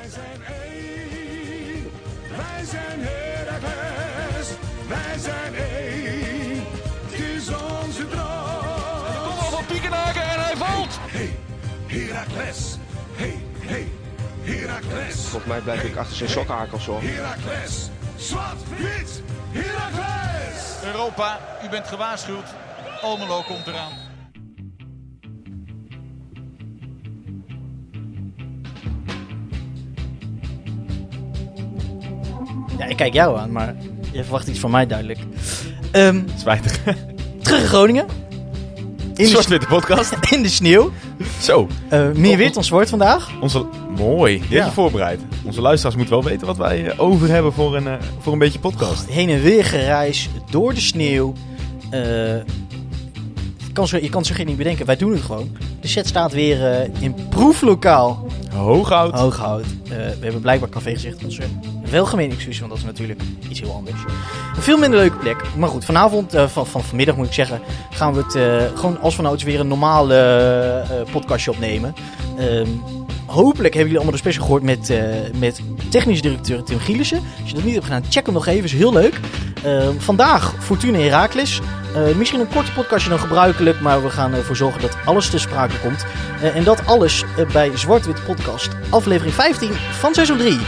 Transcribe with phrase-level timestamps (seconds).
[0.00, 1.90] Wij zijn één,
[2.36, 4.48] wij zijn Heracles,
[4.88, 6.64] wij zijn één,
[7.10, 9.24] het is onze droom.
[9.24, 10.98] Kom op van Piekenhaken en hij valt.
[11.00, 11.38] Hey,
[11.86, 12.76] Heracles,
[13.14, 13.88] hey, hey,
[14.42, 15.14] Heracles.
[15.14, 17.00] Volgens mij blijf ik achter zijn sokkenhakels hoor.
[17.02, 20.84] Heracles, zwart, wit, Heracles.
[20.84, 22.46] Europa, u bent gewaarschuwd.
[23.02, 24.09] Almelo komt eraan.
[32.90, 33.74] Ik kijk jou aan, maar
[34.12, 35.18] je verwacht iets van mij duidelijk.
[35.90, 36.80] Ehm, Spijtig.
[37.42, 38.06] terug in Groningen.
[39.14, 40.12] In de, Zwart-witte podcast.
[40.34, 40.90] in de sneeuw.
[41.40, 43.30] Zo, Eh, meer wit dan zwart vandaag.
[43.40, 43.66] onze...
[43.96, 44.38] Mooi.
[44.48, 44.70] Die Ja.
[44.70, 45.20] voorbereid.
[45.44, 48.38] Onze luisteraars moeten wel weten wat wij eh, over hebben voor een, eh, voor een
[48.38, 49.06] beetje podcast.
[49.08, 51.32] Heen en weer gereis door de sneeuw.
[51.90, 52.00] Eh,
[53.72, 54.86] kan zo, je kan geen niet bedenken.
[54.86, 55.56] Wij doen het gewoon.
[55.80, 59.14] De set staat weer in proeflokaal Hooghout.
[59.18, 59.64] Hooghout.
[59.88, 61.24] We hebben blijkbaar café gezegd.
[61.24, 61.42] Onze
[61.90, 64.02] welgemene excuus, want dat is natuurlijk iets heel anders.
[64.56, 65.42] Een veel minder leuke plek.
[65.56, 67.60] Maar goed, vanavond, eh, van, van vanmiddag moet ik zeggen,
[67.90, 71.94] gaan we het eh, gewoon als vanouds weer een normale eh, podcastje opnemen.
[72.38, 72.68] Ehm,
[73.26, 74.92] hopelijk hebben jullie allemaal de special gehoord met,
[75.38, 77.20] met technisch directeur Tim Gielissen.
[77.40, 79.20] Als je dat niet hebt gedaan, check hem nog even, is heel leuk.
[79.62, 81.60] Ehm, vandaag Fortuna Heracles.
[82.16, 85.78] Misschien een korte podcastje dan gebruikelijk, maar we gaan ervoor zorgen dat alles te sprake
[85.82, 86.04] komt.
[86.54, 90.58] En dat alles bij Zwart-Wit Podcast, aflevering 15 van seizoen 3.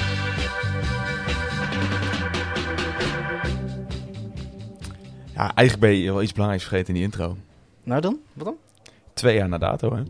[5.42, 7.36] Ja, eigenlijk ben je wel iets belangrijks vergeten in die intro.
[7.82, 8.56] Nou dan, wat dan?
[9.14, 10.02] Twee jaar na dato, hè?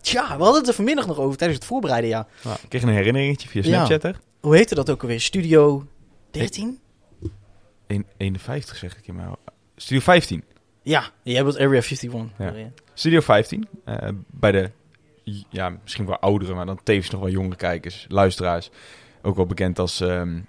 [0.00, 2.26] Tja, we hadden het er vanmiddag nog over tijdens het voorbereiden, ja.
[2.44, 3.68] Nou, ik kreeg een herinneringetje via Ja.
[3.68, 4.20] Snapchatter.
[4.40, 5.20] Hoe heette dat ook alweer?
[5.20, 5.86] Studio
[6.30, 6.78] 13?
[7.86, 9.34] 1, 51 zeg ik in mijn...
[9.76, 10.44] Studio 15.
[10.82, 12.30] Ja, jij bent Area 51.
[12.38, 12.52] Ja.
[12.52, 12.70] Ja.
[12.94, 13.68] Studio 15.
[13.84, 14.70] eh, bij de,
[15.48, 18.70] ja, misschien wel oudere, maar dan tevens nog wel jongere kijkers, luisteraars.
[19.22, 20.40] Ook wel bekend als, ehm,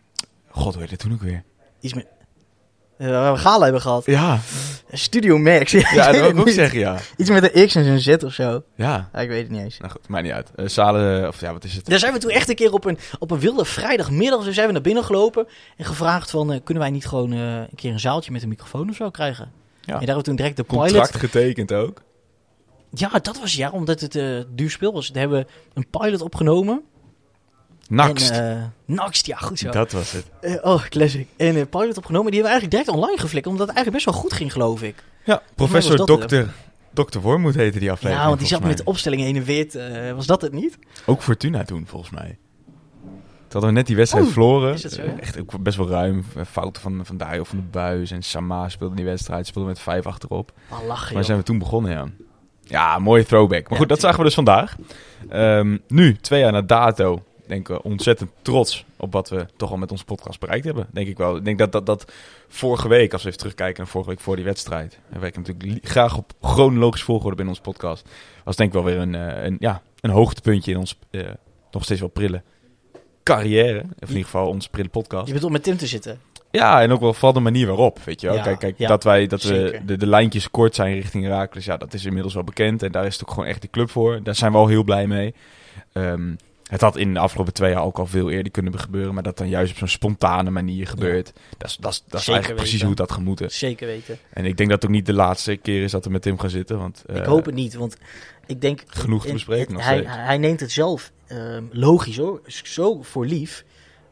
[0.50, 1.44] god, hoe heet het toen ook weer?
[1.80, 2.08] Iets met...
[2.98, 4.06] eh, waar we gala hebben gehad.
[4.06, 4.40] Ja,
[4.92, 5.72] Studio Max.
[5.72, 6.98] ja dat wil ik ook zeggen, ja.
[7.18, 8.64] Iets met een X en een Z of zo.
[8.76, 9.78] Ja, Ja, ik weet het niet eens.
[9.78, 10.52] nou goed, maakt niet uit.
[10.56, 11.86] Eh, zalen, of ja, wat is het?
[11.86, 14.68] Daar zijn we toen echt een keer op een, op een wilde vrijdagmiddag zo zijn
[14.68, 15.48] we naar binnen gelopen.
[15.78, 18.90] En gevraagd van, eh, kunnen wij niet gewoon een keer een zaaltje met een microfoon
[18.90, 19.46] of zo krijgen?
[19.46, 19.52] Ja.
[19.82, 20.84] En daar hebben we toen direct de pilot...
[20.86, 22.02] Contract getekend ook.
[22.92, 24.12] Ja, dat was ja, omdat het
[24.56, 25.08] duur speel was.
[25.08, 26.82] Daar hebben we een pilot opgenomen.
[27.90, 28.30] Nakst.
[28.30, 29.70] En, eh, Nakst, ja, goed zo.
[29.70, 30.26] dat was het.
[30.42, 31.28] Eh, oh, classic.
[31.38, 32.32] En een pilot opgenomen.
[32.32, 33.48] Die hebben we eigenlijk direct online geflikt.
[33.48, 35.04] Omdat het eigenlijk best wel goed ging, geloof ik.
[35.24, 36.54] Ja, professor dat, dokter,
[36.92, 38.22] dokter Wormoed heette die aflevering.
[38.22, 39.78] ja, want die zat met de opstelling heen en weer.
[40.08, 40.78] eh, was dat het niet?
[41.06, 42.38] Ook Fortuna toen, volgens mij.
[43.48, 44.74] Toen hadden we net die wedstrijd Oh, verloren.
[44.74, 45.20] is dat zo, Eh, ja?
[45.20, 46.26] Echt ook best wel ruim.
[46.36, 48.12] Eh, Fouten van, van of van de Buis.
[48.12, 49.48] En Sama speelde die wedstrijd.
[49.48, 50.52] Speelde met vijf achterop.
[50.70, 51.24] Ah, lachen, Maar joh.
[51.24, 52.06] zijn we toen begonnen, ja.
[52.62, 53.62] Ja, mooie throwback.
[53.64, 54.76] Maar Ja, goed, dat zagen we dus vandaag.
[55.30, 59.78] Ehm, nu, twee jaar na dato, denk ik ontzettend trots op wat we toch al
[59.78, 60.88] met onze podcast bereikt hebben.
[60.92, 61.36] Denk ik wel.
[61.36, 62.12] Ik denk dat dat, dat
[62.48, 65.00] vorige week, als we even terugkijken naar vorige week voor die wedstrijd.
[65.10, 68.10] En wij natuurlijk li- graag op chronologisch volgorde binnen onze podcast.
[68.44, 71.22] Was denk ik wel weer een, eh, een, ja, een hoogtepuntje in ons eh,
[71.72, 72.42] nog steeds wel prille
[73.24, 73.80] carrière.
[73.80, 75.26] Of in ieder geval onze prille podcast.
[75.26, 76.20] Je bent om met Tim te zitten.
[76.52, 78.36] Ja, en ook wel van de manier waarop, weet je wel.
[78.36, 81.66] Ja, kijk, kijk ja, dat wij dat we de, de lijntjes kort zijn richting Herakles,
[81.66, 82.84] ja, dat is inmiddels wel bekend.
[82.84, 84.20] En daar is het ook gewoon echt de club voor.
[84.24, 85.34] Daar zijn we al heel blij mee.
[85.94, 86.34] Ehm,
[86.70, 89.38] het had in de afgelopen twee jaar ook al veel eerder kunnen gebeuren, maar dat
[89.38, 91.34] dan juist op zo'n spontane manier gebeurt.
[91.58, 93.52] Dat is, dat is, dat is eigenlijk precies hoe het had gemoeten.
[93.52, 94.18] Zeker weten.
[94.30, 96.40] En ik denk dat het ook niet de laatste keer is dat we met Tim
[96.40, 97.98] gaan zitten, want ik eh, hoop het niet, want
[98.46, 98.84] ik denk...
[98.88, 100.16] genoeg te en- bespreken nog hij, steeds.
[100.16, 103.66] hij neemt het zelf ehm, logisch hoor, zo voor lief.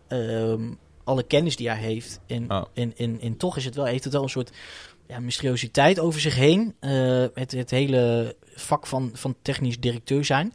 [0.07, 0.61] Ehm,
[1.03, 2.19] alle kennis die hij heeft.
[2.27, 2.63] En, Oh.
[2.73, 4.51] en, en, en toch is het wel, heeft het wel een soort
[5.07, 6.75] ja, mysteriositeit over zich heen.
[6.79, 10.53] eh, het, het hele vak van, van technisch directeur zijn.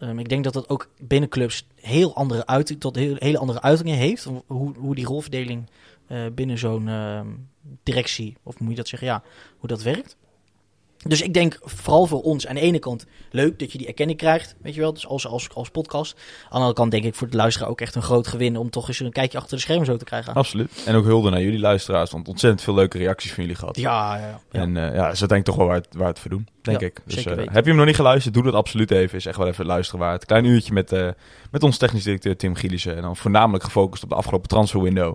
[0.00, 3.62] Ehm, ik denk dat dat ook binnen clubs heel andere uiting, tot heel, hele andere
[3.62, 4.28] uitingen heeft.
[4.46, 5.70] Hoe, hoe die rolverdeling
[6.06, 7.26] eh, binnen zo'n ehm,
[7.82, 9.22] directie, of moet je dat zeggen, ja,
[9.58, 10.16] hoe dat werkt.
[11.06, 14.18] Dus ik denk vooral voor ons aan de ene kant leuk dat je die erkenning
[14.18, 16.14] krijgt, weet je wel, dus als, als, als podcast.
[16.14, 18.70] Aan de andere kant denk ik voor de luisteraar ook echt een groot gewin om
[18.70, 20.34] toch eens een kijkje achter de schermen zo te krijgen.
[20.34, 20.82] Absoluut.
[20.86, 23.76] En ook hulde naar jullie luisteraars, want ontzettend veel leuke reacties van jullie gehad.
[23.76, 24.60] Ja, ja, ja.
[24.60, 26.80] En eh, ja, ze denk ik toch wel waar het, waar het voor doen, denk
[26.80, 27.00] Ja, ik.
[27.04, 29.18] Dus eh, heb je hem nog niet geluisterd, doe dat absoluut even.
[29.18, 30.24] Is echt wel even luisteren waard.
[30.24, 31.08] Klein uurtje met, eh
[31.50, 32.96] met ons technisch directeur Tim Gielissen.
[32.96, 35.14] En dan voornamelijk gefocust op de afgelopen transferwindow.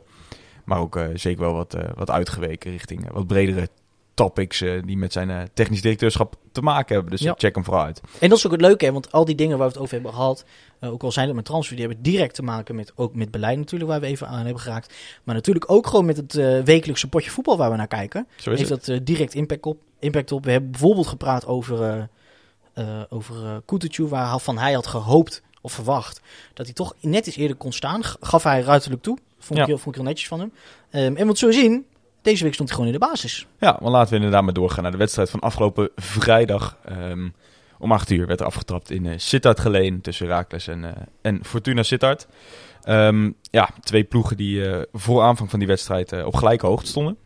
[0.63, 3.69] Maar ook zeker wel wat, wat uitgeweken richting wat bredere
[4.15, 7.11] topics eh, die met zijn eh, technisch directeurschap te maken hebben.
[7.11, 7.33] Dus Ja.
[7.37, 8.01] check hem vooral uit.
[8.19, 9.93] En dat is ook het leuke, hè, want al die dingen waar we het over
[9.93, 10.45] hebben gehad,
[10.79, 13.31] eh, ook al zijn het met transfer, die hebben direct te maken met, ook met
[13.31, 14.93] beleid natuurlijk, waar we even aan hebben geraakt.
[15.23, 16.33] Maar natuurlijk ook gewoon met het
[16.65, 18.27] wekelijkse potje voetbal waar we naar kijken.
[18.35, 18.85] Zo is heeft het.
[18.85, 20.45] dat direct impact op, impact op.
[20.45, 22.09] We hebben bijvoorbeeld gepraat over,
[23.09, 26.21] over eh Kutucu, waarvan hij had gehoopt of verwacht,
[26.53, 28.03] dat hij toch net iets eerder kon staan.
[28.03, 29.17] Gaf hij ruiterlijk toe.
[29.39, 29.61] Vond, Ja.
[29.65, 30.51] ik, heel, vond ik heel netjes van hem.
[30.89, 31.85] Ehm, en wat zullen we zien,
[32.25, 33.47] deze week stond hij gewoon in de basis.
[33.59, 36.77] Ja, maar laten we inderdaad maar doorgaan naar de wedstrijd van afgelopen vrijdag.
[36.85, 37.29] Ehm,
[37.79, 40.91] om 8 uur werd er afgetrapt in eh Sittard Geleen tussen Raakles en, eh,
[41.21, 42.27] en Fortuna Sittard.
[42.83, 47.17] Ehm, ja, twee ploegen die eh, voor aanvang van die wedstrijd op gelijke hoogte stonden.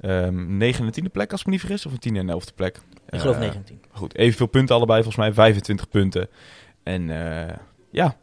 [0.00, 2.54] Ehm 9 en 10e plek, als ik me niet vergis, of een 10 en 11e
[2.54, 2.80] plek.
[3.08, 3.80] Ik geloof Eh, 19.
[3.90, 6.28] Goed, evenveel punten allebei, volgens mij 25 punten.
[6.82, 7.08] En
[7.90, 8.16] ja,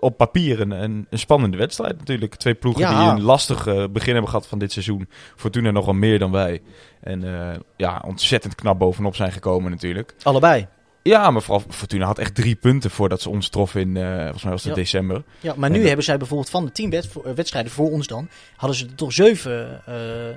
[0.00, 2.34] op papier een, een, spannende wedstrijd natuurlijk.
[2.34, 3.00] Twee ploegen Ja.
[3.00, 5.08] die een lastig eh, begin hebben gehad van dit seizoen.
[5.36, 6.62] Fortuna nog wel meer dan wij.
[7.00, 10.14] En eh, ja, ontzettend knap bovenop zijn gekomen natuurlijk.
[10.22, 10.66] Allebei.
[11.02, 14.42] Ja, maar vooral Fortuna had echt drie punten voordat ze ons troffen in, eh, volgens
[14.42, 14.78] mij was het Ja.
[14.80, 15.22] december.
[15.40, 17.02] Ja, maar nu En hebben zij bijvoorbeeld van de tien
[17.34, 19.82] wedstrijden voor ons dan, hadden ze er toch zeven,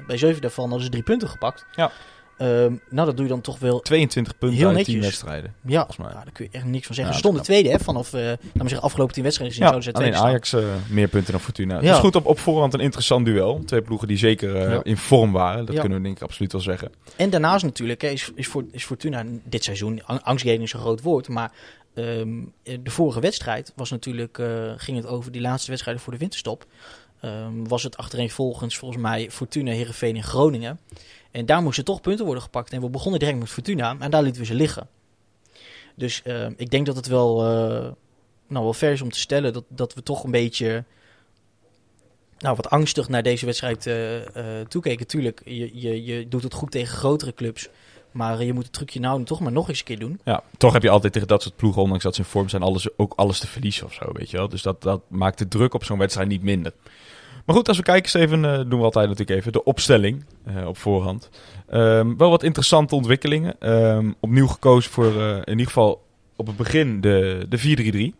[0.07, 1.65] bij zeven daarvan hadden ze drie punten gepakt.
[1.75, 1.91] Ja.
[2.39, 4.93] Ehm, nou, dat doe je dan toch wel 22 punten Heel uit netjes.
[4.95, 5.53] 10 wedstrijden.
[5.65, 6.07] Ja, Volgens mij.
[6.11, 7.13] nou, daar kun je echt niks van zeggen.
[7.13, 9.73] Ze stonden is tweede, hè, vanaf, laten we zeggen, afgelopen tien wedstrijden gezien.
[9.73, 10.29] Ja, zouden ze alleen.
[10.29, 11.75] Ajax eh, meer punten dan Fortuna.
[11.75, 11.81] Ja.
[11.91, 13.61] Dus goed, op, op voorhand een interessant duel.
[13.65, 14.79] Twee ploegen die zeker eh, Ja.
[14.83, 15.65] in vorm waren.
[15.65, 15.79] Dat Ja.
[15.81, 16.91] kunnen we denk ik absoluut wel zeggen.
[17.15, 20.79] En daarnaast natuurlijk hè, is, is, voor, is Fortuna dit seizoen, ang- angstgeving is een
[20.79, 21.51] groot woord, maar
[21.93, 22.29] ehm,
[22.63, 24.41] eh, de vorige wedstrijd was natuurlijk,
[24.77, 26.65] ging het over die laatste wedstrijden voor de winterstop.
[27.21, 30.79] Ehm, was het achtereenvolgens volgens mij Fortuna, Heerenveen en Groningen.
[31.31, 32.73] En daar moesten toch punten worden gepakt.
[32.73, 34.87] En we begonnen direct met Fortuna en daar lieten we ze liggen.
[35.95, 37.91] Dus ehm, ik denk dat het wel, eh,
[38.47, 40.83] nou, wel ver is om te stellen dat, dat we toch een beetje
[42.37, 45.07] nou, wat angstig naar deze wedstrijd eh eh, toekeken.
[45.07, 47.69] Tuurlijk, je, je, je doet het goed tegen grotere clubs.
[48.11, 50.19] Maar je moet het trucje nou toch maar nog eens een keer doen.
[50.23, 52.61] Ja, toch heb je altijd tegen dat soort ploegen, ondanks dat ze in vorm zijn,
[52.61, 54.49] alles, ook alles te verliezen of zo, weet je wel.
[54.49, 56.73] Dus dat, dat maakt de druk op zo'n wedstrijd niet minder.
[57.49, 60.67] Maar goed, als we kijken, Steven, eh, doen we altijd natuurlijk even de opstelling eh,
[60.67, 61.29] op voorhand.
[61.69, 63.55] Ehm, wel wat interessante ontwikkelingen.
[63.59, 66.05] Ehm, opnieuw gekozen voor eh, in ieder geval
[66.35, 68.15] op het begin de, de 4-3-3.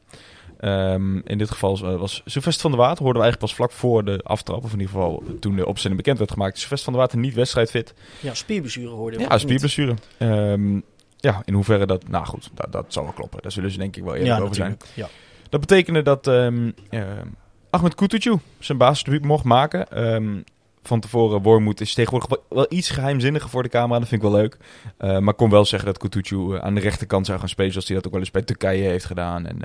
[0.60, 4.06] Ehm, in dit geval was Sylvester van der Water, hoorden we eigenlijk pas vlak voor
[4.06, 6.60] de aftrap, of in ieder geval toen de opstelling bekend werd gemaakt.
[6.60, 7.94] Sylvester van der Water niet wedstrijdfit.
[8.20, 9.24] Ja, spierblessure hoorde we.
[9.24, 9.96] Ja, spierblessure.
[11.18, 12.08] Ja, in hoeverre dat...
[12.08, 13.42] Nou goed, dat, dat zal wel kloppen.
[13.42, 14.78] Daar zullen ze denk ik wel eerlijk Ja, over zijn.
[14.94, 15.10] Ja.
[15.50, 16.28] Dat betekende dat
[17.70, 19.92] Ahmed Kutucu zijn basisdebuut mocht maken.
[19.92, 20.42] Ehm,
[20.84, 24.00] van tevoren, Wormoed is tegenwoordig wel, iets geheimzinniger voor de camera.
[24.00, 24.58] Dat vind ik wel leuk.
[24.98, 27.72] Eh, maar kon wel zeggen dat Kutucu eh, aan de rechterkant zou gaan spelen...
[27.72, 29.46] zoals hij dat ook wel eens bij Turkije heeft gedaan.
[29.46, 29.58] En,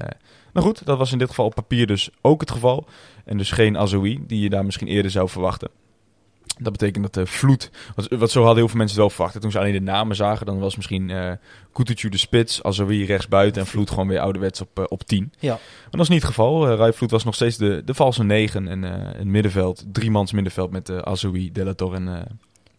[0.53, 2.87] nou goed, dat was in dit geval op papier dus ook het geval.
[3.25, 5.71] En dus geen Azoui, die je daar misschien eerder zou verwachten.
[6.59, 9.41] Dat betekent dat de vloed, wat, wat zo hadden heel veel mensen het wel verwacht.
[9.41, 11.39] Toen ze alleen de namen zagen, dan was misschien
[11.75, 15.33] Kutucu de spits, Azoui rechtsbuiten en Vloed gewoon weer ouderwets op, eh, op 10.
[15.39, 15.51] Ja.
[15.51, 16.87] Maar dat is niet het geval.
[16.87, 20.71] Uh, Vloed was nog steeds de, de valse 9 en eh een middenveld, driemans middenveld
[20.71, 22.21] met uh, Azoui, Delator en, uh,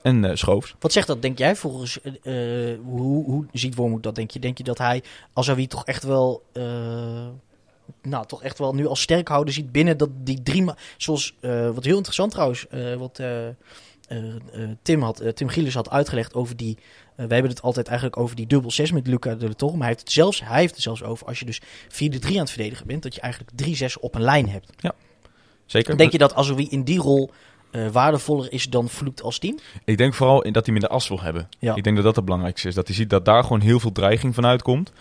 [0.02, 0.76] en uh, Schoofs.
[0.80, 2.14] Wat zegt dat, denk jij, volgens uh,
[2.84, 4.40] hoe, hoe ziet Wormoed dat, denk je?
[4.40, 6.44] Denk je dat hij Azoui toch echt wel...
[8.02, 10.66] Nou, toch echt wel nu als sterkhouder ziet binnen dat die drie...
[10.98, 13.48] Zoals, uh, wat heel interessant trouwens, uh, wat uh,
[14.82, 16.78] Tim, had, Tim Gielis had uitgelegd over die...
[17.16, 19.78] wij hebben het altijd eigenlijk over die dubbel 6 met Luca de Torre.
[19.78, 22.36] Maar hij heeft, het zelfs, hij heeft het zelfs over als je dus 4-3 aan
[22.36, 23.04] het verdedigen bent...
[23.04, 23.52] dat je eigenlijk
[23.98, 24.70] 3-6 op een lijn hebt.
[24.78, 24.94] Ja,
[25.66, 25.98] zeker.
[25.98, 27.32] Denk je dat Azoui in die rol...
[27.72, 29.60] Uh, waardevoller is dan Vloed als team?
[29.86, 31.50] Ik denk vooral in dat hij minder as wil hebben.
[31.60, 31.76] Ja.
[31.76, 32.76] Ik denk dat dat het belangrijkste is.
[32.76, 34.92] Dat hij ziet dat daar gewoon heel veel dreiging vanuit komt.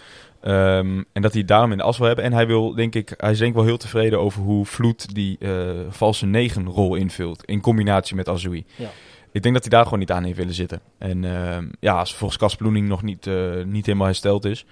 [0.46, 2.24] Um, en dat hij daarom in de as wil hebben.
[2.24, 5.14] En hij wil, denk ik, hij is denk ik wel heel tevreden over hoe Vloed
[5.14, 7.44] die uh, valse negen rol invult.
[7.44, 8.64] In combinatie met Azoui.
[8.76, 8.90] Ja.
[9.32, 10.80] Ik denk dat hij daar gewoon niet aan heeft willen zitten.
[10.98, 14.66] En uh, ja, als volgens Kasploening nog niet, uh, niet helemaal hersteld is.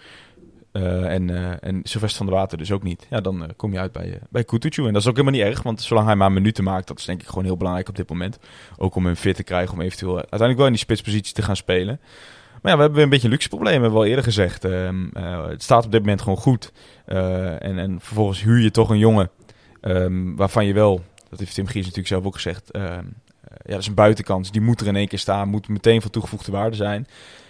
[0.73, 3.07] Uh, en, en Sylvester van der Water dus ook niet.
[3.11, 4.87] Ja, dan kom je uit bij, bij Kutucu.
[4.87, 7.05] En dat is ook helemaal niet erg, want zolang hij maar minuten maakt, dat is
[7.05, 8.39] denk ik gewoon heel belangrijk op dit moment.
[8.77, 11.57] Ook om hem fit te krijgen, om eventueel uiteindelijk wel in die spitspositie te gaan
[11.57, 12.01] spelen.
[12.63, 14.65] Maar ja, we hebben weer een beetje luxe probleem, hebben we al eerder gezegd.
[14.65, 15.11] Um,
[15.49, 16.73] het staat op dit moment gewoon goed.
[17.07, 19.31] Uh, en, en vervolgens huur je toch een jongen
[19.81, 23.03] um, waarvan je wel, dat heeft Tim Gies natuurlijk zelf ook gezegd, uh, ja,
[23.65, 24.51] dat is een buitenkans.
[24.51, 27.07] Die moet er in één keer staan, moet meteen van toegevoegde waarde zijn.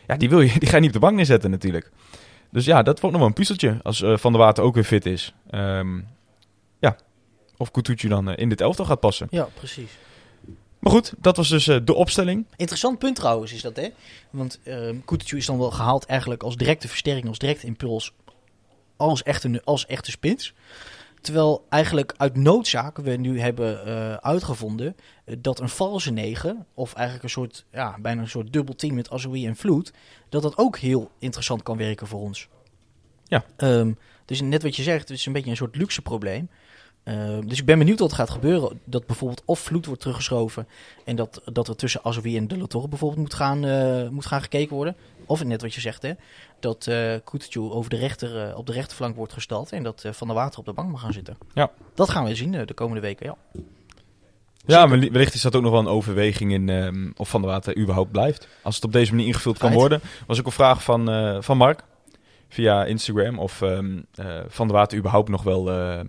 [0.06, 1.90] Ja, die, wil je, die ga je niet op de bank neerzetten natuurlijk.
[2.50, 5.06] Dus ja, dat wordt nog wel een puzzeltje als Van der Water ook weer fit
[5.06, 5.34] is.
[6.78, 6.96] Ja,
[7.56, 9.26] of Kutucu dan in dit elftal gaat passen.
[9.30, 9.98] Ja, precies.
[10.82, 12.46] Maar goed, dat was dus uh, de opstelling.
[12.56, 13.88] Interessant punt trouwens is dat, hè?
[14.30, 18.12] Want uh, Kutucu is dan wel gehaald eigenlijk als directe versterking, als directe impuls,
[18.96, 20.54] als echte, als echte spits.
[21.20, 24.96] Terwijl eigenlijk uit noodzaak we nu hebben uh, uitgevonden
[25.26, 28.94] uh, dat een valse 9, of eigenlijk een soort, ja, bijna een soort dubbel team
[28.94, 29.92] met Azoui en Vloed,
[30.28, 32.48] dat dat ook heel interessant kan werken voor ons.
[33.24, 33.44] Ja.
[33.56, 36.48] Um, dus net wat je zegt, het is een beetje een soort luxe probleem.
[37.04, 38.80] Uh, dus ik ben benieuwd wat er gaat gebeuren.
[38.84, 40.68] Dat bijvoorbeeld of Vloed wordt teruggeschoven
[41.04, 44.26] en dat, dat er tussen Azoui en De La Torre bijvoorbeeld moet gaan, uh, moet
[44.26, 44.96] gaan gekeken worden.
[45.26, 46.12] of net wat je zegt, hè,
[46.60, 50.12] dat eh Kutucu over de rechter, eh, op de rechterflank wordt gestald en dat eh,
[50.12, 51.36] Van der Water op de bank mag gaan zitten.
[51.54, 51.70] Ja.
[51.94, 53.62] Dat gaan we zien eh, de komende weken, ja.
[54.66, 57.78] Ja, wellicht is dat ook nog wel een overweging in ehm, of Van der Water
[57.78, 58.48] überhaupt blijft.
[58.62, 60.00] Als het op deze manier ingevuld kan worden.
[60.26, 61.84] Was ook een vraag van, eh, van Mark
[62.52, 66.06] via Instagram of ehm, eh, Van der Water überhaupt nog wel eh, eh,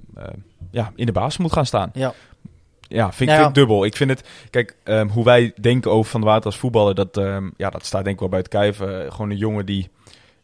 [0.73, 1.89] ja, in de basis moet gaan staan.
[1.93, 2.13] Ja,
[2.87, 3.43] Ja, vind, ik- Nou ja.
[3.45, 3.85] vind ik dubbel.
[3.85, 7.17] Ik vind het, kijk, ehm, hoe wij denken over Van der Water als voetballer, dat,
[7.17, 8.79] ehm, ja, dat staat denk ik wel buiten kijf.
[8.81, 9.89] Eh, gewoon een jongen die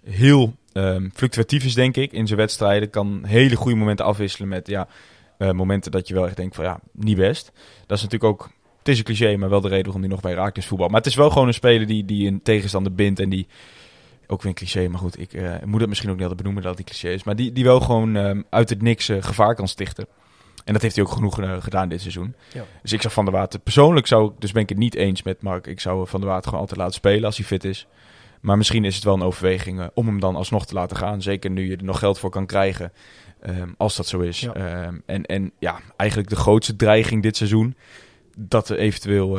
[0.04, 2.90] heel ehm, fluctuatief is, denk ik, in zijn wedstrijden.
[2.90, 4.88] Kan hele goede momenten afwisselen met, ja,
[5.38, 7.52] eh, momenten dat je wel echt denkt van, ja, niet best.
[7.86, 10.22] Dat is natuurlijk ook, het is een cliché, maar wel de reden waarom hij nog
[10.22, 10.88] bij Raakles voetbal.
[10.88, 13.48] Maar het is wel gewoon een speler die, die een tegenstander bindt en die,
[14.32, 16.64] ook weer een cliché, maar goed, ik eh, moet het misschien ook niet altijd benoemen
[16.64, 17.24] dat het een cliché is.
[17.24, 20.08] Maar die, die wel gewoon ehm, uit het niks eh, gevaar kan stichten.
[20.66, 22.36] En dat heeft hij ook genoeg eh, gedaan dit seizoen.
[22.54, 22.66] Ja.
[22.82, 23.60] Dus ik zou Van der Water...
[23.60, 24.42] Persoonlijk zou ik...
[24.42, 25.68] Dus ben ik het niet eens met Mark.
[25.68, 27.88] Ik zou Van der Water gewoon altijd laten spelen als hij fit is.
[28.42, 31.22] Maar misschien is het wel een overweging om hem dan alsnog te laten gaan.
[31.22, 32.92] Zeker nu je er nog geld voor kan krijgen.
[33.42, 34.40] ehm, als dat zo is.
[34.40, 34.54] Ja.
[34.54, 37.76] Ehm, en, en ja, eigenlijk de grootste dreiging dit seizoen...
[38.38, 39.38] dat er eventueel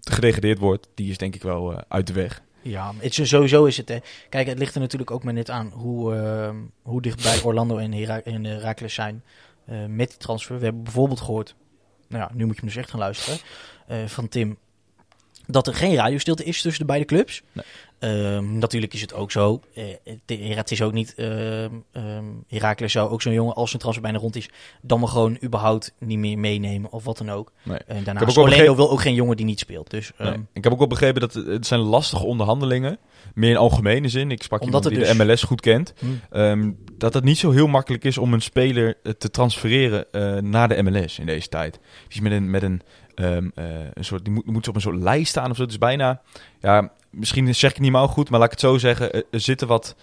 [0.00, 0.88] gedegradeerd wordt...
[0.94, 2.42] die is denk ik wel uit de weg.
[2.62, 3.88] Ja, het sowieso is het.
[3.88, 3.98] Hè.
[4.28, 7.92] Kijk, het ligt er natuurlijk ook maar net aan hoe, ehm, hoe dichtbij Orlando en,
[7.92, 9.24] Hera en Heracles zijn
[9.64, 10.58] eh, met die transfer.
[10.58, 11.54] We hebben bijvoorbeeld gehoord,
[12.08, 13.38] nou ja, nu moet je me dus echt gaan luisteren,
[13.86, 14.58] eh, van Tim,
[15.52, 17.42] dat er geen radiostilte is tussen de beide clubs.
[17.52, 17.64] Nee.
[17.98, 19.60] Ehm, natuurlijk is het ook zo.
[19.74, 19.84] eh,
[20.56, 21.14] het, is ook niet.
[21.14, 24.48] ehm ehm, Heracles zou ook zo'n jongen als zijn transfer bijna rond is.
[24.80, 27.52] dan maar gewoon überhaupt niet meer meenemen of wat dan ook.
[27.62, 27.78] Nee.
[27.86, 29.90] Heb daarnaast ook begrepen- wil ook geen jongen die niet speelt.
[29.90, 30.28] Dus Nee.
[30.32, 32.98] ehm, Ik heb ook wel begrepen dat het, zijn lastige onderhandelingen.
[33.34, 34.30] Meer in algemene zin.
[34.30, 35.94] Ik sprak Omdat iemand die de dus- MLS goed kent.
[36.30, 36.70] hm.
[36.98, 40.04] Dat het niet zo heel makkelijk is om een speler eh, te transfereren
[40.50, 41.78] naar de MLS in deze tijd.
[42.08, 42.82] Is met een, met een,
[43.14, 43.64] ehm, eh,
[43.94, 45.64] een soort, die moet, moet op een soort lijst staan of zo.
[45.64, 46.20] Is bijna,
[46.60, 49.12] ja, misschien zeg ik het niet maar goed, maar laat ik het zo zeggen.
[49.12, 49.96] Er, zitten wat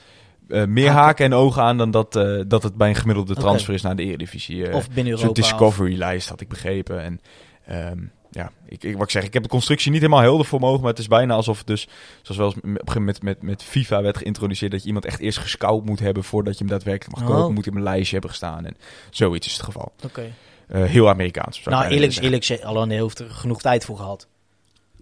[0.48, 1.26] eh, meer Haken.
[1.26, 4.04] en ogen aan dan dat, eh, dat het bij een gemiddelde transfer is naar de
[4.04, 4.74] Eredivisie.
[4.74, 5.30] Of binnen Europa.
[5.30, 7.02] of- Discovery-lijst had ik begrepen.
[7.02, 7.22] En
[7.66, 8.00] ehm,
[8.32, 10.66] ja, ik, ik, wat ik zeg, ik heb de constructie niet helemaal helder voor me
[10.66, 11.88] ogen, maar het is bijna alsof het dus,
[12.22, 15.38] zoals wel eens een moment met, met FIFA werd geïntroduceerd, dat je iemand echt eerst
[15.38, 17.36] gescout moet hebben voordat je hem daadwerkelijk mag Oh.
[17.36, 17.54] kopen.
[17.54, 18.78] Moet hij op een lijstje hebben gestaan en
[19.10, 19.92] zoiets is het geval.
[20.06, 20.32] Oké.
[20.70, 21.64] Eh, heel Amerikaans.
[21.64, 24.28] Nou, eerlijk, eerlijk Alain heeft er genoeg tijd voor gehad.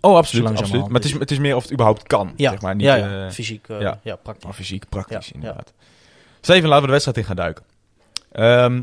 [0.01, 0.47] Oh, absoluut.
[0.47, 0.85] Absoluut.
[0.85, 2.75] Maar het is, het is meer of het überhaupt kan, Ja, zeg maar.
[2.75, 3.25] Niet, ja, ja.
[3.25, 3.99] eh, fysiek, eh, ja.
[4.03, 4.15] ja.
[4.15, 4.43] praktisch.
[4.43, 5.73] maar fysiek, praktisch, inderdaad.
[6.41, 7.63] Steven, laten we de wedstrijd in gaan duiken.
[8.31, 8.81] Ehm,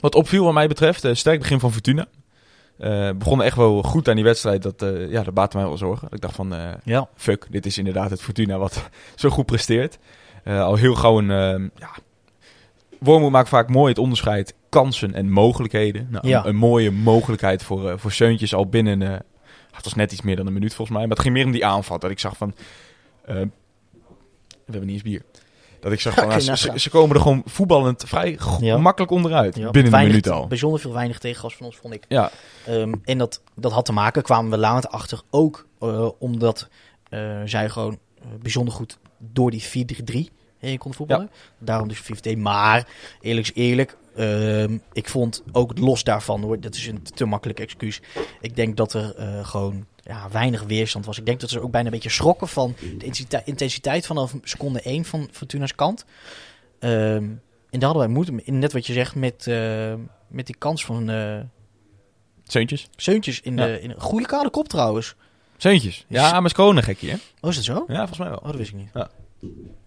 [0.00, 2.06] wat opviel wat mij betreft, eh, sterk begin van Fortuna.
[2.78, 4.62] Eh begonnen echt wel goed aan die wedstrijd.
[4.62, 6.08] Dat, eh, ja, dat baatte mij wel zorgen.
[6.10, 6.54] Ik dacht van,
[6.84, 9.98] Ja, fuck, dit is inderdaad het Fortuna wat zo goed presteert.
[10.44, 11.90] Al heel gauw een, ehm ja...
[12.98, 16.06] Wormoed maakt vaak mooi het onderscheid kansen en mogelijkheden.
[16.10, 16.40] Nou, Ja.
[16.42, 19.00] een, een mooie mogelijkheid voor, eh voor Seuntjes al binnen...
[19.72, 21.06] het was net iets meer dan een minuut volgens mij.
[21.06, 21.98] Maar het ging meer om die aanval.
[21.98, 22.54] Dat ik zag van...
[23.24, 25.22] eh, we hebben niet eens bier.
[25.80, 28.76] Dat ik zag van, nou, ze, komen er gewoon voetballend vrij Ja.
[28.76, 29.56] makkelijk onderuit.
[29.56, 29.70] ja.
[29.70, 30.46] binnen weinig, een minuut al.
[30.46, 32.04] Bijzonder veel weinig tegengas van ons, vond ik.
[32.08, 32.30] Ja,
[32.66, 36.68] Ehm, en dat, dat had te maken, kwamen we later achter, ook eh, omdat
[37.44, 37.98] zij gewoon
[38.40, 41.30] bijzonder goed door die 4-3-3 heen konden voetballen.
[41.58, 42.86] Daarom dus 4 Maar
[43.20, 43.96] eerlijk is eerlijk,
[44.92, 48.00] ik vond ook los daarvan, hoor, dat is een te makkelijk excuus.
[48.40, 51.18] Ik denk dat er eh, gewoon ja, weinig weerstand was.
[51.18, 55.04] Ik denk dat ze ook bijna een beetje schrokken van de intensiteit, vanaf seconde 1
[55.04, 56.04] van Fortuna's kant.
[56.78, 57.24] Ehm,
[57.70, 58.44] en daar hadden wij moeite mee.
[58.46, 59.94] Net wat je zegt met, eh,
[60.28, 61.10] met die kans van...
[61.10, 61.40] eh,
[62.44, 62.88] Seuntjes.
[62.96, 63.66] Seuntjes in, Ja.
[63.66, 65.14] de, in een goede kale kop trouwens.
[65.56, 66.04] Seuntjes.
[66.08, 67.16] Ja, maar gekkie, hè?
[67.40, 67.84] Oh, is dat zo?
[67.88, 68.38] Ja, volgens mij wel.
[68.38, 68.90] Oh, dat wist ik niet.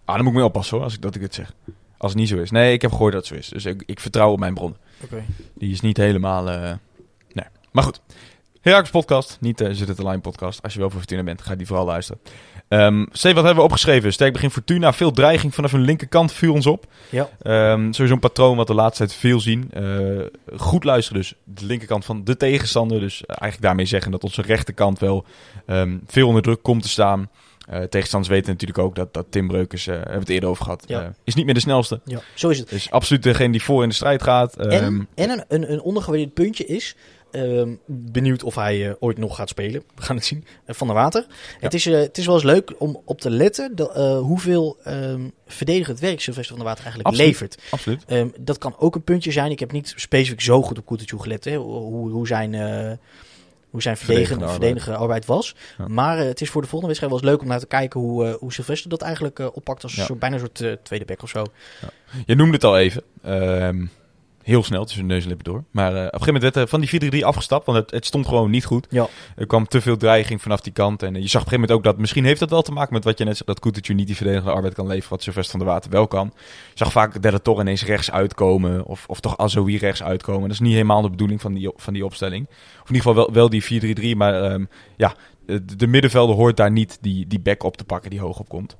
[0.04, 1.54] Ah, dan moet ik me oppassen hoor, als ik dat ik het zeg.
[1.98, 2.50] Als het niet zo is.
[2.50, 3.48] Nee, ik heb gehoord dat het zo is.
[3.48, 4.76] Dus ik, ik vertrouw op mijn bron.
[5.04, 5.24] Oké.
[5.54, 6.50] Die is niet helemaal...
[6.50, 6.72] eh,
[7.32, 7.46] Nee.
[7.72, 8.00] Maar goed.
[8.60, 9.38] Herakles podcast.
[9.40, 10.62] Niet uh, Zit het Line podcast.
[10.62, 12.20] Als je wel voor Fortuna bent, ga die vooral luisteren.
[12.68, 14.12] Steven, wat hebben we opgeschreven?
[14.12, 14.92] Sterk begin Fortuna.
[14.92, 16.32] Veel dreiging vanaf hun linkerkant.
[16.32, 16.86] Viel ons op.
[17.10, 17.28] Ja.
[17.42, 19.70] Ehm, sowieso een patroon wat de laatste tijd veel zien.
[19.72, 19.86] Eh,
[20.56, 21.34] goed luisteren dus.
[21.44, 23.00] De linkerkant van de tegenstander.
[23.00, 25.24] Dus eh, eigenlijk daarmee zeggen dat onze rechterkant wel
[25.66, 27.30] ehm, veel onder druk komt te staan.
[27.66, 30.64] Eh, tegenstanders weten natuurlijk ook dat, dat Tim Breukers, eh hebben we het eerder over
[30.64, 31.02] gehad, Ja.
[31.02, 32.00] eh, is niet meer de snelste.
[32.04, 32.72] ja, zo is het.
[32.72, 34.56] Is absoluut degene die voor in de strijd gaat.
[34.56, 36.96] Ehm, En, en een, een, een ondergewaardeerd puntje is...
[37.30, 39.82] ehm, benieuwd of hij ooit nog gaat spelen.
[39.94, 40.44] We gaan het zien.
[40.66, 41.26] Van der Water.
[41.60, 43.72] Het, is, het is wel eens leuk om op te letten...
[44.18, 47.32] hoeveel ehm verdedigend werk Sylvester van der Water eigenlijk Absoluut.
[47.32, 47.62] levert.
[47.70, 48.04] absoluut.
[48.06, 49.50] Ehm, dat kan ook een puntje zijn.
[49.50, 51.44] Ik heb niet specifiek zo goed op Koetertjoe gelet.
[51.44, 52.54] Hè, hoe, hoe zijn,
[53.76, 55.54] hoe zijn verdedigende, Verdedigende arbeid was.
[55.78, 55.88] Ja.
[55.88, 58.00] Maar eh, het is voor de volgende wedstrijd wel eens leuk om naar te kijken
[58.00, 59.82] hoe, eh, hoe Sylvester dat eigenlijk eh, oppakt.
[59.82, 61.44] Als een soort, bijna een soort tweede back of zo.
[62.26, 63.02] Je noemde het al even.
[63.22, 63.86] Ehm,
[64.46, 65.64] heel snel tussen neus en lippen door.
[65.70, 68.06] Maar eh, op een gegeven moment werd er van die 4-3-3 afgestapt, want het, het
[68.06, 68.86] stond gewoon niet goed.
[68.90, 69.06] Ja.
[69.36, 71.02] Er kwam te veel dreiging vanaf die kant.
[71.02, 72.72] En eh, je zag op een gegeven moment ook dat, misschien heeft dat wel te
[72.72, 75.22] maken met wat je net zegt, dat Kutucu niet die verdedigende arbeid kan leveren, wat
[75.22, 76.32] Sylvester van der Water wel kan.
[76.34, 80.42] Je zag vaak Della Torre ineens rechts uitkomen, of, of toch Azoui rechts uitkomen.
[80.42, 82.46] Dat is niet helemaal de bedoeling van die, van die opstelling.
[82.82, 84.64] Of in ieder geval wel, wel die 4-3-3, maar ehm,
[84.96, 85.14] ja,
[85.46, 88.48] de, de middenvelder hoort daar niet die, die back op te pakken die hoog op
[88.48, 88.76] komt.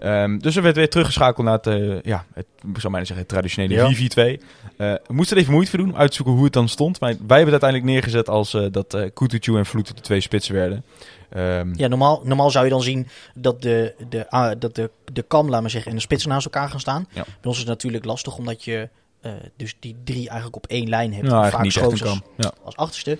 [0.00, 3.16] Ehm, dus er werd weer teruggeschakeld naar het, eh, ja, het, ik zou bijna zeggen,
[3.16, 3.86] het traditionele Ja.
[3.88, 4.40] 4-4-2.
[4.76, 6.68] Eh, we moesten er even moeite voor doen, om uit te zoeken hoe het dan
[6.68, 7.00] stond.
[7.00, 10.20] Maar wij hebben het uiteindelijk neergezet als eh, dat eh Kutucu en Vloed de twee
[10.20, 10.84] spitsen werden.
[11.30, 15.22] Ehm, Ja, normaal, normaal zou je dan zien dat de, de, ah, dat de, de
[15.22, 17.06] kam, laat maar zeggen, en de spits naast elkaar gaan staan.
[17.10, 17.22] Ja.
[17.22, 18.88] Bij ons is het natuurlijk lastig, omdat je
[19.20, 21.26] eh, dus die drie eigenlijk op één lijn hebt.
[21.26, 22.52] nou, eigenlijk niet als, Ja.
[22.64, 23.18] als achterste.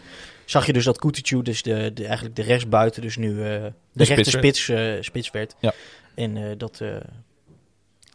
[0.49, 3.71] Zag je dus dat Kutucu, dus de, de, eigenlijk de rechtsbuiten, dus nu eh, de,
[3.93, 5.55] spits rechter spits, eh, spits werd.
[5.61, 5.73] Ja.
[6.14, 6.83] En eh, dat...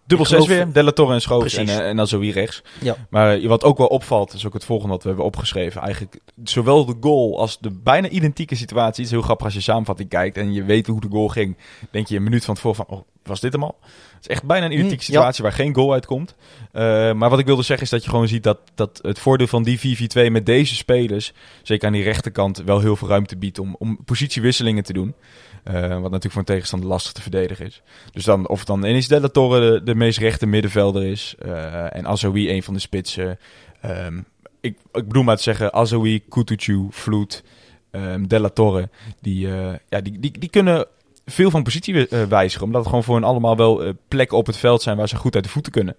[0.06, 2.34] Dubbel Ik 6 geloof- weer, Della Torre en Schoofs en, eh, en dan zo hier
[2.34, 2.62] rechts.
[2.82, 2.96] ja.
[3.10, 5.82] Maar wat ook wel opvalt, is ook het volgende wat we hebben opgeschreven.
[5.82, 9.04] Eigenlijk zowel de goal als de bijna identieke situatie.
[9.04, 11.58] Het is heel grappig als je samenvatting kijkt en je weet hoe de goal ging.
[11.92, 13.78] Denk je een minuut van tevoren van, oh, was dit hem al?
[14.16, 15.14] Het is echt bijna een identieke Mm, ja.
[15.20, 16.36] situatie waar geen goal uitkomt.
[16.72, 19.48] Eh, maar wat ik wilde zeggen is dat je gewoon ziet dat, dat het voordeel
[19.48, 21.34] van die 4-4-2 met deze spelers,
[21.64, 25.14] zeker aan die rechterkant, wel heel veel ruimte biedt om, om positiewisselingen te doen.
[25.64, 27.82] Eh, wat natuurlijk voor een tegenstander lastig te verdedigen is.
[28.12, 31.36] Dus dan, of dan ineens Della Torre de, de meest rechte middenvelder is.
[31.40, 33.40] eh, en Azoui een van de spitsen.
[33.82, 34.18] Ehm,
[34.62, 37.44] ik, ik bedoel maar te zeggen, Azoui, Kutucu, Vloed,
[37.92, 38.90] ehm Della Torre.
[39.22, 40.86] Die, eh, ja, die, die, die kunnen
[41.26, 42.66] veel van positie wi- wijzigen.
[42.66, 45.36] Omdat het gewoon voor hen allemaal wel plekken op het veld zijn waar ze goed
[45.36, 45.96] uit de voeten kunnen.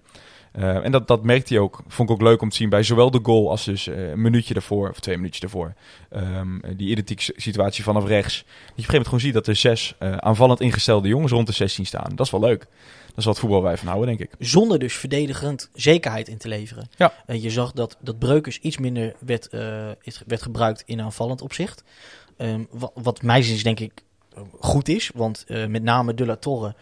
[0.55, 1.83] Eh, en dat, dat merkte hij ook.
[1.87, 4.21] Vond ik ook leuk om te zien bij zowel de goal als dus eh, een
[4.21, 5.73] minuutje daarvoor, of twee minuutjes daarvoor.
[6.09, 8.35] Ehm, die identieke situatie vanaf rechts.
[8.35, 11.31] Dat je op een gegeven moment gewoon ziet dat er zes eh, aanvallend ingestelde jongens
[11.31, 12.15] rond de 16 staan.
[12.15, 12.59] Dat is wel leuk.
[13.07, 14.35] Dat is wat voetbal wij van houden, denk ik.
[14.39, 16.89] Zonder dus verdedigend zekerheid in te leveren.
[16.97, 17.13] Ja.
[17.25, 19.49] Eh, je zag dat, dat Breukers iets minder werd,
[20.25, 21.83] werd gebruikt in aanvallend opzicht.
[22.37, 23.91] Ehm, wat, wat mij denk ik
[24.59, 25.11] goed is.
[25.15, 26.75] Want met name De La Torre,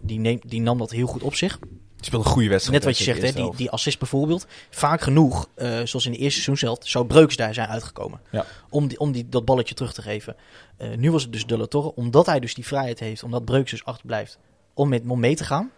[0.00, 1.58] die, neemt, die nam dat heel goed op zich.
[2.00, 2.84] Het speelt een goede wedstrijd.
[2.84, 4.46] Net wat je zegt, hè, die, die assist bijvoorbeeld.
[4.70, 8.20] Vaak genoeg, eh, zoals in de eerste seizoen zelf, zou Breukers daar zijn uitgekomen.
[8.30, 8.46] Ja.
[8.70, 10.36] Om, die, om die, dat balletje terug te geven.
[10.76, 13.70] Eh, nu was het dus De Torre, omdat hij dus die vrijheid heeft, omdat Breukers
[13.70, 14.38] dus achterblijft,
[14.74, 15.70] om, met, om mee te gaan.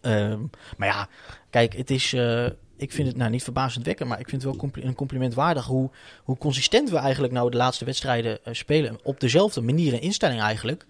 [0.00, 0.40] Ehm,
[0.76, 1.08] maar ja,
[1.50, 4.60] kijk, het is, eh, ik vind het nou niet verbazendwekkend, maar ik vind het wel
[4.60, 5.90] compli- een compliment waardig hoe,
[6.24, 8.98] hoe consistent we eigenlijk nou de laatste wedstrijden spelen.
[9.02, 10.86] Op dezelfde manier en instelling eigenlijk.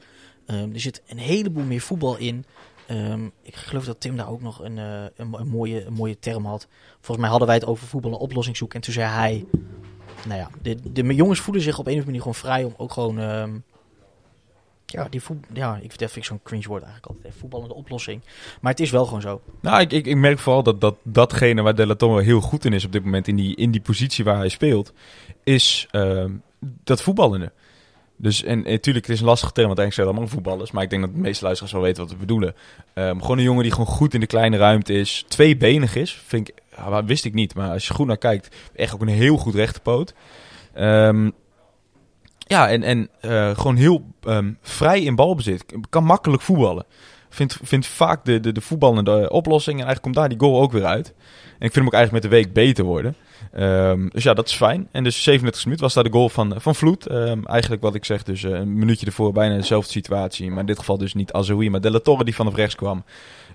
[0.47, 2.45] Ehm, er zit een heleboel meer voetbal in.
[2.89, 6.69] Ehm, ik geloof dat Tim daar ook nog een, eh, een, mooie, mooie term had.
[6.95, 8.77] Volgens mij hadden wij het over voetbal een oplossing zoeken.
[8.77, 9.45] En toen zei hij,
[10.27, 12.75] nou ja, de, de jongens voelen zich op een of andere manier gewoon vrij om
[12.77, 13.19] ook gewoon...
[13.19, 13.51] ehm,
[14.87, 15.21] ja, die
[15.53, 17.35] ja, ik dat vind ik zo'n cringe woord eigenlijk altijd.
[17.39, 18.23] Voetballende oplossing.
[18.61, 19.41] Maar het is wel gewoon zo.
[19.61, 22.73] Nou, ik, ik, ik merk vooral dat, dat datgene waar Della Torre heel goed in
[22.73, 24.93] is op dit moment, in die, in die positie waar hij speelt,
[25.45, 27.53] is ehm, dat voetballende.
[28.21, 30.71] Dus, en natuurlijk, het is een lastige term, want eigenlijk zijn het allemaal voetballers.
[30.71, 32.55] Maar ik denk dat de meeste luisteraars wel weten wat we bedoelen.
[32.95, 35.25] Ehm, gewoon een jongen die gewoon goed in de kleine ruimte is.
[35.29, 36.55] Tweebenig is, vind ik,
[36.89, 37.55] maar wist ik niet.
[37.55, 40.15] Maar als je goed naar kijkt, echt ook een heel goed rechterpoot.
[40.75, 41.31] Ehm,
[42.39, 45.65] ja, en, en eh, gewoon heel ehm, vrij in balbezit.
[45.91, 46.87] Kan makkelijk voetballen.
[47.31, 49.79] Vindt vind vaak de, de, de voetballende oplossing.
[49.79, 51.15] En eigenlijk komt daar die goal ook weer uit.
[51.59, 53.15] En ik vind hem ook eigenlijk met de week beter worden.
[53.53, 54.89] Ehm, dus ja, dat is fijn.
[54.93, 57.07] En dus 37 minuut was daar de goal van, van Vloed.
[57.07, 60.51] Ehm, eigenlijk wat ik zeg, dus eh, een minuutje ervoor bijna dezelfde situatie.
[60.51, 63.05] Maar in dit geval dus niet Azoui, maar De La Torre die vanaf rechts kwam.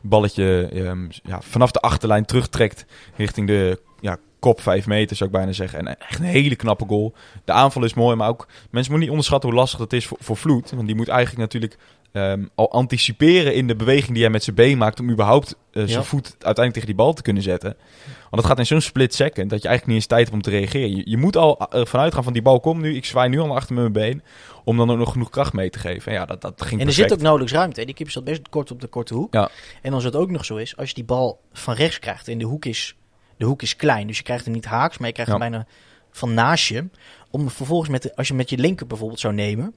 [0.01, 5.35] Balletje ehm, ja, vanaf de achterlijn terugtrekt richting de ja, kop 5 meter zou ik
[5.35, 5.79] bijna zeggen.
[5.79, 7.13] En echt een hele knappe goal.
[7.45, 10.17] De aanval is mooi, maar ook mensen moeten niet onderschatten hoe lastig dat is voor,
[10.21, 10.71] voor Vloed.
[10.71, 11.77] Want die moet eigenlijk natuurlijk
[12.13, 15.57] ehm, al anticiperen in de beweging die hij met zijn been maakt om überhaupt eh,
[15.71, 16.03] zijn Ja.
[16.03, 17.75] voet uiteindelijk tegen die bal te kunnen zetten.
[18.05, 20.41] Want het gaat in zo'n split second dat je eigenlijk niet eens tijd hebt om
[20.41, 20.95] te reageren.
[20.95, 23.39] Je, je moet al uh, vanuit gaan van die bal komt nu, ik zwaai nu
[23.39, 24.21] al achter mijn been,
[24.63, 26.11] om dan ook nog genoeg kracht mee te geven.
[26.11, 27.07] En ja, dat, dat ging En er perfect.
[27.07, 27.79] zit ook nauwelijks ruimte.
[27.79, 27.85] Hè.
[27.85, 29.33] Die keeper zat best kort op de korte hoek.
[29.33, 29.49] Ja.
[29.81, 32.37] En als het ook nog zo is, als je die bal van rechts krijgt en
[32.37, 32.95] de hoek is,
[33.37, 35.37] de hoek is klein, dus je krijgt hem niet haaks, maar je krijgt Ja.
[35.39, 35.67] hem bijna
[36.11, 36.85] van naast je.
[37.31, 39.73] Om vervolgens met de, als je met je linker bijvoorbeeld zou nemen,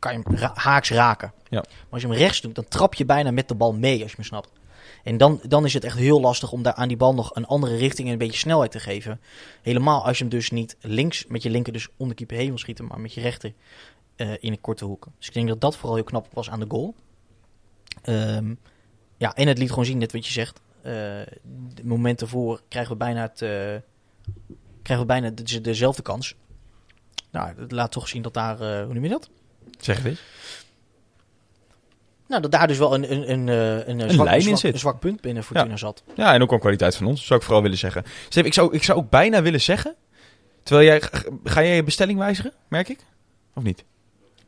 [0.00, 1.32] kan je hem ra- haaks raken.
[1.48, 1.60] Ja.
[1.68, 4.10] Maar als je hem rechts doet, dan trap je bijna met de bal mee, als
[4.10, 4.50] je me snapt.
[5.04, 7.46] En dan, dan is het echt heel lastig om daar aan die bal nog een
[7.46, 9.20] andere richting en een beetje snelheid te geven.
[9.62, 12.48] Helemaal als je hem dus niet links met je linker dus om de keeper heen
[12.48, 13.52] wil schieten, maar met je rechter
[14.16, 15.06] eh, in een korte hoek.
[15.18, 16.94] Dus ik denk dat dat vooral heel knap was aan de goal.
[18.02, 18.54] Ehm,
[19.16, 20.60] ja, en het liet gewoon zien, net wat je zegt.
[20.82, 20.92] eh,
[21.74, 23.48] de momenten voor krijgen we bijna, het, eh,
[24.82, 26.34] krijgen we bijna de, dezelfde kans.
[27.30, 29.30] Nou, het laat toch zien dat daar, hoe noem je dat?
[29.78, 30.20] Zeg het eens.
[32.28, 34.58] Nou, dat daar dus wel een, een, een, eh, een, een zwak, lijn in zwak,
[34.58, 34.72] zit.
[34.72, 35.76] een zwak punt binnen Fortuna Ja.
[35.76, 36.02] zat.
[36.14, 38.04] Ja, en ook een kwaliteit van ons, zou ik vooral willen zeggen.
[38.28, 39.94] Steve, ik zou, ik zou ook bijna willen zeggen...
[40.62, 41.02] Terwijl jij...
[41.44, 42.98] Ga jij je bestelling wijzigen, merk ik?
[43.54, 43.84] Of niet?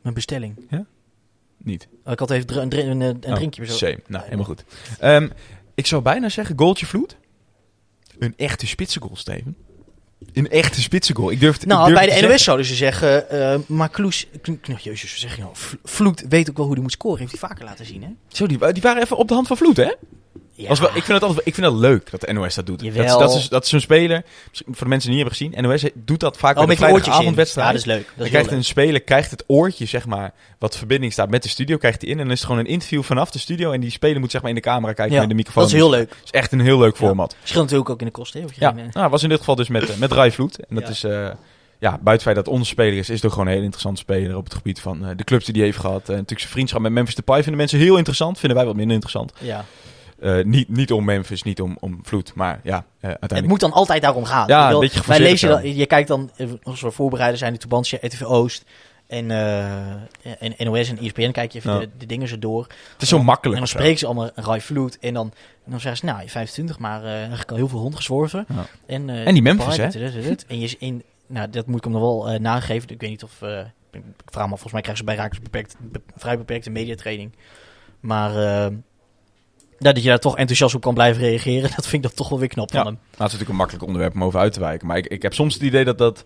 [0.01, 0.67] Mijn bestelling.
[1.57, 1.87] Niet.
[2.05, 3.65] Oh, ik had even dr- een, dr- een, een Oh, drinkje.
[3.65, 3.73] Zo.
[3.75, 3.99] Same.
[4.07, 4.63] Nou, helemaal goed.
[4.99, 5.29] Ehm,
[5.75, 7.17] ik zou bijna zeggen, goaltje vloed.
[8.19, 9.55] Een echte spitsengoal, Steven.
[10.33, 11.31] Een echte spitsengoal.
[11.31, 14.27] Ik durf het ik Nou, durf bij de NOS zouden ze zeggen, eh maar Kloes,
[14.81, 15.53] jezus, wat zeg je nou?
[15.83, 17.19] Vloed weet ook wel hoe hij moet scoren.
[17.19, 18.09] Heeft hij vaker laten zien, hè?
[18.27, 19.91] Zo, die, die waren even op de hand van vloed, hè?
[20.55, 20.69] Ja.
[20.69, 22.79] Ik, vind het altijd, ik vind het leuk dat de NOS dat doet.
[22.79, 23.19] Dat, is- Jawel.
[23.19, 26.19] dat, is, dat is zo'n speler, voor de mensen die niet hebben gezien, NOS doet
[26.19, 27.67] dat vaak oh, bij de avondwedstrijd.
[27.67, 28.07] Ja, dat is leuk.
[28.15, 31.49] Dat is krijgt een speler krijgt het oortje, zeg maar, wat verbinding staat met de
[31.49, 32.17] studio, krijgt hij in.
[32.17, 33.71] En dan is het gewoon een interview vanaf de studio.
[33.71, 35.63] En die speler moet zeg maar in de camera kijken Ja, met de microfoon.
[35.63, 36.09] Dat is heel leuk.
[36.09, 37.35] Het is echt een heel leuk format.
[37.43, 38.47] Scheelt natuurlijk ook in de kosten, hè?
[38.55, 40.59] Ja, eh, nou, was in dit geval dus met, eh, met Rai Vloed.
[40.65, 40.89] En dat Ja.
[40.89, 41.11] is, eh,
[41.79, 43.99] ja, buiten het feit dat onze speler is, is het ook gewoon een heel interessant
[43.99, 46.01] speler op het gebied van de clubs die hij heeft gehad.
[46.09, 48.39] En natuurlijk zijn vriendschap met Memphis Depay vinden mensen heel interessant.
[48.39, 49.33] Vinden wij wat minder interessant.
[49.39, 49.65] ja.
[50.23, 53.39] Eh, niet, niet om Memphis, niet om, om Vloed, maar ja, eh, uiteindelijk.
[53.39, 54.47] Het moet dan altijd daarom gaan.
[54.47, 57.97] Ja, wil- Wij lezen dan, je kijkt dan, eh, als we voorbereiden zijn, de Tubantia,
[58.01, 58.63] RTV Oost
[59.07, 59.91] en, eh,
[60.39, 62.67] en NOS en E ESPN, kijk je even de, de dingen zo door.
[62.93, 63.53] het is zo En makkelijk.
[63.55, 63.77] dan of zo.
[63.77, 65.31] spreken ze allemaal Rai Vloed en dan,
[65.65, 68.45] en dan zeggen ze, nou, je 25, maar eh eigenlijk al heel veel hond gezworven.
[68.85, 69.87] En, eh, En die Memphis, hè?
[70.47, 72.89] En je in, nou, dat moet ik hem nog wel eh, nageven.
[72.89, 73.59] Ik weet niet of, eh,
[73.91, 77.31] ik vraag me af, volgens mij krijgen ze bij Raakers beperkt, be- vrij beperkte mediatraining.
[77.99, 78.73] Maar eh,
[79.79, 82.39] dat je daar toch enthousiast op kan blijven reageren, dat vind ik dan toch wel
[82.39, 82.85] weer knap van Ja.
[82.85, 82.93] hem.
[82.93, 84.87] Nou, het is natuurlijk een makkelijk onderwerp om over uit te wijken.
[84.87, 86.23] Maar ik, ik heb soms het idee dat, dat,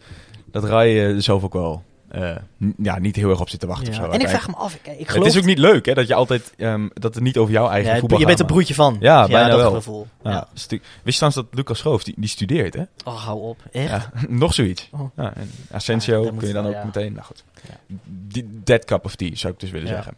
[0.52, 2.36] dat Rai eh, er zelf ook wel eh,
[2.78, 3.94] ja, niet heel erg op zit te wachten.
[3.94, 4.00] Ja.
[4.00, 4.12] Of zo.
[4.12, 5.26] En ik vraag me af, ik geloof...
[5.26, 7.70] Het is ook niet leuk hè, dat je altijd ehm, dat het niet over jouw
[7.70, 8.98] eigen Ja, voetbal je bent een broertje van.
[9.00, 9.72] Ja, bijna dat wel.
[9.72, 10.08] gevoel.
[10.24, 10.32] Ja.
[10.32, 12.84] Ja, is natuurlijk- Wist je trouwens dat Lucas Schoof, die, die studeert hè?
[13.06, 13.60] Oh, hou op.
[13.72, 13.90] Echt?
[13.90, 14.90] Ja, nog zoiets.
[14.92, 15.10] Oh.
[15.16, 16.86] Ja, en Asensio Ja, dat kun je dan wel, ook ja.
[16.86, 17.14] meteen.
[17.14, 17.44] Nou goed.
[17.68, 17.96] Ja.
[18.28, 19.94] Die, that cup of tea zou ik dus willen Ja.
[19.94, 20.16] zeggen.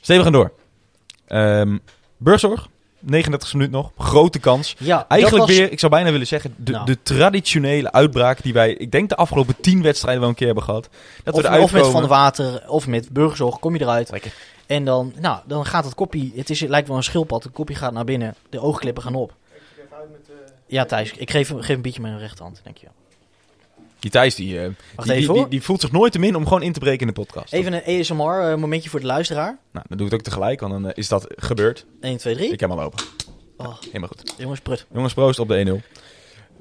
[0.00, 0.52] Steven, we gaan door.
[1.26, 1.76] Ehm
[2.22, 3.90] Burgzorg, 39 minuut nog.
[3.98, 4.74] Grote kans.
[4.78, 6.86] Ja, Eigenlijk was- weer, ik zou bijna willen zeggen, de, Nou.
[6.86, 10.64] de traditionele uitbraak die wij, ik denk de afgelopen tien wedstrijden wel een keer hebben
[10.64, 10.88] gehad.
[11.24, 11.86] Dat Of, we of met.
[11.86, 14.10] Van de Water, of met Burgerzorg, kom je eruit.
[14.10, 14.34] Lekker.
[14.66, 17.52] En dan, nou, dan gaat het koppie, het, is, het lijkt wel een schildpad, het
[17.52, 19.34] koppie gaat naar binnen, de oogklippen gaan op.
[20.66, 22.86] Ja, Thijs, ik geef, geef een beetje mijn rechterhand, denk je.
[24.02, 25.50] Die Thijs, die, eh, die, die, even die, hoor.
[25.50, 27.52] die voelt zich nooit te min om gewoon in te breken in de podcast.
[27.52, 29.58] Even een ASMR-momentje voor de luisteraar.
[29.72, 31.86] Nou, dan doe ik het ook tegelijk, want dan eh, is dat gebeurd.
[32.00, 32.52] 1, 2, 3.
[32.52, 33.04] Ik heb hem al open.
[33.56, 34.34] Oh, Helemaal goed.
[34.38, 34.86] jongens, prut.
[34.92, 35.80] Jongens, proost op de 1-0.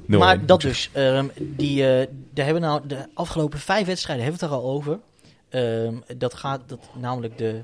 [0.05, 4.41] 0-1, Maar dat dus, ehm, die, eh, daar hebben nou de afgelopen vijf wedstrijden hebben
[4.41, 4.99] we het er al over.
[5.49, 7.61] Ehm, dat gaat, dat, namelijk de,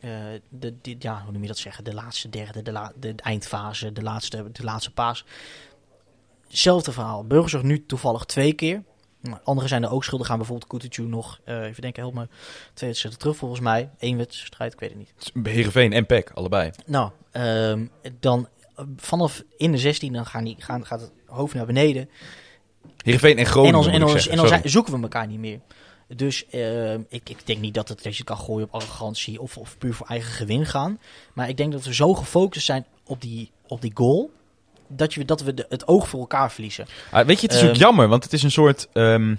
[0.00, 0.10] eh,
[0.48, 3.92] de, die- ja, hoe noem je dat zeggen, de laatste derde, de, la, de eindfase,
[3.92, 5.24] de laatste, de laatste paas.
[6.48, 7.24] Hetzelfde verhaal.
[7.24, 8.82] Burgers nu toevallig twee keer.
[9.20, 10.36] Maar anderen zijn er ook schuldig aan.
[10.38, 12.28] Bijvoorbeeld Kutucu nog, eh, even denken, help me,
[12.74, 13.90] twee wedstrijden terug volgens mij.
[13.98, 15.46] Eén wedstrijd, ik weet het niet.
[15.52, 16.70] Heerenveen en PEC, allebei.
[16.86, 17.86] Nou, ehm,
[18.20, 18.48] dan
[18.96, 22.08] vanaf in de 16 dan gaan die, gaan, gaat het hoofd naar beneden.
[23.02, 25.60] Heerenveen en Groningen, en dan, en dan, en dan zijn- zoeken we elkaar niet meer.
[26.16, 29.56] Dus ehm, ik, ik denk niet dat, het, dat je kan gooien op arrogantie of,
[29.58, 31.00] of puur voor eigen gewin gaan.
[31.34, 34.30] Maar ik denk dat we zo gefocust zijn op die, op die goal.
[34.88, 36.86] Dat, je, dat we de, het oog voor elkaar verliezen.
[37.10, 39.34] Ah, weet je, het is ook Ehm, jammer, want het is een soort ehm,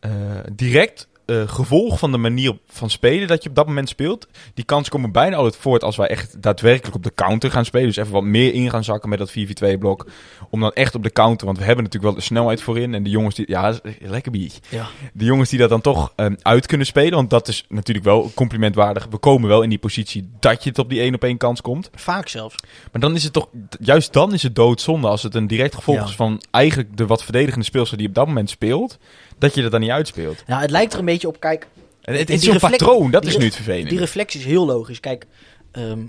[0.00, 0.10] eh,
[0.52, 4.28] direct eh, gevolg van de manier van spelen dat je op dat moment speelt.
[4.54, 7.86] Die kansen komen bijna altijd voort als wij echt daadwerkelijk op de counter gaan spelen.
[7.86, 9.30] Dus even wat meer in gaan zakken met dat
[9.74, 10.06] 4-4-2 blok.
[10.50, 12.94] Om dan echt op de counter, want we hebben natuurlijk wel de snelheid voorin.
[12.94, 14.52] En de jongens die, ja, lekker bier.
[14.68, 14.86] Ja.
[15.12, 17.14] De jongens die dat dan toch ehm, uit kunnen spelen.
[17.14, 19.06] Want dat is natuurlijk wel complimentwaardig.
[19.10, 21.60] We komen wel in die positie dat je het op die 1 op 1 kans
[21.60, 21.90] komt.
[21.94, 22.54] Vaak zelfs.
[22.92, 23.48] Maar dan is het toch,
[23.80, 26.04] juist dan is het doodzonde als het een direct gevolg Ja.
[26.04, 28.98] is van eigenlijk de wat verdedigende speelster die op dat moment speelt,
[29.42, 30.42] dat je dat dan niet uitspeelt.
[30.46, 31.66] Nou, het lijkt er een beetje op, kijk,
[32.00, 33.88] het is reflect- patroon, dat is nu het vervelende.
[33.88, 35.00] die reflectie is heel logisch.
[35.00, 35.26] Kijk,
[35.72, 36.06] ehm,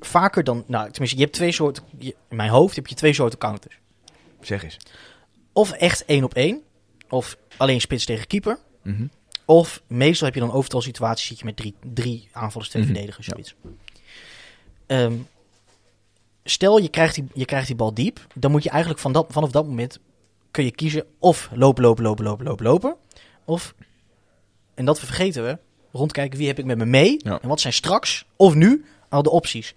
[0.00, 3.12] vaker dan, nou tenminste, je hebt twee soorten, je- in mijn hoofd heb je twee
[3.12, 3.78] soorten counters.
[4.40, 4.76] Zeg eens.
[5.52, 6.62] Of echt één op één,
[7.08, 8.58] of alleen spits tegen keeper.
[8.82, 9.06] Mhm.
[9.44, 12.92] Of meestal heb je dan overtal situaties, zit je met drie, drie aanvallers, twee Mhm,
[12.92, 13.54] verdedigers, zoiets.
[14.86, 15.12] Ehm,
[16.44, 19.26] stel, je krijgt, die, je krijgt die bal diep, dan moet je eigenlijk van dat,
[19.30, 19.98] vanaf dat moment
[20.54, 22.96] kun je kiezen of lopen, lopen, lopen, lopen, lopen, lopen.
[23.44, 23.74] Of,
[24.74, 25.58] en dat vergeten we,
[25.92, 27.38] rondkijken wie heb ik met me mee Ja.
[27.42, 29.74] en wat zijn straks of nu al de opties.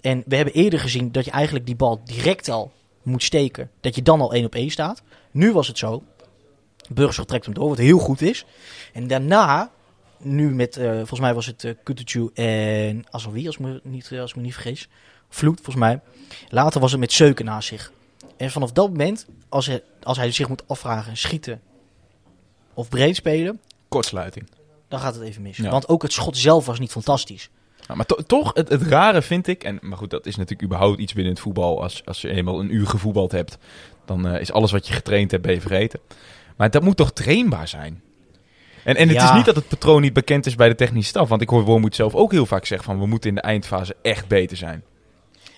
[0.00, 3.94] En we hebben eerder gezien dat je eigenlijk die bal direct al moet steken, dat
[3.94, 5.02] je dan al één op één staat.
[5.30, 6.02] Nu was het zo,
[6.88, 8.44] Burgers trekt hem door, wat heel goed is.
[8.92, 9.70] En daarna,
[10.18, 14.12] nu met, eh, volgens mij was het uh, Kutucu en Azoui, als ik me niet,
[14.12, 14.88] als ik me niet vergis.
[15.28, 16.00] Vloed, volgens mij.
[16.48, 17.92] Later was het met Zeuken naast zich.
[18.42, 21.60] En vanaf dat moment, als hij, als hij zich moet afvragen, schieten
[22.74, 24.48] of breed spelen, Kortsluiting.
[24.88, 25.56] dan gaat het even mis.
[25.56, 25.70] Ja.
[25.70, 27.50] Want ook het schot zelf was niet fantastisch.
[27.94, 30.98] Maar to- toch, het, het rare vind ik, en, maar goed, dat is natuurlijk überhaupt
[31.00, 31.82] iets binnen het voetbal.
[31.82, 33.58] Als, als je eenmaal een uur gevoetbald hebt,
[34.04, 36.00] dan eh, is alles wat je getraind hebt, ben je vergeten.
[36.56, 38.02] Maar dat moet toch trainbaar zijn?
[38.84, 39.24] En, en het Ja.
[39.30, 41.28] is niet dat het patroon niet bekend is bij de technische staf.
[41.28, 43.96] Want ik hoor Wormoed zelf ook heel vaak zeggen van, we moeten in de eindfase
[44.02, 44.84] echt beter zijn.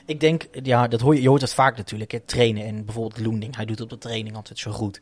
[0.06, 2.10] Ik denk, ja, dat hoor je, je hoort dat vaak natuurlijk.
[2.10, 3.56] Hè, trainen en bijvoorbeeld Loending.
[3.56, 5.00] Hij doet op de training altijd zo goed.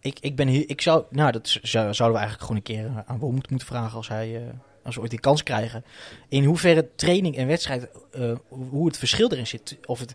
[0.00, 3.18] Ik, ik ben hier, ik zou, nou, dat zouden we eigenlijk gewoon een keer aan
[3.18, 4.42] Wormoed moeten vragen als hij, eh,
[4.82, 5.84] als we ooit die kans krijgen.
[6.28, 9.76] In hoeverre training en wedstrijd, eh, hoe het verschil erin zit.
[9.84, 10.14] Of het,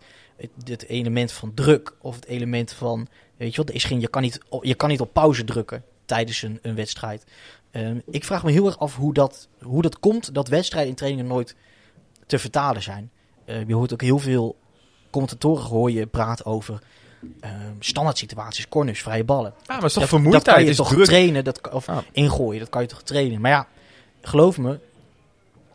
[0.64, 4.22] het, element van druk of het element van, weet je er is geen, je kan
[4.22, 7.26] niet, je kan niet op pauze drukken tijdens een, een wedstrijd.
[7.72, 10.96] Ehm, ik vraag me heel erg af hoe dat, hoe dat komt dat wedstrijden en
[10.96, 11.56] trainingen nooit
[12.26, 13.12] te vertalen zijn.
[13.50, 14.58] Eh, je hoort ook heel veel
[15.10, 16.80] commentatoren hoor je praten over
[17.42, 19.54] ehm standaard situaties, corners, vrije ballen.
[19.68, 21.06] Ja, maar is toch dat, vermoeidheid, dat kan je is toch druk.
[21.06, 22.04] trainen, dat, kan- of Ja.
[22.12, 23.42] ingooien, dat kan je toch trainen.
[23.42, 23.68] Maar ja,
[24.22, 24.80] geloof me,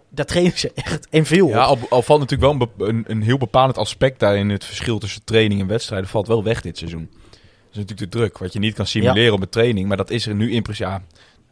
[0.08, 1.80] daar trainen ze echt en veel Ja, op.
[1.80, 4.48] al, al valt natuurlijk wel een, een heel bepalend aspect daarin.
[4.50, 7.08] Het verschil tussen training en wedstrijden valt wel weg dit seizoen.
[7.10, 7.32] Dat
[7.70, 9.88] is natuurlijk de druk, wat je niet kan simuleren op een training.
[9.88, 10.88] Maar dat is er nu in principe.
[10.88, 11.02] Ja,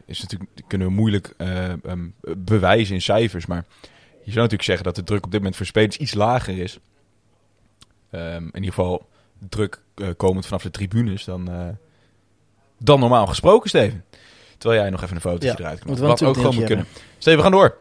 [0.07, 2.07] is natuurlijk, kunnen we moeilijk eh, ehm,
[2.37, 3.47] bewijzen in cijfers.
[3.47, 3.65] Maar
[4.25, 6.79] je zou natuurlijk zeggen dat de druk op dit moment voor spelers iets lager is.
[8.11, 9.09] Ehm, in ieder geval
[9.49, 11.69] druk eh, komend vanaf de tribunes dan, eh,
[12.79, 14.05] dan normaal gesproken, Steven.
[14.59, 15.87] Terwijl jij nog even een fotootje Ja, eruit kan.
[15.87, 16.87] moeten we Wat ook gewoon moet kunnen.
[17.19, 17.77] Steven, we gaan door.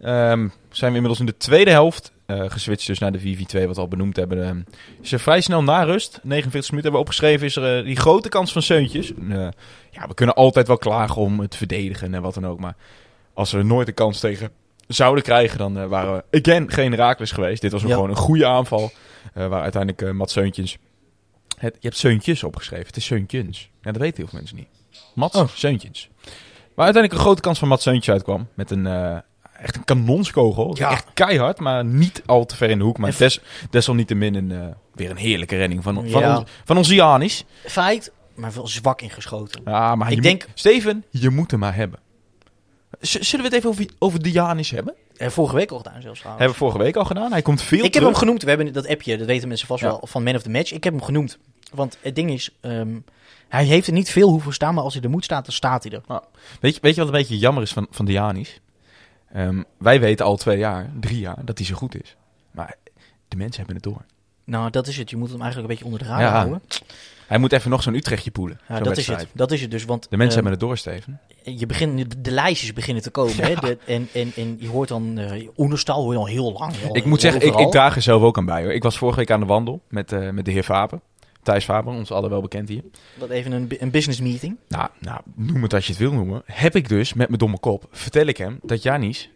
[0.00, 3.76] Ehm, zijn we inmiddels in de tweede helft eh geswitcht dus naar de 4-4-2, wat
[3.76, 4.44] we al benoemd hebben.
[4.46, 4.60] Ehm,
[5.00, 8.28] is er vrij snel na rust, 49 minuten hebben we opgeschreven, is er die grote
[8.28, 9.14] kans van Seuntjes.
[9.14, 9.54] En,
[9.90, 12.76] ja, we kunnen altijd wel klagen om het verdedigen en wat dan ook, maar
[13.34, 14.50] als we nooit een kans tegen
[14.94, 17.60] zouden krijgen, dan eh, waren we again geen Raakles geweest.
[17.62, 17.88] Dit was Ja.
[17.94, 18.90] gewoon een goede aanval,
[19.34, 20.78] eh, waar uiteindelijk eh Mats Seuntjes...
[21.58, 23.70] Het, je hebt Seuntjes opgeschreven, het is Seuntjens.
[23.82, 24.68] Ja, dat weten heel veel mensen niet.
[25.14, 25.48] Mats Oh.
[25.48, 26.08] Seuntjens.
[26.74, 28.86] Waar uiteindelijk een grote kans van Mats Seuntjes uitkwam, met een...
[29.60, 30.76] Echt een kanonskogel.
[30.76, 30.90] Ja.
[30.90, 32.98] Echt keihard, maar niet al te ver in de hoek.
[32.98, 36.38] Maar des, desalniettemin een, weer een heerlijke redding van, van, Ja.
[36.38, 37.44] ons, van ons Janis.
[37.66, 39.60] Feit, maar wel zwak ingeschoten.
[39.64, 41.98] Ja, maar Ik denk- moet- Steven, je moet hem maar hebben.
[43.00, 44.94] Z- zullen we het even over, over de Janis hebben?
[45.16, 46.44] Eh, vorige week al gedaan zelfs trouwens.
[46.44, 47.32] Hebben we vorige week al gedaan.
[47.32, 48.08] Hij komt veel ik heb terug.
[48.08, 49.86] hem genoemd, we hebben dat appje, dat weten mensen vast Ja.
[49.88, 50.72] wel, van Man of the Match.
[50.72, 51.38] Ik heb hem genoemd,
[51.74, 52.98] want het ding is, ehm,
[53.48, 55.82] hij heeft er niet veel hoeven staan, maar als hij er moet staan, dan staat
[55.84, 56.20] hij er.
[56.60, 58.60] Weet, je, weet je wat een beetje jammer is van, van de Janis?
[59.32, 62.16] Ehm, wij weten al twee jaar, drie jaar, dat hij zo goed is.
[62.50, 62.74] Maar
[63.28, 64.04] de mensen hebben het door.
[64.50, 65.10] Nou, dat is het.
[65.10, 66.36] Je moet hem eigenlijk een beetje onder de radar Ja.
[66.36, 66.62] houden.
[67.26, 68.60] Hij moet even nog zo'n Utrechtje poelen.
[68.68, 69.26] Ja, dat is het.
[69.32, 71.20] Dat is het dus, want De mensen ehm, hebben het door, Steven.
[71.58, 73.34] je begint, nu- de lijstjes beginnen te komen.
[73.44, 73.54] Hè?
[73.54, 76.72] De, en, en, en je hoort dan, eh Oenerstal hoor je al heel lang.
[76.76, 78.62] heel- Ik moet zeggen, ik, ik draag er zelf ook aan bij.
[78.62, 78.72] Hoor.
[78.72, 81.00] Ik was vorige week aan de wandel met, eh, met de heer Faber.
[81.42, 82.82] Thijs Faber, ons allen wel bekend hier.
[83.18, 84.56] Dat even een, een business meeting.
[84.68, 86.42] Nou, nou, noem het als je het wil noemen.
[86.44, 89.30] Heb ik dus met mijn domme kop, vertel ik hem dat Janis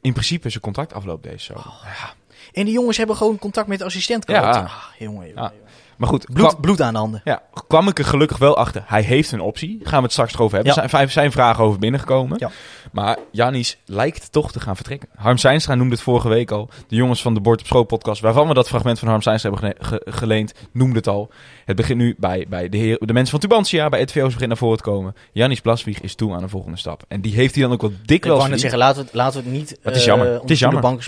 [0.00, 1.64] in principe zijn contract afloopt deze zomer.
[1.66, 1.82] Oh.
[1.84, 2.14] Ja.
[2.52, 4.54] En die jongens hebben gewoon contact met de assistent gehad.
[4.54, 4.60] Ja.
[4.60, 5.52] Ah, jongen, jongen, Ja.
[5.56, 5.69] jongen.
[6.00, 7.20] Maar goed, Bloed, kwam, bloed aan de handen.
[7.24, 8.82] ja, kwam ik er gelukkig wel achter.
[8.86, 9.78] Hij heeft een optie.
[9.82, 10.74] Gaan we het straks nog over hebben.
[10.74, 10.82] Ja.
[10.82, 12.36] Er zijn, zijn vragen over binnengekomen.
[12.40, 12.50] Ja.
[12.92, 15.08] Maar Janis lijkt toch te gaan vertrekken.
[15.16, 16.68] Harm Seinstra noemde het vorige week al.
[16.88, 19.50] De jongens van de Bord op School podcast, waarvan we dat fragment van Harm Seinstra
[19.50, 21.30] hebben ge- geleend, noemde het al.
[21.64, 24.48] Het begint nu bij, bij de, heer, de mensen van Tubantia, bij het VO's begint
[24.48, 25.14] naar voren te komen.
[25.32, 27.02] Janis Blaswieg is toe aan de volgende stap.
[27.08, 28.60] En die heeft hij dan ook wel Ik dikwijls wou net verdiend.
[28.60, 30.40] zeggen, laten we het, laten we het niet Het is jammer.
[30.40, 31.02] Het is de bank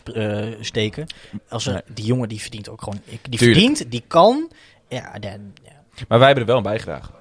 [0.60, 1.06] steken.
[1.48, 1.82] Als er, Nee.
[1.94, 3.00] Die jongen die verdient ook gewoon...
[3.04, 3.58] ik- Die Tuurlijk.
[3.60, 4.50] verdient, die kan.
[4.92, 6.04] Ja, dan, ja.
[6.08, 7.14] Maar wij hebben er wel een bijgedragen.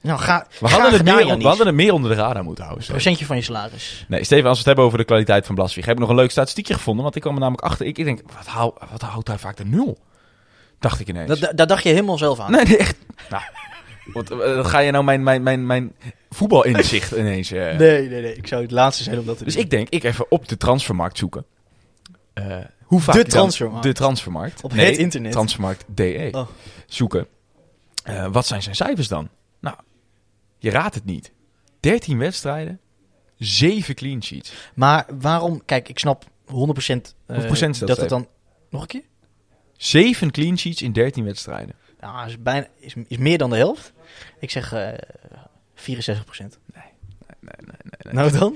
[0.00, 2.84] Nou, ga, We hadden, het meer, we hadden het meer onder de radar moeten houden.
[2.84, 3.00] Steven.
[3.00, 4.04] Procentje van je salaris.
[4.08, 6.16] Nee, Steven, als we het hebben over de kwaliteit van Blaswieg, heb ik nog een
[6.16, 7.02] leuk statistiekje gevonden.
[7.02, 7.86] Want ik kwam er namelijk achter.
[7.86, 9.98] Ik, ik denk, wat, hou, wat houdt hij vaak de nul?
[10.78, 11.28] Dacht ik ineens.
[11.28, 12.50] Dat, dat, daar dacht je helemaal zelf aan.
[12.50, 12.96] Nee, nee, echt.
[13.30, 13.42] Nou,
[14.12, 15.92] wat, eh, ga je nou mijn, mijn, mijn, mijn
[16.30, 17.50] voetbalinzicht ineens...
[17.50, 17.76] eh.
[17.76, 18.34] Nee, nee, nee.
[18.34, 20.56] Ik zou het laatste zijn om dat te Dus ik denk, ik even op de
[20.56, 21.44] transfermarkt zoeken.
[22.32, 22.56] Eh,
[22.94, 23.82] hoe vaak De transfermarkt.
[23.82, 24.62] De transfermarkt.
[24.62, 25.32] Op Nee, het internet.
[25.32, 26.28] Transfermarkt DE.
[26.32, 26.48] Oh.
[26.86, 27.26] Zoeken.
[28.04, 29.28] Eh, wat zijn zijn cijfers dan?
[29.60, 29.76] Nou,
[30.58, 31.32] je raadt het niet.
[31.80, 32.80] 13 wedstrijden,
[33.36, 34.52] 7 clean sheets.
[34.74, 35.64] Maar waarom...
[35.64, 38.28] Kijk, ik snap 100% eh, Hoeveel procent is dat, dat het dan...
[38.70, 39.04] Nog een keer?
[39.76, 41.74] 7 clean sheets in 13 wedstrijden.
[42.00, 43.92] Nou, is, bijna, is, is meer dan de helft.
[44.38, 44.88] Ik zeg eh
[45.74, 45.76] 64%
[46.74, 46.84] Nee,
[47.44, 48.14] nee, nee.
[48.14, 48.54] Nou dan?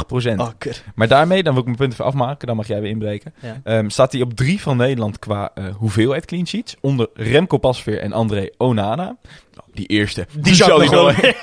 [0.00, 0.40] 53,8 procent.
[0.40, 0.84] Oh, kut.
[0.94, 2.46] Maar daarmee, dan wil ik mijn punt even afmaken.
[2.46, 3.34] Dan mag jij weer inbreken.
[3.40, 3.60] Ja.
[3.64, 6.76] Ehm, staat hij op 3 van Nederland qua eh, hoeveelheid clean sheets.
[6.80, 9.04] Onder Remco Pasveer en André Onana.
[9.04, 10.26] Nou, die eerste.
[10.38, 11.12] Die, zou ik hij wel...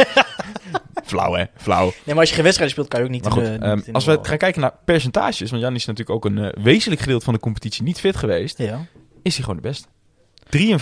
[1.06, 1.84] Flauw hè, flauw.
[1.84, 3.24] Nee, maar als je geen wedstrijd speelt, kan je ook niet...
[3.24, 5.50] Maar goed, in de- ehm, niet als we gaan kijken naar percentages.
[5.50, 8.58] Want Jan is natuurlijk ook een eh, wezenlijk gedeelte van de competitie niet fit geweest.
[8.58, 8.86] Ja.
[9.22, 9.88] Is hij gewoon de beste.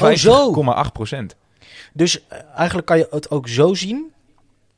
[0.01, 0.53] Oh, zo.
[0.85, 1.35] 53,8 procent.
[1.93, 4.11] Dus eh, eigenlijk kan je het ook zo zien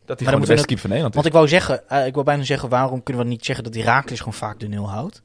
[0.05, 1.21] Dat hij Maar gewoon de beste keeper van Nederland is.
[1.21, 3.75] Want ik wou zeggen, eh, ik wou bijna zeggen, waarom kunnen we niet zeggen dat
[3.75, 5.21] Herakles gewoon vaak de nul houdt?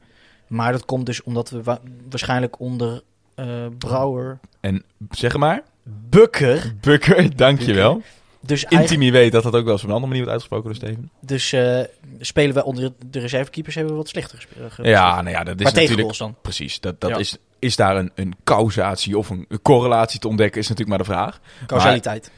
[0.47, 3.03] Maar dat komt dus omdat we wa- waarschijnlijk onder
[3.35, 3.47] eh,
[3.79, 5.63] Brouwer, En zeg maar,
[6.09, 8.03] Bukker, Bukker, dankjewel.
[8.41, 10.65] dus, eigenlijk, Intimi weet dat dat ook wel eens op een andere manier wordt uitgesproken
[10.67, 11.11] door Steven.
[11.21, 11.81] dus eh,
[12.21, 14.87] spelen we onder de reservekeepers hebben we wat slechter gespeeld.
[14.87, 16.19] Ja, nou ja, dat is maar natuurlijk...
[16.19, 16.35] dan.
[16.43, 17.17] Precies, dat, dat Ja.
[17.17, 21.07] is, is daar een, een causatie of een, een correlatie te ontdekken, is natuurlijk maar
[21.07, 21.41] de vraag.
[21.67, 22.31] Causaliteit.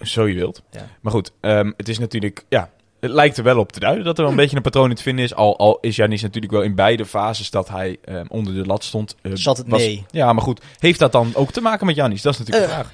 [0.00, 0.62] Zo je wilt.
[0.70, 0.86] Ja.
[1.00, 4.16] Maar goed, ehm, het is natuurlijk, ja, het lijkt er wel op te duiden dat
[4.16, 5.34] er wel een beetje een patroon in te vinden is.
[5.34, 8.84] Al, al is Janis natuurlijk wel in beide fases dat hij ehm, onder de lat
[8.84, 9.16] stond.
[9.22, 10.04] eh, Zat het was- mee?
[10.10, 12.22] Ja, maar goed, heeft dat dan ook te maken met Janis?
[12.22, 12.92] Dat is natuurlijk de Eh, vraag.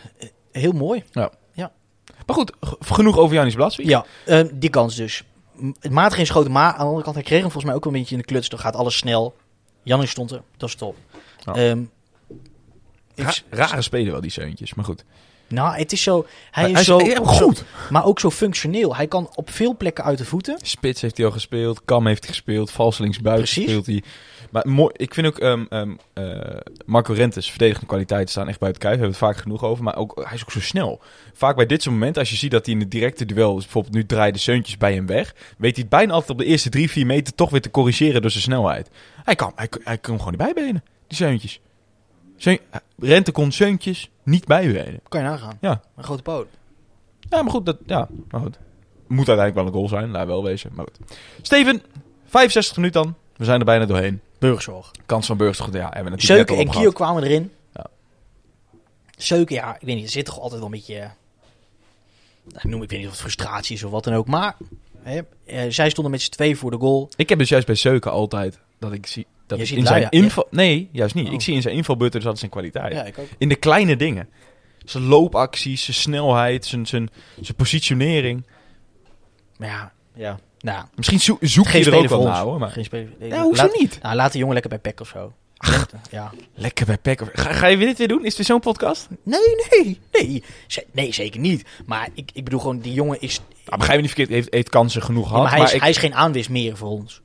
[0.52, 1.04] Heel mooi.
[2.26, 3.88] Maar goed, genoeg over Janis Blaswieg.
[3.88, 5.22] Ja, eh, die kans dus.
[5.80, 7.85] Het maat geen schoten, maar aan de andere kant, hij kreeg hem volgens mij ook
[7.85, 8.48] wel een beetje in de kluts.
[8.48, 9.37] Dan gaat alles snel.
[9.82, 10.96] Jannis stond er, dat is top.
[11.44, 11.54] Ja.
[11.54, 11.82] Ehm,
[13.14, 15.04] Ra- rare spelen wel die zeuntjes, maar goed.
[15.48, 16.26] Nou, het is zo.
[16.50, 17.56] Hij, Hij is zo, goed.
[17.56, 18.96] zo- maar ook zo functioneel.
[18.96, 20.59] Hij kan op veel plekken uit de voeten.
[20.62, 24.02] Spits heeft hij al gespeeld, Kam heeft hij gespeeld, vals linksbuiten speelt hij.
[24.50, 28.80] Maar mooi, ik vind ook ehm, ehm, eh, Marco Rentes verdedigende kwaliteiten staan echt buiten
[28.82, 28.94] kijf.
[28.94, 31.00] We hebben het vaak genoeg over, maar ook, hij is ook zo snel.
[31.32, 33.62] Vaak bij dit soort momenten, als je ziet dat hij in het directe duel, dus
[33.64, 36.68] bijvoorbeeld nu draaien Seuntjes bij hem weg, weet hij het bijna altijd op de eerste
[36.68, 38.90] drie, vier meter toch weer te corrigeren door zijn snelheid.
[39.24, 41.61] Hij kan, hij, hij kan hem gewoon niet bijbenen, die Seuntjes.
[42.37, 42.61] Zeun-
[42.98, 45.00] Rente kon Seuntjes niet bijbenen.
[45.08, 45.58] Kan je nagaan.
[45.60, 45.80] Ja.
[45.96, 46.46] Een grote poot.
[47.20, 48.58] Ja, maar goed, dat, ja, maar goed.
[49.06, 50.70] Moet uiteindelijk wel een goal zijn, laat wel wezen.
[50.74, 51.18] Maar goed.
[51.42, 51.82] Steven,
[52.26, 53.14] 65 minuten dan.
[53.36, 54.20] We zijn er bijna doorheen.
[54.38, 54.90] Burgzorg.
[55.06, 57.52] Kans van Burgers, ja, hebben we net en Kio kwamen erin.
[57.74, 57.86] Ja.
[59.16, 60.04] Seuken, ja, ik weet niet.
[60.04, 60.94] Er zit toch altijd wel een beetje...
[60.94, 61.08] eh,
[62.44, 64.26] nou, ik noem, ik weet niet of het frustratie is of wat dan ook.
[64.26, 64.56] Maar
[65.02, 67.08] hè, eh, zij stonden met z'n twee voor de goal.
[67.16, 69.98] Ik heb dus juist bij Seuken altijd dat ik zie dat Je ziet in Laia-
[69.98, 70.46] zijn inval...
[70.50, 71.26] Nee, juist niet.
[71.28, 71.32] Oh.
[71.32, 72.92] Ik zie in zijn invalbeurten dus altijd zijn kwaliteit.
[72.92, 73.26] Ja, ik ook.
[73.38, 74.28] In de kleine dingen.
[74.85, 78.46] Zijn loopacties, zijn snelheid, zijn, zijn, zijn positionering.
[79.59, 80.38] Maar ja, ja.
[80.61, 82.59] Nou, Misschien zo- zoek geen je er ook wel naar hoor.
[82.59, 82.70] Maar...
[82.70, 83.09] Geen speler.
[83.18, 83.98] nee, Ja, hoezo laat, niet?
[84.02, 85.32] Nou, laat de jongen lekker bij Peck of zo.
[86.11, 86.32] Ja.
[86.54, 87.20] Lekker bij Peck.
[87.32, 88.24] Ga, ga je weer dit weer doen?
[88.24, 89.09] Is dit zo'n podcast?
[89.22, 90.42] Nee, nee, nee.
[90.92, 91.64] Nee, zeker niet.
[91.87, 93.40] Maar ik, ik bedoel gewoon, die jongen is...
[93.64, 94.28] Nou, begrijp me niet verkeerd.
[94.38, 95.42] Heeft, heeft kansen genoeg Ja, gehad.
[95.44, 97.20] maar hij, is, ik- hij is geen aanwis meer voor ons.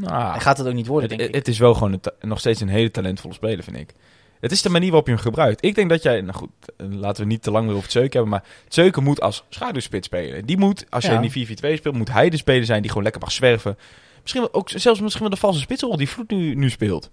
[0.00, 1.36] Nou, Hij gaat het ook niet worden, Het, denk ik.
[1.36, 3.94] het is wel gewoon een nog steeds een hele talentvolle speler, vind ik.
[4.40, 5.64] Het is de manier waarop je hem gebruikt.
[5.64, 7.92] Ik denk dat jij, nou goed, eh, laten we niet te lang meer over het
[7.92, 10.46] Zeuken hebben, maar Zeuken moet als schaduwspits spelen.
[10.46, 13.02] Die moet, als je in die 4-4-2 speelt, moet hij de speler zijn die gewoon
[13.02, 13.78] lekker mag zwerven.
[14.20, 17.10] Misschien wel, ook zelfs misschien wel de valse spitsrol die Vloed nu, nu speelt.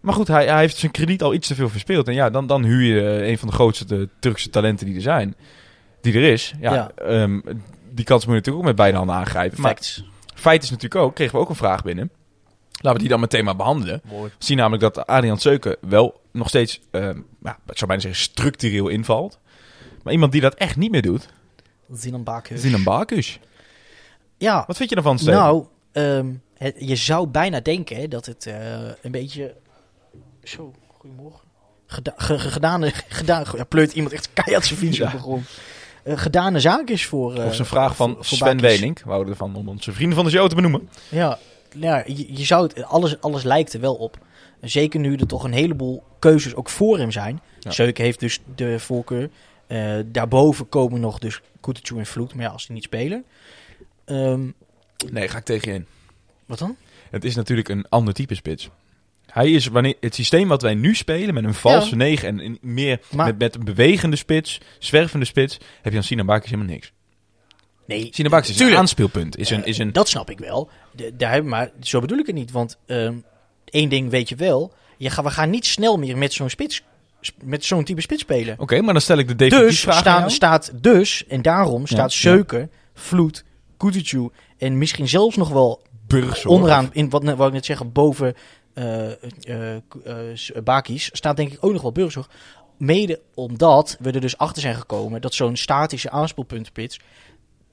[0.00, 2.08] Maar goed, hij, hij heeft zijn krediet al iets te veel verspeeld.
[2.08, 4.94] En ja, dan, dan huur je eh, een van de grootste de Turkse talenten die
[4.94, 5.34] er zijn.
[6.00, 6.54] Die er is.
[6.60, 6.90] Ja, Ja.
[6.94, 7.40] ehm,
[7.90, 9.60] die kans moet je natuurlijk ook met beide handen aangrijpen.
[9.60, 10.04] Maar Facts.
[10.40, 12.10] Feit is natuurlijk ook, kregen we ook een vraag binnen.
[12.72, 14.00] Laten we die dan meteen maar behandelen.
[14.04, 14.30] Mooi.
[14.38, 18.20] We zien namelijk dat Adrian Seuken wel nog steeds, ehm, ja, ik zou bijna zeggen,
[18.20, 19.38] structureel invalt.
[20.02, 21.28] Maar iemand die dat echt niet meer doet,
[21.92, 22.62] Zinan Bakus.
[22.62, 23.38] een Bakus.
[24.36, 25.40] Ja, Wat vind je daarvan, Steven?
[25.40, 28.72] nou, ehm, het- je zou bijna denken dat het eh,
[29.02, 29.54] een beetje...
[30.42, 31.40] Zo, goedemorgen.
[31.86, 35.06] Geda ge- ge- gedane, gedaan, ja, pleurt iemand echt keihard zijn fiets Ja.
[35.06, 35.46] op de grond.
[36.08, 37.34] Eh, gedane zaak is voor...
[37.34, 38.60] eh, of zijn vraag van voor- Sven.
[38.60, 39.02] Wening.
[39.04, 40.88] We houden ervan om onze vrienden van de show te benoemen.
[41.08, 41.38] Ja,
[41.76, 44.18] ja je, je zou het, alles, alles lijkt er wel op.
[44.60, 47.40] Zeker nu er toch een heleboel keuzes ook voor hem zijn.
[47.60, 47.70] Ja.
[47.70, 49.30] Zeuk heeft dus de voorkeur.
[49.66, 52.34] Eh, daarboven komen nog dus Kutucu en Vloed.
[52.34, 53.24] Maar ja, als die niet spelen.
[54.04, 54.40] Ehm,
[55.10, 55.86] Nee, ga ik tegen je in.
[56.46, 56.76] wat dan?
[57.10, 58.68] Het is natuurlijk een ander type spits.
[59.38, 61.96] Hij is wanneer het systeem wat wij nu spelen met een valse Ja.
[61.96, 66.24] 9 en meer Maar- met, met een bewegende spits, zwervende spits, heb je aan Sina
[66.24, 66.92] Bakis helemaal niks.
[67.86, 69.36] Nee, Sina Bakis is een aanspeelpunt.
[69.38, 70.70] Is een, Eh, is een, Dat snap ik wel.
[70.92, 72.50] De, daar maar zo bedoel ik het niet.
[72.50, 73.14] Want ehm,
[73.64, 74.72] één ding weet je wel.
[74.96, 76.82] Je ga, we gaan niet snel meer met zo'n spits,
[77.42, 78.54] met zo'n type spits spelen.
[78.58, 82.12] Oké, maar dan stel ik de definitieve Dus vraag staan, staat dus, en daarom staat
[82.12, 82.18] ja.
[82.18, 83.44] Seuken, Vloed,
[83.76, 86.46] Kutucu en misschien zelfs nog wel Burgzorg.
[86.46, 88.34] onderaan, in wat, wat ik net zeggen, boven
[88.78, 89.12] eh
[89.48, 92.30] eh, eh, s- Bakis, staat denk ik ook nog wel Burgzorg.
[92.76, 97.00] Mede omdat we er dus achter zijn gekomen dat zo'n statische aanspoelpuntenpits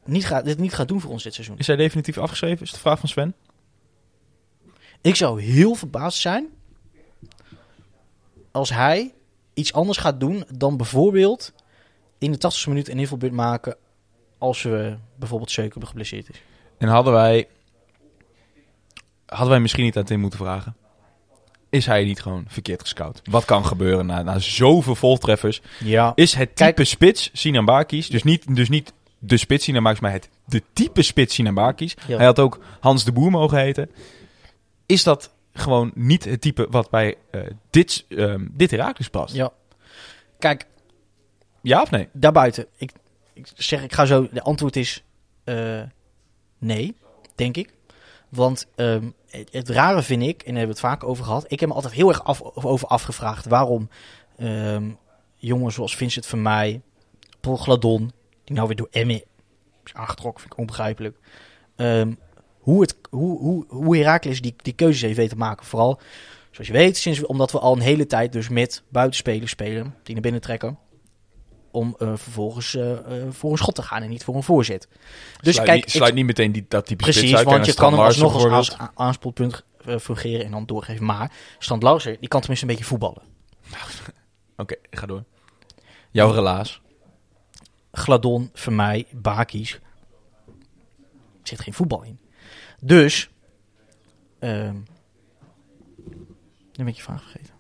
[0.05, 1.57] niet gaat, dit niet gaat doen voor ons dit seizoen.
[1.57, 2.65] Is hij definitief afgeschreven?
[2.65, 3.35] Is de vraag van Sven?
[5.01, 6.47] Ik zou heel verbaasd zijn
[8.51, 9.13] als hij
[9.53, 11.53] iets anders gaat doen dan bijvoorbeeld
[12.17, 13.75] in de 80ste minuut een invalbeurt maken
[14.37, 16.41] als we bijvoorbeeld Seuken geblesseerd is.
[16.77, 17.47] En hadden wij...
[19.25, 20.75] Hadden wij misschien niet aan Tim moeten vragen?
[21.75, 23.21] Is hij niet gewoon verkeerd gescout?
[23.23, 25.61] Wat kan gebeuren na, na zoveel voltreffers?
[25.79, 29.83] Ja, Is het type Kijk- spits Sinan Bakis, dus niet, dus niet de spits Sinan
[29.83, 31.95] Bakis, maar het de type spits Sinan Bakis.
[32.07, 32.17] Ja.
[32.17, 33.89] Hij had ook Hans de Boer mogen heten.
[34.85, 39.35] Is dat gewoon niet het type wat bij eh, dit, ehm dit Herakles past?
[39.35, 39.51] ja.
[40.39, 40.65] Kijk,
[41.61, 42.07] Ja of nee?
[42.13, 42.65] daarbuiten.
[42.77, 42.91] Ik,
[43.33, 44.27] ik zeg, ik ga zo.
[44.31, 45.03] De antwoord is
[45.43, 45.81] eh,
[46.57, 46.95] nee,
[47.35, 47.73] denk ik.
[48.29, 49.09] Want ehm,
[49.51, 51.45] het, rare vind ik, en daar hebben we het vaak over gehad.
[51.47, 53.89] Ik heb me altijd heel erg over afgevraagd waarom
[54.37, 54.89] ehm,
[55.35, 56.81] jongens zoals Vincent van mij,
[57.39, 58.11] Paul Gladon,
[58.43, 59.25] die nou weer door Emme
[59.83, 61.17] is aangetrokken, vind ik onbegrijpelijk.
[61.75, 62.13] Ehm,
[62.59, 65.65] hoe, het, hoe, hoe, hoe Heracles die, die keuzes heeft weten te maken.
[65.65, 65.99] Vooral,
[66.51, 70.13] zoals je weet, sinds, omdat we al een hele tijd dus met buitenspelers spelen, die
[70.13, 70.77] naar binnen trekken.
[71.75, 74.87] Om eh, vervolgens eh, eh, voor een schot te gaan en niet voor een voorzet.
[75.41, 77.45] Dus sluit kijk, niet, sluit niet meteen die, dat type Precies, uit.
[77.45, 79.63] want je kan hem alsnog als aanspoelpunt
[79.99, 81.05] fungeren en dan doorgeven.
[81.05, 83.21] Maar Strand Lauser, die kan tenminste een beetje voetballen.
[84.57, 85.23] Oké, ga door.
[86.11, 86.81] Jouw relaas.
[87.91, 89.73] Gladon, Vermeij, Bakies.
[89.73, 89.81] Er
[91.43, 92.19] zit geen voetbal in.
[92.79, 93.29] Dus,
[94.39, 94.75] ehm
[96.75, 97.53] nu ben ik je vraag vergeten.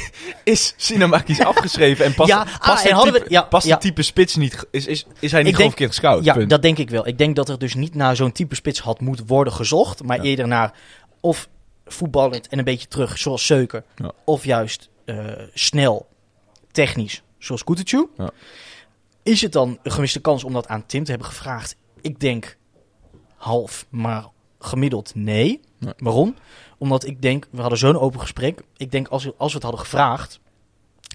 [0.44, 3.72] Is Sinamaki's afgeschreven en past, Ja, past, ah, en type, we- ja, past ja.
[3.72, 4.66] het type spits niet...
[4.70, 6.24] Is, is, is hij niet gewoon verkeerd gescout?
[6.24, 6.50] ja, Punt.
[6.50, 7.06] dat denk ik wel.
[7.06, 10.02] Ik denk dat er dus niet naar zo'n type spits had moeten worden gezocht.
[10.02, 10.72] Maar eerder naar
[11.20, 11.48] of
[11.86, 13.84] voetballend en een beetje terug, zoals Seuken.
[13.96, 14.12] Ja.
[14.24, 15.16] Of juist eh,
[15.54, 16.08] snel,
[16.70, 18.08] technisch, zoals Kutucu.
[19.22, 21.76] Is het dan een gemiste kans om dat aan Tim te hebben gevraagd?
[22.00, 22.56] Ik denk
[23.36, 24.24] half, maar
[24.58, 25.14] gemiddeld.
[25.14, 25.60] Nee.
[25.98, 26.36] Waarom?
[26.84, 28.60] Omdat ik denk, we hadden zo'n open gesprek.
[28.76, 30.40] Ik denk als we, als we het hadden gevraagd.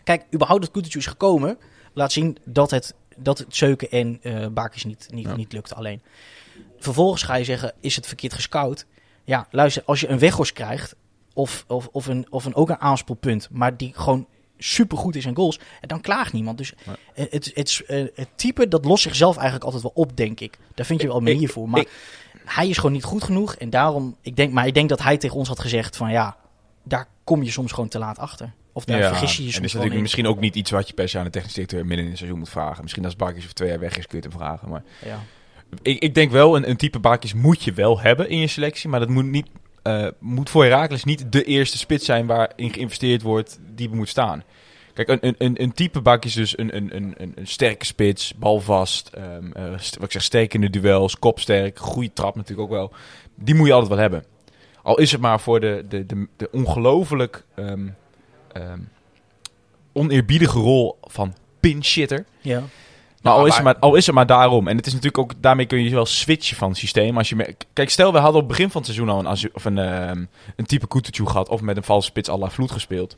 [0.03, 1.57] Kijk, überhaupt dat Kutucu is gekomen.
[1.93, 5.35] Laat zien dat het, dat het Zeuken en eh Bakers niet, niet, Ja.
[5.35, 6.01] niet lukte alleen.
[6.79, 8.85] Vervolgens ga je zeggen, is het verkeerd gescout?
[9.23, 10.95] Ja, luister, als je een weghorst krijgt.
[11.33, 13.47] Of, of, of, een, of een, ook een aanspoelpunt.
[13.51, 15.59] Maar die gewoon supergoed is in goals.
[15.81, 16.57] En dan klaagt niemand.
[16.57, 16.95] Dus Nee.
[17.13, 20.57] eh, het, het, eh, het type, dat lost zichzelf eigenlijk altijd wel op, denk ik.
[20.75, 21.69] Daar vind je wel manier voor.
[21.69, 21.91] Maar ik-
[22.53, 23.55] hij is gewoon niet goed genoeg.
[23.55, 26.37] En daarom, ik denk, maar ik denk dat hij tegen ons had gezegd van ja,
[26.83, 28.53] daar kom je soms gewoon te laat achter.
[28.73, 30.01] Of daar vergis je je en soms is gewoon natuurlijk in.
[30.01, 32.17] misschien ook niet iets wat je per se aan de technisch directeur midden in het
[32.17, 32.81] seizoen moet vragen.
[32.81, 34.69] Misschien als Bakjes of twee jaar weg is, kun je het hem vragen.
[34.69, 35.19] Maar Ja.
[35.81, 38.89] ik, ik denk wel, een, een type Bakjes moet je wel hebben in je selectie.
[38.89, 39.47] Maar dat moet, niet,
[39.83, 44.43] eh, moet voor Herakles niet de eerste spits zijn waarin geïnvesteerd wordt die moet staan.
[45.05, 48.33] Kijk, een, een, een, een type bak is dus een, een, een, een, sterke spits,
[48.35, 52.75] balvast, ehm, eh, wat ik zeg, sterk in de duels, kopsterk, goede trap natuurlijk ook
[52.75, 52.91] wel.
[53.35, 54.23] Die moet je altijd wel hebben.
[54.83, 57.87] Al is het maar voor de, de, de, de ongelooflijk ehm,
[58.51, 58.79] ehm,
[59.93, 62.25] oneerbiedige rol van pinshitter.
[62.41, 62.63] ja.
[63.21, 64.67] Maar al, is het maar, al is het maar daarom.
[64.67, 67.17] En het is natuurlijk ook, daarmee kun je wel switchen van systeem.
[67.17, 69.49] Als je me- Kijk, stel we hadden op het begin van het seizoen al een,
[69.53, 70.25] of een, ehm,
[70.55, 71.49] een type Kutucu gehad.
[71.49, 73.17] Of met een valse spits à la Vloed gespeeld.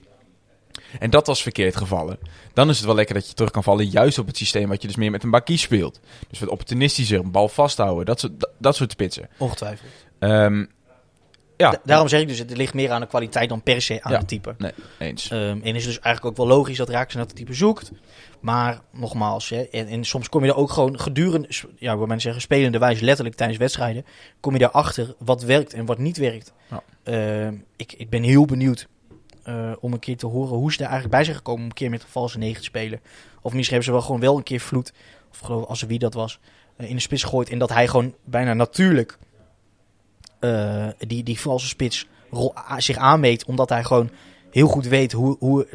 [1.00, 2.20] En dat was verkeerd gevallen.
[2.54, 4.82] Dan is het wel lekker dat je terug kan vallen juist op het systeem wat
[4.82, 6.00] je dus meer met een bakkie speelt.
[6.30, 8.06] Dus wat opportunistischer, een bal vasthouden.
[8.06, 9.30] Dat soort, dat, dat soort spitsen.
[9.38, 9.90] Ongetwijfeld.
[10.20, 10.66] Ehm,
[11.58, 14.04] ja, Da- daarom zeg ik dus, het ligt meer aan de kwaliteit dan per se
[14.04, 14.18] aan Ja.
[14.18, 14.56] het type.
[14.58, 15.30] nee, eens.
[15.30, 17.92] Ehm, en is het dus eigenlijk ook wel logisch dat Raakse naar het type zoekt.
[18.40, 22.22] Maar nogmaals, hè, en, en soms kom je er ook gewoon gedurende, ja, wat men
[22.22, 24.06] zeggen, spelende wijze, letterlijk tijdens wedstrijden,
[24.40, 26.54] kom je daarachter wat werkt en wat niet werkt.
[26.70, 26.84] Ja.
[27.04, 28.88] Ehm, ik, ik ben heel benieuwd
[29.52, 31.76] eh, om een keer te horen hoe ze er eigenlijk bij zijn gekomen om een
[31.76, 33.00] keer met een valse negen te spelen.
[33.42, 34.94] Of misschien hebben ze wel gewoon wel een keer vloed,
[35.32, 36.40] of geloof als wie dat was,
[36.76, 37.50] eh, in de spits gegooid.
[37.50, 39.18] En dat hij gewoon bijna natuurlijk
[40.40, 42.08] eh, die, die valse spits
[42.78, 44.10] zich aanmeet, omdat hij gewoon
[44.52, 45.68] heel goed weet hoe, hoe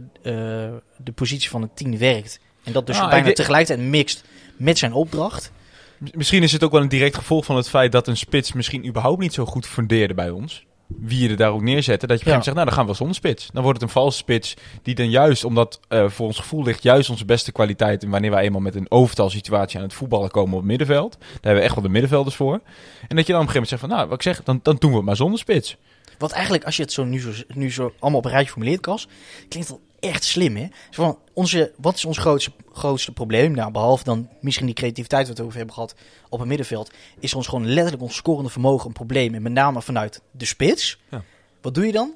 [0.96, 2.40] de positie van het team werkt.
[2.64, 4.24] En dat dus Nou, bijna tegelijkertijd mixt
[4.56, 5.52] met zijn opdracht.
[5.98, 8.86] Misschien is het ook wel een direct gevolg van het feit dat een spits misschien
[8.86, 10.66] überhaupt niet zo goed fundeerde bij ons.
[10.86, 12.08] Wie je er daar ook neerzetten.
[12.08, 13.48] Dat je op een gegeven moment zegt, nou dan gaan we wel zonder spits.
[13.52, 16.82] Dan wordt het een valse spits die dan juist, omdat eh, voor ons gevoel ligt
[16.82, 18.02] juist onze beste kwaliteit.
[18.02, 21.16] En wanneer wij eenmaal met een overtal situatie aan het voetballen komen op het middenveld.
[21.18, 22.60] Daar hebben we echt wel de middenvelders voor.
[23.08, 24.60] En dat je dan op een gegeven moment zegt van, nou wat ik zeg, dan,
[24.62, 25.76] dan doen we het maar zonder spits.
[26.18, 28.80] Wat eigenlijk, als je het zo nu, zo nu zo allemaal op een rijtje formuleert,
[28.80, 29.08] Kas,
[29.48, 30.66] klinkt wel echt slim, hè?
[30.90, 33.52] Zo van, onze, wat is ons grootste, grootste probleem?
[33.52, 35.94] Nou, behalve dan misschien die creativiteit wat we het over hebben gehad
[36.28, 36.90] op het middenveld,
[37.20, 39.34] is ons gewoon letterlijk ons scorende vermogen een probleem.
[39.34, 40.98] En met name vanuit de spits.
[41.10, 41.22] Ja.
[41.62, 42.14] Wat doe je dan?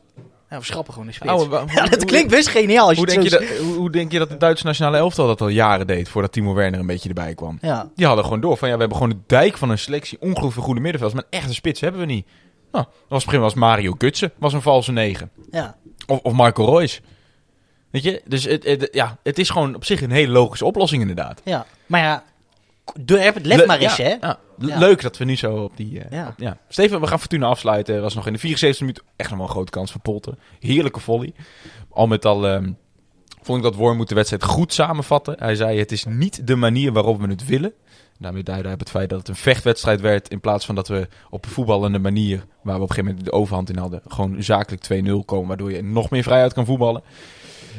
[0.51, 1.30] Ja, we schrappen gewoon de spits.
[1.30, 3.74] Ouwe, wa- ja, hoe- dat hoe- klinkt best geniaal als Hoe het denk, je dat,
[3.76, 6.80] hoe, denk je dat de Duitse nationale elftal dat al jaren deed, voordat Timo Werner
[6.80, 7.59] een beetje erbij kwam?
[7.61, 10.20] Ja, Die hadden gewoon door van ja, we hebben gewoon een dijk van een selectie
[10.20, 11.22] ongelooflijk goede middenvelders.
[11.22, 12.26] Maar echte spits hebben we niet.
[12.72, 15.30] Nou, dat was het begin was Mario Gutsen, was een valse negen.
[15.51, 15.76] ja.
[16.07, 17.01] Of, of Marco Reus.
[17.91, 21.01] Weet je, dus het, het- ja, het is gewoon op zich een hele logische oplossing
[21.01, 21.41] inderdaad.
[21.45, 21.66] ja.
[21.86, 22.24] Maar ja,
[22.95, 24.16] het let Le- maar eens, ja, hè?
[24.20, 24.38] ja.
[24.59, 24.78] Le- Ja.
[24.78, 26.01] Leuk dat we nu zo op die...
[26.01, 26.26] eh, Ja.
[26.28, 26.57] op- ja.
[26.68, 27.95] Steven, we gaan Fortuna afsluiten.
[27.95, 30.38] Er was nog in de 74 minuut echt nog wel een grote kans voor Polten.
[30.61, 31.32] Heerlijke volley.
[31.91, 32.72] Al met al ehm,
[33.43, 35.34] vond ik dat Wormoed de wedstrijd goed samenvatten.
[35.38, 37.72] Hij zei, het is niet de manier waarop we het willen.
[38.18, 40.28] Daarmee duidde hij op het feit dat het een vechtwedstrijd werd...
[40.28, 42.45] in plaats van dat we op een voetballende manier...
[42.62, 44.01] waar we op een gegeven moment de overhand in hadden...
[44.09, 45.49] gewoon zakelijk 2-0 komen...
[45.49, 47.03] waardoor je nog meer vrijheid kan voetballen.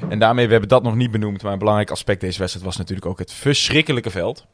[0.10, 2.78] En daarmee, we hebben dat nog niet benoemd, maar een belangrijk aspect deze wedstrijd was
[2.78, 4.46] natuurlijk ook het verschrikkelijke veld.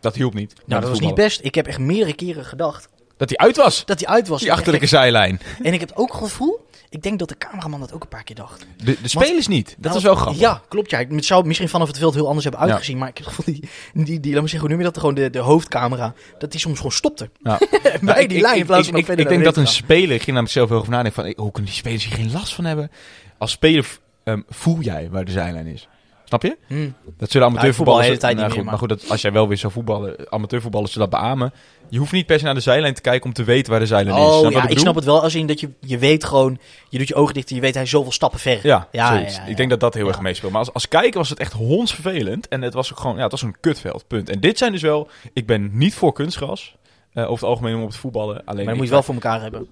[0.00, 0.54] Dat hielp niet.
[0.66, 1.40] Nou, dat was niet best.
[1.42, 4.40] Ik heb echt meerdere keren gedacht Dat hij uit was, dat hij uit was.
[4.40, 5.40] die achterlijke zijlijn.
[5.62, 8.24] En ik heb ook het gevoel, ik denk dat de cameraman dat ook een paar
[8.24, 8.66] keer dacht.
[8.84, 9.66] De, de spelers niet.
[9.68, 10.40] Dat Nou, was wel grappig.
[10.40, 10.90] Ja, klopt.
[10.90, 10.98] Ja.
[11.08, 12.68] Het zou misschien vanaf het veld heel anders hebben Ja.
[12.68, 12.98] uitgezien.
[12.98, 14.98] Maar ik heb het gevoel, die, die, die, laat me zeggen, hoe noem je dat?
[14.98, 16.14] Gewoon de, de hoofdcamera.
[16.38, 17.30] Dat die soms gewoon stopte.
[17.42, 17.58] Ja.
[17.80, 18.58] Bij Nou, die ik- lijn.
[18.60, 21.22] Ik, ik, ik, ik denk dat een speler, ik ging namelijk zelf heel over nadenken
[21.22, 22.90] van, eh, hoe kunnen die spelers hier geen last van hebben?
[23.38, 23.86] Als speler
[24.24, 25.88] ehm, voel jij waar de zijlijn is.
[26.24, 26.56] Snap je?
[26.66, 26.94] Hmm.
[27.16, 28.06] Dat zullen Ja, ik voetbal amateurvoetballers...
[28.06, 29.72] de hele tijd nou niet goed, meer, maar goed, dat, als jij wel weer zou
[29.72, 31.52] voetballen, amateurvoetballers zullen dat beamen.
[31.88, 33.86] Je hoeft niet per se naar de zijlijn te kijken om te weten waar de
[33.86, 34.22] zijlijn is.
[34.22, 34.82] Oh Snap je wat ja, ik bedoel?
[34.82, 35.22] snap het wel.
[35.22, 36.58] Als in dat je, je weet gewoon,
[36.88, 38.60] je doet je ogen dicht en je weet hij zoveel stappen ver.
[38.62, 40.10] Ja, Ja, ja, ja, Ik denk dat dat heel ja.
[40.10, 40.52] erg meespeelt.
[40.52, 42.48] Maar als, als kijker was het echt hondsvervelend.
[42.48, 44.28] En het was ook gewoon, ja, het was een kutveld, punt.
[44.28, 46.76] En dit zijn dus wel, ik ben niet voor kunstgras.
[47.12, 48.36] eh, over het algemeen om op het voetballen.
[48.36, 49.66] Alleen Maar je ik moet je wel voor elkaar hebben.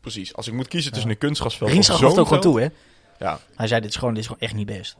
[0.00, 0.34] Precies.
[0.34, 2.68] Als ik moet kiezen tussen een kunstgrasveld gaf zo'n het ook gewoon toe, hè?
[3.18, 3.38] Ja.
[3.54, 4.96] Hij zei, dit is gewoon, dit is gewoon echt niet best.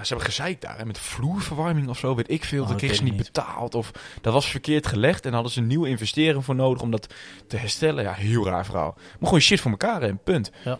[0.00, 2.60] Ja, ze hebben gezeikt daar, hè, met vloerverwarming of zo, weet ik veel.
[2.60, 3.74] Oh, dat ik kregen ze niet betaald.
[3.74, 7.14] Of dat was verkeerd gelegd en hadden ze een nieuwe investering voor nodig om dat
[7.46, 8.04] te herstellen.
[8.04, 8.94] Ja, heel raar verhaal.
[8.96, 10.50] Maar gewoon shit voor elkaar en punt.
[10.64, 10.78] Ja.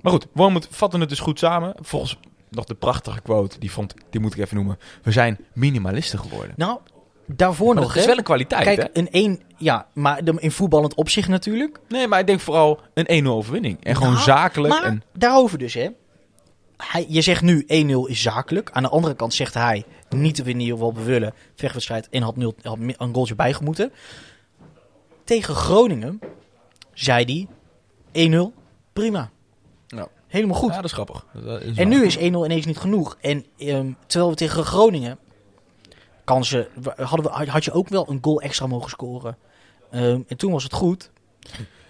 [0.00, 1.74] Maar goed, Wormoed vatten het dus goed samen.
[1.80, 2.18] Volgens
[2.50, 4.78] nog de prachtige quote, die, vond, die moet ik even noemen.
[5.02, 6.54] We zijn minimalisten geworden.
[6.56, 6.80] Nou,
[7.36, 8.88] daarvoor Maar nog, dat is wel een kwaliteit, Kijk, hè?
[8.92, 11.78] een één, ja, maar in voetballend opzicht natuurlijk.
[11.88, 13.84] Nee, maar ik denk vooral een 1-0 overwinning.
[13.84, 14.74] En gewoon Nou, zakelijk.
[14.74, 15.88] Maar en, daarover dus, hè.
[16.76, 17.66] Hij, je zegt nu 1-0
[18.10, 18.70] is zakelijk.
[18.72, 21.34] Aan de andere kant zegt hij niet te winnen, in ieder geval bewillen.
[21.54, 23.92] Vechtwedstrijd en had, nul, had mi- een goaltje bijgemoeten.
[25.24, 26.20] Tegen Groningen
[26.92, 27.46] zei
[28.12, 28.52] hij 1-0,
[28.92, 29.30] prima.
[29.86, 30.08] Ja.
[30.26, 30.68] Helemaal goed.
[30.70, 31.26] Ja, dat is grappig.
[31.44, 33.16] Dat is En nu is 1-0 ineens niet genoeg.
[33.20, 35.18] En ehm, terwijl we tegen Groningen
[36.28, 36.66] kansen
[36.96, 39.36] hadden we, had je ook wel een goal extra mogen scoren.
[39.90, 41.10] Ehm, en toen was het goed.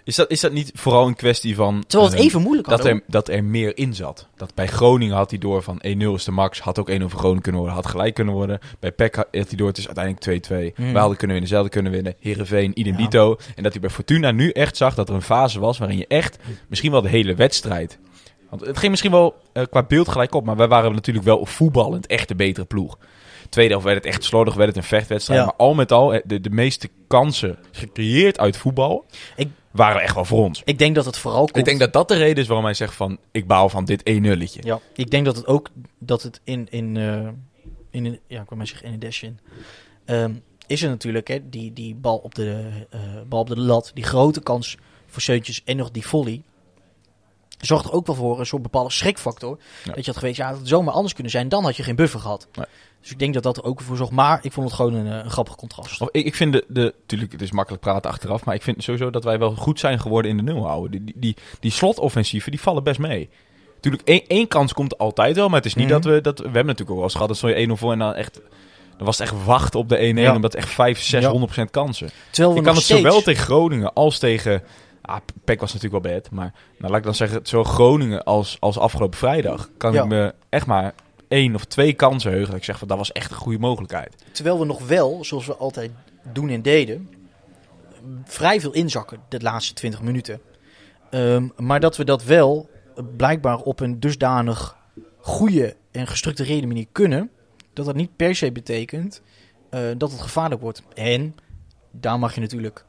[0.04, 1.84] Is dat, is dat niet vooral een kwestie van...
[1.86, 2.88] Terwijl het eh, even moeilijk dat was.
[2.88, 4.26] er, dat er meer in zat.
[4.36, 5.80] Dat bij Groningen had hij door van 1-0
[6.14, 6.60] is de max.
[6.60, 7.78] Had ook 1-0 voor Groningen kunnen worden.
[7.78, 8.58] Had gelijk kunnen worden.
[8.80, 9.68] Bij PEC had hij door.
[9.68, 10.74] Het is uiteindelijk 2-2.
[10.74, 10.92] Hmm.
[10.92, 11.48] We hadden kunnen winnen.
[11.48, 12.14] Zelden kunnen winnen.
[12.20, 12.98] Heerenveen, idem Ja.
[12.98, 13.36] dito.
[13.56, 15.78] En dat hij bij Fortuna nu echt zag dat er een fase was...
[15.78, 17.98] waarin je echt misschien wel de hele wedstrijd...
[18.48, 20.44] Want het ging misschien wel eh, qua beeld gelijk op.
[20.44, 22.98] Maar wij waren natuurlijk wel voetballend echt de betere ploeg.
[23.48, 24.54] Tweede helft werd het echt slordig.
[24.54, 25.40] Werd het een vechtwedstrijd.
[25.40, 25.46] Ja.
[25.46, 29.04] Maar al met al, eh, de, de meeste kansen gecreëerd uit voetbal...
[29.36, 30.62] Ik- waren echt wel voor ons.
[30.64, 31.56] Ik denk dat het vooral komt...
[31.56, 33.18] Ik denk dat dat de reden is waarom hij zegt van...
[33.30, 34.60] ik baal van dit 1-nulletje.
[34.62, 35.68] Ja, ik denk dat het ook
[35.98, 37.28] dat het in in eh,
[37.90, 39.38] in ja, ik wou maar zeggen in een dash in.
[40.04, 40.32] ehm,
[40.66, 44.04] is er natuurlijk hè, die die bal op de eh, bal op de lat, die
[44.04, 44.76] grote kans
[45.06, 46.42] voor Seuntjes en nog die volley.
[47.58, 49.58] Zorgt er ook wel voor een soort bepaalde schrikfactor.
[49.84, 49.92] Ja.
[49.92, 51.48] Dat je had geweten, ja, het had zomaar anders kunnen zijn.
[51.48, 52.48] Dan had je geen buffer gehad.
[52.54, 52.66] Nee.
[53.00, 54.12] Dus ik denk dat dat er ook voor zorgt.
[54.12, 56.00] Maar ik vond het gewoon een, eh, een grappig contrast.
[56.00, 56.94] Of ik, ik vind de, de...
[57.06, 58.44] Tuurlijk, het is makkelijk praten achteraf...
[58.44, 60.90] maar ik vind sowieso dat wij wel goed zijn geworden in de nul houden.
[60.90, 63.28] Die, die, die, die slotoffensieven, die vallen best mee.
[63.74, 65.46] Natuurlijk, één, één kans komt altijd wel...
[65.48, 65.94] maar het is niet Mhm.
[65.94, 66.20] dat we...
[66.20, 67.28] Dat, we hebben natuurlijk ook wel eens gehad...
[67.28, 68.40] dat je 1-0 voor en dan echt...
[68.96, 70.18] Dan was het echt wachten op de 1-1...
[70.18, 70.34] Ja.
[70.34, 71.32] omdat echt 5, 6, Ja.
[71.66, 72.10] 100% kansen.
[72.30, 74.62] Terwijl we Je kan het zowel tegen Groningen als tegen...
[75.08, 78.56] Ah, Peck was natuurlijk wel bad, maar nou, laat ik dan zeggen, zowel Groningen als,
[78.60, 80.02] als afgelopen vrijdag kan Ja.
[80.02, 80.94] ik me echt maar
[81.28, 82.48] één of twee kansen heugen.
[82.48, 84.14] Dat ik zeg van dat was echt een goede mogelijkheid.
[84.32, 85.90] Terwijl we nog wel, zoals we altijd
[86.32, 87.08] doen en deden,
[88.24, 90.40] vrij veel inzakken de laatste 20 minuten.
[91.10, 92.68] Ehm, maar dat we dat wel
[93.16, 94.76] blijkbaar op een dusdanig
[95.18, 97.30] goede en gestructureerde manier kunnen,
[97.72, 99.22] dat dat niet per se betekent
[99.70, 100.82] eh, dat het gevaarlijk wordt.
[100.94, 101.34] En
[101.90, 102.84] daar mag je natuurlijk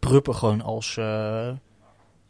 [0.00, 1.04] Pruppen gewoon als, eh,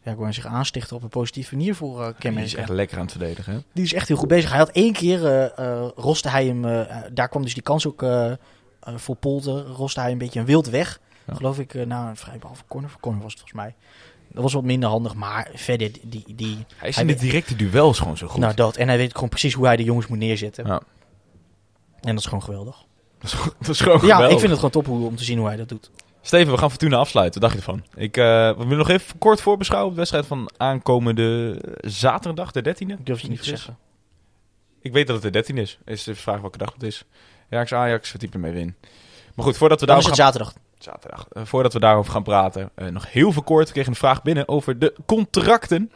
[0.03, 2.97] ja, ik wou zeggen, aanstichter op een positieve manier voor uh, Die is echt lekker
[2.97, 3.53] aan het verdedigen.
[3.53, 3.59] Hè?
[3.73, 4.51] Die is echt heel goed bezig.
[4.51, 8.03] Hij had één keer, eh, roste hij hem, eh, daar kwam dus die kans ook
[8.03, 8.33] eh,
[8.81, 11.01] voor Polter, roste hij een beetje een wild weg.
[11.27, 11.35] Ja.
[11.35, 12.91] Geloof ik, na een vrijbal voor corner.
[12.91, 13.75] Voor corner was het volgens mij.
[14.33, 16.25] Dat was wat minder handig, maar verder die...
[16.35, 18.41] die Hij is Hij in de directe duels gewoon zo goed.
[18.41, 20.67] nou dat, en hij weet gewoon precies hoe hij de jongens moet neerzetten.
[20.67, 20.81] Ja.
[22.01, 22.85] En dat is gewoon geweldig.
[23.19, 24.31] dat, is, gewoon- dat is gewoon Ja, geweldig.
[24.31, 25.91] ik vind het gewoon top hoe, om te zien hoe hij dat doet.
[26.23, 27.41] Steven, we gaan Fortuna afsluiten.
[27.41, 27.85] Wat dacht je ervan?
[27.95, 32.63] Ik, eh, we willen nog even kort voorbeschouwen op de wedstrijd van aankomende zaterdag, de
[32.63, 32.93] 13e.
[32.99, 33.79] Ik durf het niet te zeggen.
[34.81, 35.79] Ik weet dat het de 13 is.
[35.85, 37.05] Is de vraag welke dag het is.
[37.51, 38.77] Ajax, Ajax, verdiep ermee win.
[39.35, 40.15] Maar goed, voordat we het gaan...
[40.15, 40.55] zaterdag.
[40.79, 41.27] Zaterdag.
[41.29, 43.67] Eh, voordat we daarover gaan praten, eh, nog heel veel kort.
[43.67, 45.93] We kregen een vraag binnen over de contracten.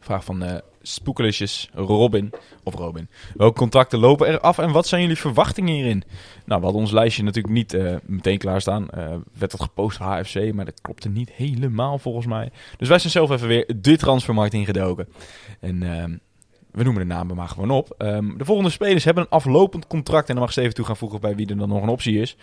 [0.00, 2.30] Vraag van Spoekelusjes, Robin.
[2.62, 3.08] Of Robin.
[3.34, 6.04] Welke contracten lopen er af en wat zijn jullie verwachtingen hierin?
[6.44, 8.90] Nou, we hadden ons lijstje natuurlijk niet eh, meteen klaarstaan.
[8.90, 12.50] Eh werd dat gepost door HFC, maar dat klopte niet helemaal volgens mij.
[12.76, 15.08] Dus wij zijn zelf even weer de transfermarkt ingedoken.
[15.60, 16.16] En ehm,
[16.70, 17.94] we noemen de namen maar gewoon op.
[17.98, 20.28] Ehm, de volgende spelers hebben een aflopend contract.
[20.28, 22.36] En dan mag Steven toe gaan voegen bij wie er dan nog een optie is.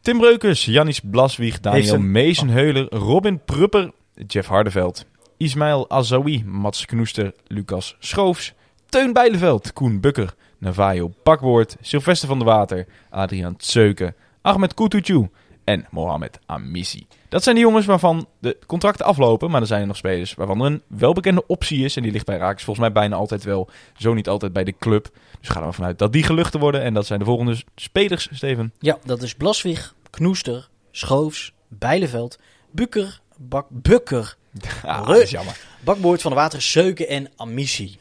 [0.00, 1.98] Tim Breukers, Jannis Blaswieg, Daniel.
[1.98, 3.90] Meesenheuler, Robin Prupper,
[4.26, 5.06] Jeff Hardeveld,
[5.42, 8.52] Ismail Azawi, Mats Knoester, Lucas Schoofs,
[8.88, 15.28] Teun Bijleveld, Koen Bukker, Navajo Bakwoord, Sylvester van der Water, Adriaan Tseuken, Ahmed Kutucu
[15.64, 17.06] en Mohamed Amissi.
[17.28, 20.60] Dat zijn de jongens waarvan de contracten aflopen, maar er zijn er nog spelers waarvan
[20.60, 21.96] er een welbekende optie is.
[21.96, 24.74] En die ligt bij Raakles volgens mij bijna altijd wel, zo niet altijd bij de
[24.78, 25.08] club.
[25.40, 26.82] Dus gaan we ervan uit dat die geluchten worden.
[26.82, 28.72] En dat zijn de volgende spelers, Steven.
[28.78, 32.38] Ja, dat is Blaswig, Knoester, Schoofs, Bijleveld,
[32.70, 34.36] Bukker, Bak, Bukker,
[34.84, 35.56] Ah, dat is jammer.
[35.84, 37.96] Bakboord van de Water, Seuken en Amissi.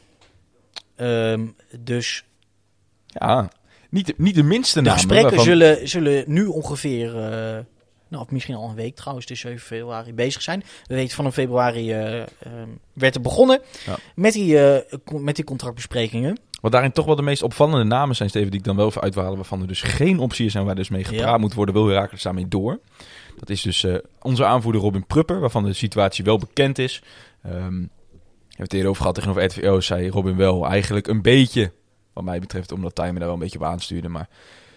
[0.96, 1.46] Ehm,
[1.80, 2.24] dus
[3.08, 3.50] Ja,
[3.90, 4.98] niet, de- niet de minste de namen.
[5.00, 7.60] gesprekken waarvan- zullen, zullen nu ongeveer, eh,
[8.08, 10.64] nou, of misschien al een week trouwens, is 7 februari, bezig zijn.
[10.86, 12.28] We weten van februari eh, ehm,
[12.94, 13.96] werd er begonnen Ja.
[14.16, 16.40] met, die, eh, met die contractbesprekingen.
[16.62, 19.02] Wat daarin toch wel de meest opvallende namen zijn, Steven, die ik dan wel even
[19.02, 21.38] uitwalen, waarvan er dus geen optie is en waar dus mee gepraat Ja.
[21.38, 22.80] moet worden, wil Herakles daarmee door.
[23.42, 27.04] Dat is dus eh, onze aanvoerder Robin Prupper, waarvan de situatie wel bekend is.
[27.42, 27.90] We hebben
[28.58, 31.72] het eerder over gehad tegenover RTVO, zei Robin wel eigenlijk een beetje,
[32.14, 34.28] wat mij betreft, omdat Tijmen daar wel een beetje op aanstuurde, maar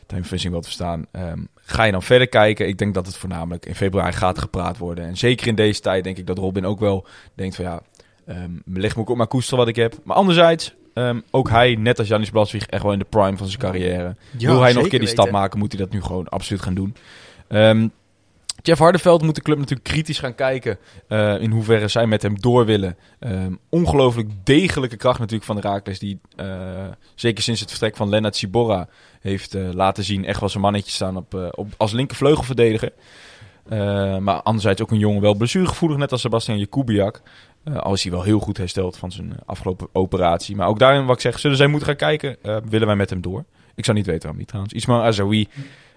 [0.06, 1.06] Tijmen Vissing wel te verstaan.
[1.10, 2.68] Ehm, ga je dan verder kijken?
[2.68, 5.04] Ik denk dat het voornamelijk in februari gaat gepraat worden.
[5.04, 7.82] En zeker in deze tijd denk ik dat Robin ook wel denkt van ja,
[8.26, 9.94] Ehm leg me ook op maar koester wat ik heb.
[10.04, 10.74] Maar anderzijds,
[11.30, 14.16] ook hij, net als Janis Blaswig, echt wel in de prime van zijn carrière.
[14.38, 16.74] Wil hij nog een keer die stap maken, moet hij dat nu gewoon absoluut gaan
[16.74, 16.96] doen.
[18.66, 22.40] Jeff Hardeveld moet de club natuurlijk kritisch gaan kijken eh, in hoeverre zij met hem
[22.40, 22.96] door willen.
[23.18, 26.46] Ehm, ongelooflijk degelijke kracht natuurlijk van de Raakles, die eh,
[27.14, 28.88] zeker sinds het vertrek van Lennart Sibora
[29.20, 32.92] heeft eh, laten zien echt wel zijn mannetje staan op, op, als linkervleugelverdediger.
[34.20, 37.22] Maar anderzijds ook een jongen wel blessuregevoelig, net als Sebastian Jakubiak.
[37.76, 40.56] Al is hij wel heel goed hersteld van zijn afgelopen operatie.
[40.56, 42.36] Maar ook daarin wat ik zeg, zullen zij moeten gaan kijken,
[42.68, 43.44] willen wij met hem door?
[43.74, 44.74] Ik zou niet weten waarom niet trouwens.
[44.74, 45.48] Ismail Azawi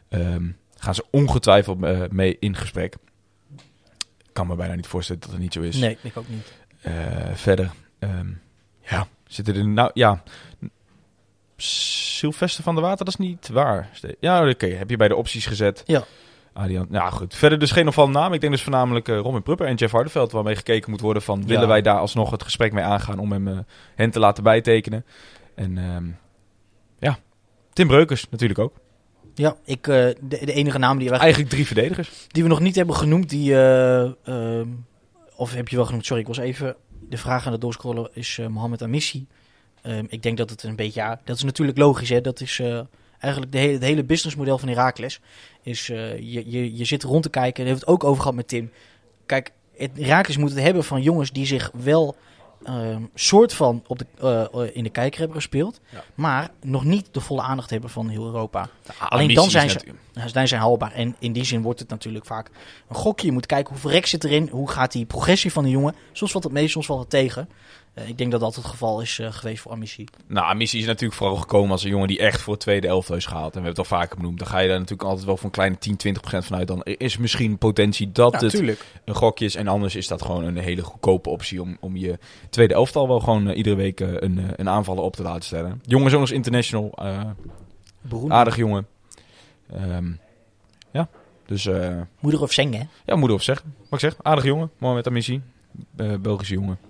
[0.09, 0.43] ehm,
[0.87, 2.95] gaan ze ongetwijfeld eh, mee in gesprek.
[4.17, 5.77] Ik kan me bijna niet voorstellen dat het niet zo is.
[5.77, 6.53] Nee, ik ook niet.
[6.81, 6.93] Eh,
[7.33, 8.27] verder, ehm,
[8.81, 10.23] ja, zitten er nou, ja,
[11.57, 13.89] Sylvester van der Water, dat is niet waar.
[14.19, 15.83] Ja, oké, heb je bij de opties gezet.
[15.85, 16.03] Ja.
[16.89, 17.35] Nou goed.
[17.35, 18.33] Verder dus geen opvallende naam.
[18.33, 21.45] Ik denk dus voornamelijk eh, Robin Prupper en Jeff Hardeveld waarmee gekeken moet worden van,
[21.45, 21.67] willen Ja.
[21.67, 23.65] wij daar alsnog het gesprek mee aangaan om hem,
[23.95, 25.05] hen te laten bijtekenen.
[25.55, 26.05] En ehm,
[26.99, 27.19] ja,
[27.73, 28.73] Tim Breukers natuurlijk ook.
[29.37, 32.09] Ja, ik, eh, de, de enige naam die we, Eigenlijk drie verdedigers.
[32.27, 34.67] die we nog niet hebben genoemd, die, eh, ehm,
[35.35, 36.75] of heb je wel genoemd, sorry, ik was even
[37.09, 39.27] de vraag aan het doorscrollen, is eh, Mohamed Amissi.
[39.81, 42.21] Ehm, ik denk dat het een beetje, ja, dat is natuurlijk logisch, hè.
[42.21, 42.79] Dat is eh,
[43.19, 45.19] eigenlijk de hele, het hele businessmodel van Heracles.
[45.61, 48.21] Is, eh, je, je, je zit rond te kijken, daar hebben we het ook over
[48.21, 48.71] gehad met Tim.
[49.25, 52.15] Kijk, het, Heracles moet het hebben van jongens die zich wel
[52.63, 54.05] ehm, soort van op de,
[54.53, 56.03] eh, in de kijker hebben gespeeld, Ja.
[56.15, 58.59] maar nog niet de volle aandacht hebben van heel Europa.
[58.59, 59.79] Alleen Alleen dan zijn ze-
[60.25, 60.91] zij zijn haalbaar.
[60.91, 62.49] En in die zin wordt het natuurlijk vaak
[62.89, 63.25] een gokje.
[63.27, 64.49] Je moet kijken hoeveel rek zit erin.
[64.51, 65.95] Hoe gaat die progressie van de jongen.
[66.11, 67.49] Soms valt het mee, soms valt het tegen.
[67.97, 70.05] Eh, ik denk dat dat het geval is eh, geweest voor Amici.
[70.27, 73.15] Nou, Missie is natuurlijk vooral gekomen als een jongen die echt voor het tweede elftal
[73.15, 73.55] is gehaald.
[73.55, 74.37] En we hebben het al vaker benoemd.
[74.39, 76.67] Dan ga je daar natuurlijk altijd wel voor een kleine 10, 20 procent vanuit.
[76.67, 78.53] Dan is misschien potentie dat het
[79.05, 79.55] een gokje is.
[79.55, 82.19] En anders is dat gewoon een hele goedkope optie om, om je
[82.49, 85.81] tweede elftal wel gewoon eh, iedere week een, een aanvaller op te laten stellen.
[85.85, 86.91] Jongen is ook nog eens international.
[86.95, 87.21] eh,
[88.27, 88.87] aardig jongen.
[89.73, 90.11] Ehm,
[90.91, 91.09] ja,
[91.45, 92.83] dus eh, Moeder of zeng, hè?
[93.05, 93.73] ja, moet erop zeggen.
[93.89, 94.71] Wat ik zeg, aardig jongen.
[94.77, 95.27] Mooi met.
[95.97, 96.86] Eh Belgische jongen.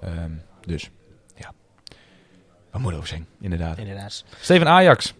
[0.00, 0.30] Ehm,
[0.66, 0.90] dus,
[1.36, 1.52] ja.
[2.70, 3.78] Wat moet erop zeggen, inderdaad.
[3.78, 4.24] Inderdaad.
[4.40, 5.14] Steven Ajax.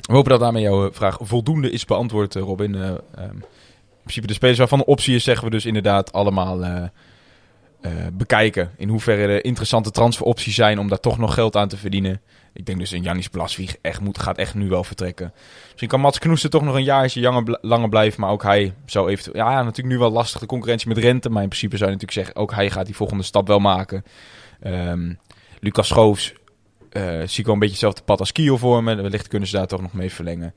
[0.00, 2.74] We hopen dat daarmee jouw eh, vraag voldoende is beantwoord, eh, Robin.
[2.74, 6.90] Eh, ehm, in principe de spelers waarvan de optie is, zeggen we dus inderdaad allemaal
[8.12, 8.70] bekijken.
[8.76, 12.20] In hoeverre er interessante transferopties zijn om daar toch nog geld aan te verdienen.
[12.58, 15.32] Ik denk dus een Janis Blaswieg echt moet, gaat echt nu wel vertrekken.
[15.64, 18.20] Misschien kan Mats Knoester toch nog een jaartje langer, bl- langer blijven.
[18.20, 19.36] Maar ook hij zou eventueel...
[19.36, 21.30] Ja, natuurlijk nu wel lastig de concurrentie met rente.
[21.30, 24.04] Maar in principe zou je natuurlijk zeggen, ook hij gaat die volgende stap wel maken.
[24.60, 25.14] Ehm,
[25.60, 26.32] Lucas Schoofs
[26.90, 28.94] eh, zie ik wel een beetje hetzelfde pad als Kiel voor me.
[28.94, 30.54] Wellicht kunnen ze daar toch nog mee verlengen.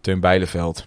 [0.00, 0.86] Teun Bijleveld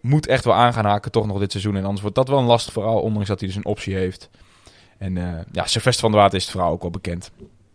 [0.00, 1.76] moet echt wel aan gaan haken toch nog dit seizoen.
[1.76, 4.30] En anders wordt dat wel een lastig verhaal, ondanks dat hij dus een optie heeft.
[4.98, 7.30] En eh ja, Sylvester van der Water is het verhaal ook wel bekend,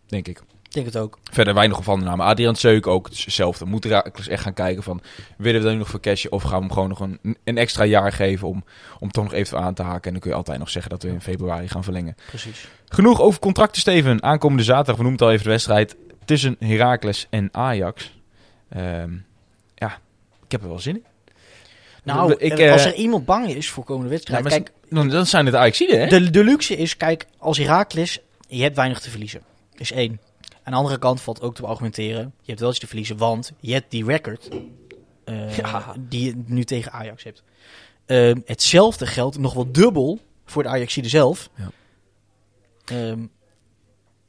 [0.06, 0.42] denk ik.
[0.70, 1.18] Ik denk het ook.
[1.32, 2.26] Verder weinig opvallende namen.
[2.26, 3.64] Adriaan Seuk ook hetzelfde.
[3.64, 5.00] Moet Herakles echt gaan kijken van...
[5.36, 7.58] willen we dan nu nog voor cashen of gaan we hem gewoon nog een, een
[7.58, 8.48] extra jaar geven...
[8.48, 8.64] Om,
[8.98, 10.04] om toch nog even aan te haken.
[10.04, 12.16] En dan kun je altijd nog zeggen dat we in februari gaan verlengen.
[12.26, 12.68] Precies.
[12.88, 14.22] Genoeg over contracten, Steven.
[14.22, 15.96] Aankomende zaterdag, we noemen het al even de wedstrijd...
[16.24, 18.18] tussen Heracles en Ajax.
[18.68, 19.12] Ehm,
[19.74, 19.98] ja,
[20.44, 21.04] ik heb er wel zin in.
[22.04, 24.44] Nou, Ik, eh, als eh, er iemand bang is voor komende wedstrijd...
[24.44, 26.06] Ja, maar kijk, Dan, dan zijn het Ajaxiden, hè?
[26.06, 28.20] de, de luxe is, kijk, als Heracles...
[28.48, 29.42] Je hebt weinig te verliezen.
[29.76, 30.20] Is één.
[30.70, 32.22] Aan de andere kant valt ook te argumenteren...
[32.40, 34.48] Je hebt wel iets te verliezen, want je hebt die record...
[35.24, 35.94] eh, Ja.
[35.98, 37.42] die je nu tegen Ajax hebt.
[38.06, 41.50] Ehm, hetzelfde geldt nog wel dubbel voor de Ajaxide zelf.
[41.54, 41.70] Ja.
[42.84, 43.20] Ehm,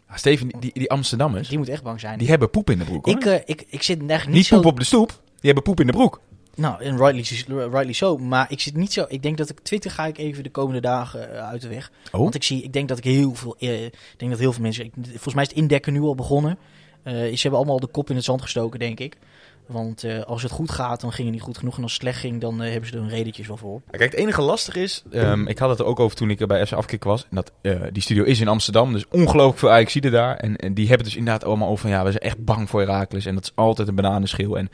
[0.08, 2.20] Ah, Steven, die, die, die Amsterdammers, die moet echt bang zijn.
[2.20, 3.16] die hebben poep in de broek hoor.
[3.16, 4.56] ik, eh, ik, ik zit eigenlijk niet, niet zo...
[4.56, 6.22] poep op de stoep, die hebben poep in de broek.
[6.56, 8.18] Nou, en rightly, rightly so.
[8.18, 9.06] Maar ik zit niet zo...
[9.08, 9.60] Ik denk dat ik...
[9.60, 11.92] Twitter ga ik even de komende dagen eh, uit de weg.
[12.12, 12.64] Oh, Want ik zie...
[12.64, 13.56] Ik denk dat ik heel veel...
[13.60, 14.86] eh, ik denk dat heel veel mensen...
[14.86, 16.58] ik- volgens mij is het indekken nu al begonnen.
[17.04, 19.18] Eh, ze hebben allemaal de kop in het zand gestoken, denk ik.
[19.66, 21.78] Want eh, als het goed gaat, dan ging het niet goed genoeg.
[21.78, 23.82] En als het slecht ging, dan eh, hebben ze er hun redetjes wel voor.
[23.90, 26.66] Kijk, het enige lastig is, ehm, ik had het er ook over toen ik bij
[26.66, 27.22] FC Afkik was.
[27.30, 30.36] En dat, eh, die studio is in Amsterdam, dus ongelooflijk veel Ajaxiden daar.
[30.36, 32.80] En, en die hebben dus inderdaad allemaal over van, ja, we zijn echt bang voor
[32.80, 33.26] Heracles.
[33.26, 34.58] En dat is altijd een bananenschil.
[34.58, 34.70] En,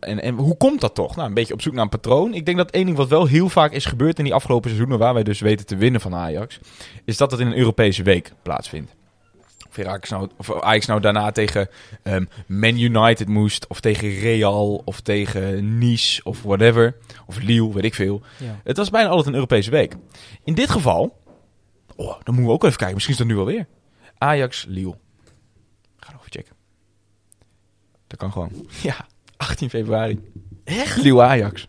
[0.00, 1.16] en, en hoe komt dat toch?
[1.16, 2.34] Nou, een beetje op zoek naar een patroon.
[2.34, 4.98] Ik denk dat één ding wat wel heel vaak is gebeurd in die afgelopen seizoenen,
[4.98, 6.58] waar wij dus weten te winnen van Ajax,
[7.04, 8.94] is dat het in een Europese week plaatsvindt.
[9.74, 11.68] Of, Heracles nou, of Ajax nou daarna tegen
[12.02, 16.96] ehm, Man United moest, of tegen Real, of tegen Nice, of whatever.
[17.26, 18.22] Of Lille, weet ik veel.
[18.38, 18.60] Ja.
[18.64, 19.96] Het was bijna altijd een Europese week.
[20.44, 21.22] In dit geval,
[21.96, 22.94] oh, dan moeten we ook even kijken.
[22.94, 23.66] Misschien is dat nu alweer.
[24.18, 24.96] Ajax, Lille.
[25.96, 26.54] Ga nog even checken.
[28.06, 28.50] Dat kan gewoon.
[28.82, 29.06] Ja,
[29.36, 30.20] 18 februari.
[30.64, 30.96] Echt?
[30.96, 31.68] Lille Ajax.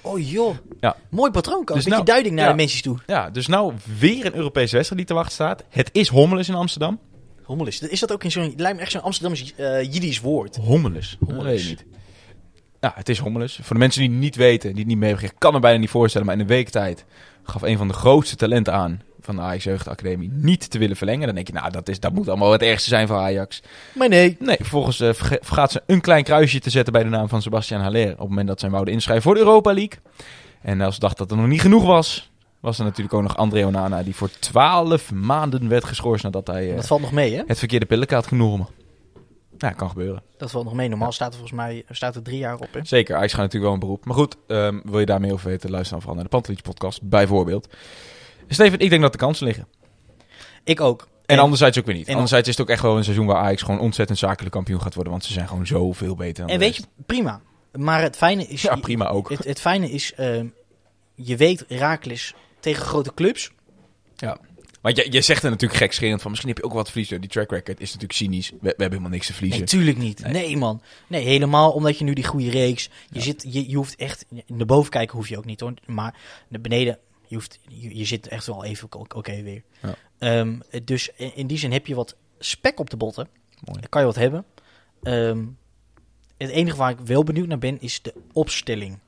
[0.00, 0.56] Oh joh.
[0.80, 0.96] Ja.
[1.08, 1.58] Mooi patroon.
[1.64, 2.50] Dus Een beetje nou- duiding naar ja.
[2.50, 2.98] de mensen toe.
[3.06, 5.64] Ja, dus nou weer een Europese wedstrijd die te wachten staat.
[5.68, 6.98] Het is Hommeles in Amsterdam.
[7.44, 7.80] Hommelis.
[7.80, 8.52] Is dat ook in zo'n...
[8.56, 10.56] Lijkt me echt zo'n Amsterdamse eh Jiddisch woord.
[10.56, 11.16] Hommeles.
[11.20, 11.84] weet ik niet.
[12.80, 13.58] Ja, het is Hommeles.
[13.62, 15.58] Voor de mensen die het niet weten, die het niet mee hebben gekregen, kan me
[15.60, 16.26] bijna niet voorstellen.
[16.26, 17.04] Maar in een week tijd
[17.42, 21.26] gaf een van de grootste talenten aan van de Ajax Jeugdacademie niet te willen verlengen.
[21.26, 23.62] Dan denk je, nou, dat, is, dat moet allemaal het ergste zijn voor Ajax.
[23.94, 24.36] Maar nee.
[24.38, 27.80] Nee, vervolgens verge- vergaat ze een klein kruisje te zetten bij de naam van Sebastian
[27.80, 28.12] Haller.
[28.12, 29.98] Op het moment dat hem wouden inschrijven voor de Europa League.
[30.62, 32.30] En als ze dacht dat het nog niet genoeg was,
[32.64, 34.02] was er natuurlijk ook nog André Onana.
[34.02, 37.42] Die voor 12 maanden werd geschorst nadat hij eh, Dat valt nog mee, hè?
[37.46, 38.66] het verkeerde pilletje had genomen.
[39.58, 40.22] Ja, kan gebeuren.
[40.36, 40.88] Dat valt nog mee.
[40.88, 42.80] Normaal staat er volgens mij staat er drie jaar op, hè?
[42.82, 44.04] Zeker, Ajax gaat natuurlijk wel een beroep.
[44.04, 46.62] Maar goed, ehm, wil je daar meer over weten, luister dan vooral naar de Pantelich
[46.62, 47.68] podcast, bijvoorbeeld.
[48.48, 49.66] Steven, ik denk dat de kansen liggen.
[50.64, 51.08] Ik ook.
[51.26, 52.06] En, anderzijds ook weer niet.
[52.06, 54.82] en- anderzijds is het ook echt wel een seizoen waar Ajax gewoon ontzettend zakelijk kampioen
[54.82, 55.12] gaat worden.
[55.12, 57.40] Want ze zijn gewoon zoveel beter dan En weet je, prima.
[57.72, 58.62] Maar het fijne is...
[58.62, 59.30] Ja, prima ook.
[59.30, 60.14] Het, het fijne is...
[60.14, 60.46] ehm,
[61.14, 62.34] je weet, Herakles
[62.64, 63.50] tegen grote clubs...
[64.16, 64.38] Ja.
[64.80, 67.20] Want je, je zegt er natuurlijk gekscherend van, misschien heb je ook wat verliezen.
[67.20, 68.50] Die track record is natuurlijk cynisch.
[68.50, 69.64] We, we hebben helemaal niks te verliezen.
[69.64, 70.22] tuurlijk niet.
[70.22, 70.32] Nee.
[70.32, 70.56] Nee.
[70.56, 70.82] man.
[71.08, 72.84] Nee, helemaal omdat je nu die goede reeks...
[72.84, 73.20] Je, Ja.
[73.20, 74.24] zit, je, je hoeft echt...
[74.46, 75.74] Naar boven kijken hoef je ook niet, hoor.
[75.86, 76.14] Maar
[76.48, 76.98] naar beneden...
[77.26, 79.62] Je, hoeft, je, je zit echt wel even oké weer.
[79.82, 79.94] Ja.
[80.18, 83.28] Ehm, dus in, in die zin heb je wat spek op de botten.
[83.64, 83.80] Mooi.
[83.80, 84.44] Dan kan je wat hebben.
[85.02, 85.44] Ehm,
[86.36, 88.98] het enige waar ik wel benieuwd naar ben, is de opstelling.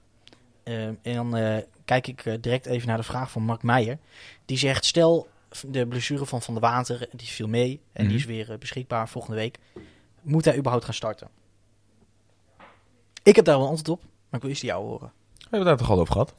[0.67, 3.99] Ehm, en dan eh, kijk ik eh, direct even naar de vraag van Mark Meijer.
[4.45, 5.29] Die zegt, stel
[5.67, 7.81] de blessure van Van der Water, die viel mee.
[7.93, 8.09] En Mhm.
[8.13, 9.59] die is weer eh, beschikbaar volgende week.
[10.23, 11.29] Moet hij überhaupt gaan starten?
[13.23, 15.13] Ik heb daar wel een antwoord op, maar ik wil eerst die jou horen.
[15.35, 16.35] We hebben het daar toch al over gehad.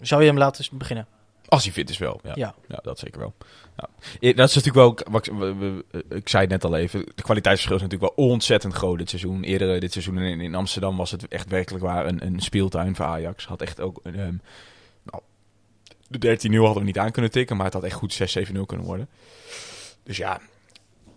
[0.00, 1.06] Zou je hem laten beginnen?
[1.48, 2.32] Als hij fit is wel, ja.
[2.34, 2.54] Ja.
[2.68, 3.34] Ja, dat zeker wel.
[3.76, 3.88] Ja.
[4.20, 4.74] Eh, Dat is natuurlijk
[5.04, 7.82] wel, wat ik, we- we- we- ik zei het net al even, de kwaliteitsverschil is
[7.82, 9.42] natuurlijk wel ontzettend groot dit seizoen.
[9.42, 12.96] Eerder eh, dit seizoen in, in Amsterdam was het echt werkelijk waar een, een speeltuin
[12.96, 13.46] voor Ajax.
[13.46, 14.34] Had echt ook, ehm,
[15.02, 15.22] nou,
[16.08, 18.86] de 13-0 hadden we niet aan kunnen tikken, maar het had echt goed 6-7-0 kunnen
[18.86, 19.08] worden.
[20.02, 20.40] Dus ja,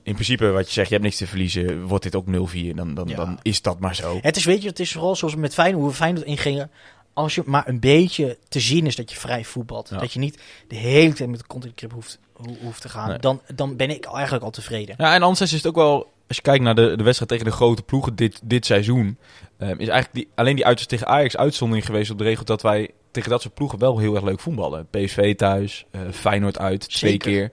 [0.03, 2.93] in principe wat je zegt, je hebt niks te verliezen, wordt dit ook 0-4, dan,
[2.93, 3.15] dan, Ja.
[3.15, 4.19] dan is dat maar zo.
[4.21, 6.71] Het is, weet je, het is vooral zoals met Feyenoord, hoe we Feyenoord ingingen.
[7.19, 9.89] Als je maar een beetje te zien is dat je vrij voetbalt.
[9.89, 9.97] Ja.
[9.97, 13.09] Dat je niet de hele tijd met de contentgrip hoeft, ho- hoeft te gaan.
[13.09, 13.17] Nee.
[13.19, 14.95] Dan, dan ben ik eigenlijk al tevreden.
[14.97, 17.45] Ja, en anderzijds is het ook wel, als je kijkt naar de, de wedstrijd tegen
[17.45, 19.17] de grote ploegen dit, dit seizoen,
[19.57, 22.61] ehm, is eigenlijk die, alleen die uitjes tegen Ajax uitzondering geweest op de regel dat
[22.61, 24.87] wij tegen dat soort ploegen wel heel erg leuk voetballen.
[24.89, 27.31] PSV thuis, eh, Feyenoord uit, twee Zeker.
[27.31, 27.51] keer.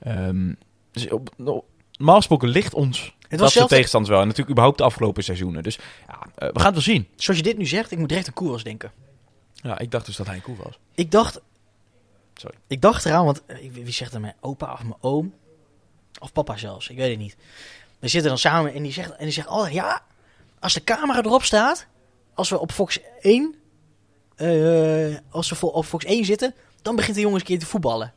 [0.00, 0.52] Ehm,
[0.92, 1.64] dus op, no-
[1.96, 4.20] normaal gesproken ligt ons Het dat was zelfs, tegenstanders wel.
[4.20, 5.62] En natuurlijk überhaupt de afgelopen seizoenen.
[5.62, 5.78] Dus
[6.08, 7.08] ja, eh, we gaan het wel zien.
[7.16, 8.92] zoals je dit nu zegt, ik moet direct aan Koeras denken.
[9.52, 10.78] Ja, ik dacht dus dat hij een koe was.
[10.94, 11.40] Ik dacht,
[12.34, 12.56] Sorry.
[12.66, 15.34] ik dacht eraan, want eh, wie zegt er mijn opa of mijn oom?
[16.20, 17.36] Of papa zelfs, ik weet het niet.
[17.98, 20.02] We zitten dan samen en die zegt, en die zegt oh ja,
[20.58, 21.86] als de camera erop staat,
[22.34, 23.54] als we op Fox 1,
[24.36, 28.12] eh, als we op Fox 1 zitten, dan begint de jongens een keer te voetballen.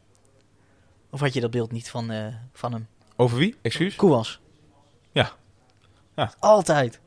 [1.09, 2.87] Of had je dat beeld niet van, van hem?
[3.15, 3.55] Over wie?
[3.61, 3.95] Excuus?
[3.95, 4.39] Koewas.
[5.15, 5.31] Ja.
[6.15, 6.33] Ja.
[6.39, 6.99] Altijd.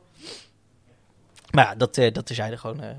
[1.51, 2.89] Maar ja, dat, eh dat terzijde gewoon, eh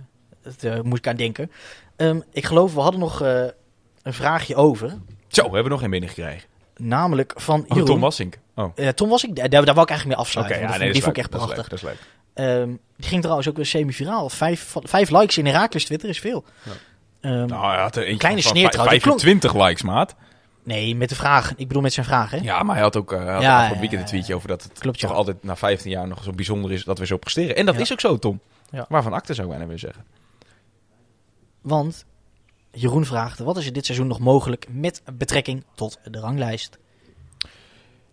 [0.42, 1.50] dat eh, moest ik aan denken.
[1.96, 4.98] Ehm, ik geloof, we hadden nog een vraagje over.
[5.28, 6.48] Zo, we hebben nog geen binnengekregen.
[6.76, 7.84] Namelijk van Oh, Jeroen.
[7.84, 8.38] Tom Wassink.
[8.54, 8.72] Oh.
[8.74, 10.60] Eh, Tom was ik, daar, daar wou ik eigenlijk mee afsluiten.
[10.60, 11.70] ja, want nee, die vond, is ik echt dat is prachtig.
[11.72, 11.98] leuk, Dat is
[12.34, 12.56] leuk.
[12.62, 14.28] Ehm, die ging trouwens ook weer semi-viraal.
[14.28, 16.44] Vijf, vijf likes in Herakles Twitter is veel.
[16.62, 16.72] Ja.
[17.20, 18.90] Ehm, Nou, hij had er eentje Kleine sneer trouwens.
[18.96, 20.14] Die klonk- 25 likes, maat.
[20.62, 21.50] Nee, met de vraag.
[21.56, 22.36] Ik bedoel met zijn vraag, hè?
[22.36, 25.00] Ja, maar hij had ook uh, had Ja, weekend een tweetje over dat het Klopt,
[25.00, 25.16] toch ja.
[25.16, 27.56] altijd na 15 jaar nog zo bijzonder is dat we zo presteren.
[27.56, 28.40] En dat is ook zo, Tom.
[28.70, 28.86] Ja.
[28.88, 30.04] Waarvan acte zou ik bijna willen zeggen.
[31.60, 32.04] Want
[32.72, 36.78] Jeroen vraagt, wat is er dit seizoen nog mogelijk met betrekking tot de ranglijst?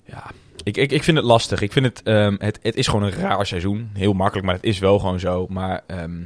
[0.04, 0.32] Ja,
[0.64, 1.62] ik, ik, ik vind het lastig.
[1.62, 3.89] Ik vind het, ehm, het, het is gewoon een raar seizoen.
[3.93, 5.45] Heel makkelijk, maar het is wel gewoon zo.
[5.50, 6.22] Maar ehm,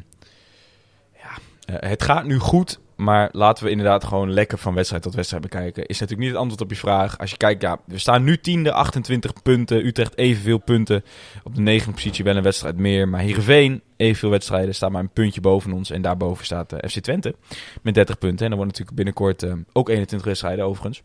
[1.13, 1.31] ja,
[1.65, 2.79] eh, het gaat nu goed.
[3.01, 5.85] Maar laten we inderdaad gewoon lekker van wedstrijd tot wedstrijd bekijken.
[5.85, 7.17] Is natuurlijk niet het antwoord op je vraag.
[7.17, 9.85] Als je kijkt, ja, we staan nu tiende, 28 punten.
[9.85, 11.03] Utrecht evenveel punten.
[11.43, 13.07] Op de negende positie wel een wedstrijd meer.
[13.07, 15.91] Maar Heerenveen, evenveel wedstrijden, staat maar een puntje boven ons.
[15.91, 17.35] En daarboven staat eh, FC Twente
[17.81, 18.43] met 30 punten.
[18.45, 21.03] En dan wordt natuurlijk binnenkort eh, ook 21 wedstrijden overigens.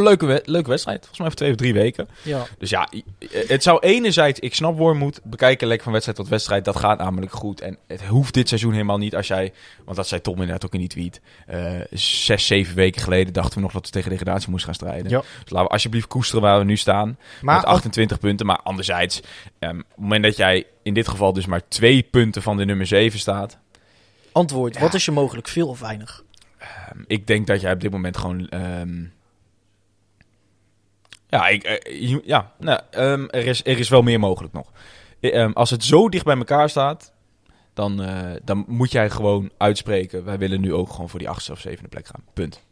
[0.00, 0.98] Een leuke, we- leuke wedstrijd.
[0.98, 2.08] Volgens mij over twee of drie weken.
[2.22, 2.46] Ja.
[2.58, 3.04] Dus ja, i-
[3.46, 6.64] het zou enerzijds, ik snap Wormoed, bekijken lekker van wedstrijd tot wedstrijd.
[6.64, 7.60] Dat gaat namelijk goed.
[7.60, 9.52] En het hoeft dit seizoen helemaal niet als jij,
[9.84, 11.20] want dat zei Tom inderdaad ook in die tweet.
[11.46, 15.10] eh, zes, zeven weken geleden dachten we nog dat we tegen degradatie moesten gaan strijden.
[15.10, 15.18] Ja.
[15.20, 17.18] Dus laten we alsjeblieft koesteren waar we nu staan.
[17.42, 18.46] Maar met 28 punten.
[18.46, 19.20] Maar anderzijds,
[19.58, 22.64] ehm, op het moment dat jij in dit geval dus maar twee punten van de
[22.64, 23.58] nummer 7 staat.
[24.32, 24.80] antwoord, Ja.
[24.80, 25.48] wat is je mogelijk?
[25.48, 26.22] Veel of weinig?
[26.58, 28.48] ehm, ik denk dat jij op dit moment gewoon...
[28.48, 29.02] ehm,
[31.32, 34.72] ja, ik, eh, ja nou, ehm, er, is, er is wel meer mogelijk nog.
[35.20, 37.12] Eh, ehm, als het zo dicht bij elkaar staat,
[37.74, 40.24] dan, eh, dan moet jij gewoon uitspreken...
[40.24, 42.24] wij willen nu ook gewoon voor die achtste of zevende plek gaan.
[42.34, 42.62] Punt.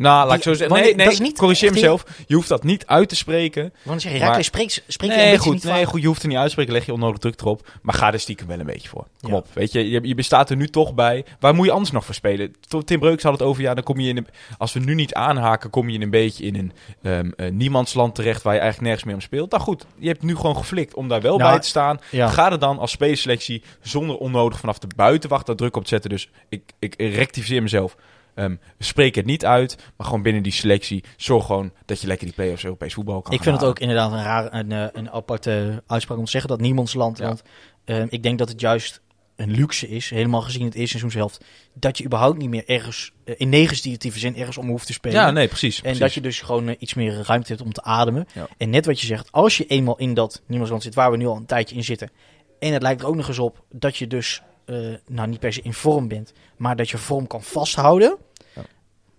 [0.00, 0.76] Nou, laat ik zo zeggen.
[0.76, 2.04] Nee, nee, dat is niet corrigeer mezelf.
[2.26, 3.72] Je hoeft dat niet uit te spreken.
[3.82, 6.22] Want zeg je, Maar- spreek, spreek je een Nee, goed, niet nee, goed, je hoeft
[6.22, 7.68] er niet uit te spreken, leg je onnodig druk erop.
[7.82, 9.06] Maar ga er stiekem wel een beetje voor.
[9.20, 9.36] Kom Ja.
[9.36, 11.24] op, weet je, je, je bestaat er nu toch bij.
[11.40, 12.54] Waar moet je anders nog voor spelen?
[12.84, 14.26] Tim Breuks had het over, ja, dan kom je in een,
[14.58, 16.72] als we nu niet aanhaken, kom je in een beetje in een
[17.02, 19.50] ehm, eh, niemandsland terecht waar je eigenlijk nergens meer om speelt.
[19.50, 21.98] Nou goed, je hebt nu gewoon geflikt om daar wel Nou, bij te staan.
[22.10, 22.28] Ja.
[22.28, 26.10] Ga er dan als spelerselectie zonder onnodig vanaf de buitenwacht daar druk op te zetten.
[26.10, 27.96] Dus ik, ik rectificeer mezelf.
[28.34, 32.26] Ehm, spreek het niet uit, maar gewoon binnen die selectie zorg gewoon dat je lekker
[32.26, 35.10] die play-offs Europees voetbal kan Ik vind het ook inderdaad een raar, een, eh, een
[35.10, 37.18] aparte uitspraak om te zeggen dat niemands land.
[37.18, 37.24] Ja.
[37.24, 37.42] Want
[37.84, 39.00] eh, ik denk dat het juist
[39.40, 43.34] een luxe is, helemaal gezien het eerste seizoenshelft, dat je überhaupt niet meer ergens, eh,
[43.38, 45.20] in negatieve zin, ergens om hoeft te spelen.
[45.20, 45.76] Ja, nee, precies.
[45.76, 46.00] En precies.
[46.00, 48.26] dat je dus gewoon eh, iets meer ruimte hebt om te ademen.
[48.34, 48.48] Ja.
[48.56, 51.26] En net wat je zegt, als je eenmaal in dat niemandsland zit, waar we nu
[51.26, 52.10] al een tijdje in zitten.
[52.58, 55.52] En het lijkt er ook nog eens op dat je dus, eh, nou niet per
[55.52, 58.16] se in vorm bent, maar dat je vorm kan vasthouden.
[58.54, 58.62] Ja.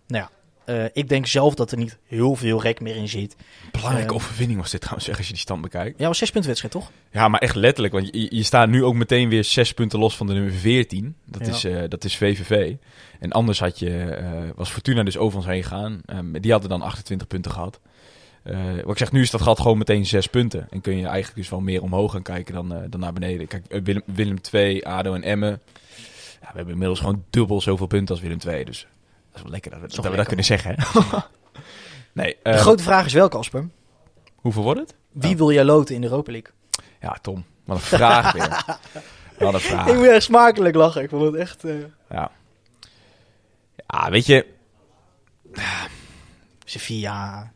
[0.07, 0.29] Nou ja,
[0.65, 3.35] eh, ik denk zelf dat er niet heel veel rek meer in zit.
[3.71, 5.99] Belangrijke Ehm, overwinning was dit trouwens, zeg, als je die stand bekijkt.
[5.99, 6.91] Ja, was zes punten wedstrijd, toch?
[7.11, 10.17] Ja, maar echt letterlijk, want je, je staat nu ook meteen weer zes punten los
[10.17, 11.15] van de nummer 14.
[11.25, 11.53] Dat, Ja.
[11.53, 12.75] is, eh, dat is VVV.
[13.19, 16.01] En anders had je, eh, was Fortuna dus over ons heen gegaan.
[16.05, 17.79] Ehm, die hadden dan 28 punten gehad.
[18.43, 20.67] Eh, wat ik zeg, nu is dat gat gewoon meteen zes punten.
[20.69, 23.47] En kun je eigenlijk dus wel meer omhoog gaan kijken dan, eh, dan naar beneden.
[23.47, 25.61] Kijk, eh, Willem, Willem 2, ADO en Emmen.
[26.41, 28.65] Ja, we hebben inmiddels gewoon dubbel zoveel punten als Willem 2.
[28.65, 28.87] Dus
[29.27, 30.75] dat is wel lekker dat we dat, we kunnen zeggen.
[30.77, 30.99] Hè?
[32.21, 33.69] nee, De ehm, grote vraag is wel, Casper.
[34.35, 34.95] hoeveel wordt het?
[35.11, 36.51] Wie wil jij loten in de Europa League?
[37.01, 37.45] Ja, Tom.
[37.65, 38.65] Wat een vraag weer.
[39.39, 39.87] Wat een vraag.
[39.87, 41.01] Ik moet echt smakelijk lachen.
[41.01, 41.63] Ik vond het echt...
[41.63, 41.73] eh
[42.09, 42.31] Ja.
[43.87, 44.45] ja, weet je...
[46.65, 47.51] Sevilla.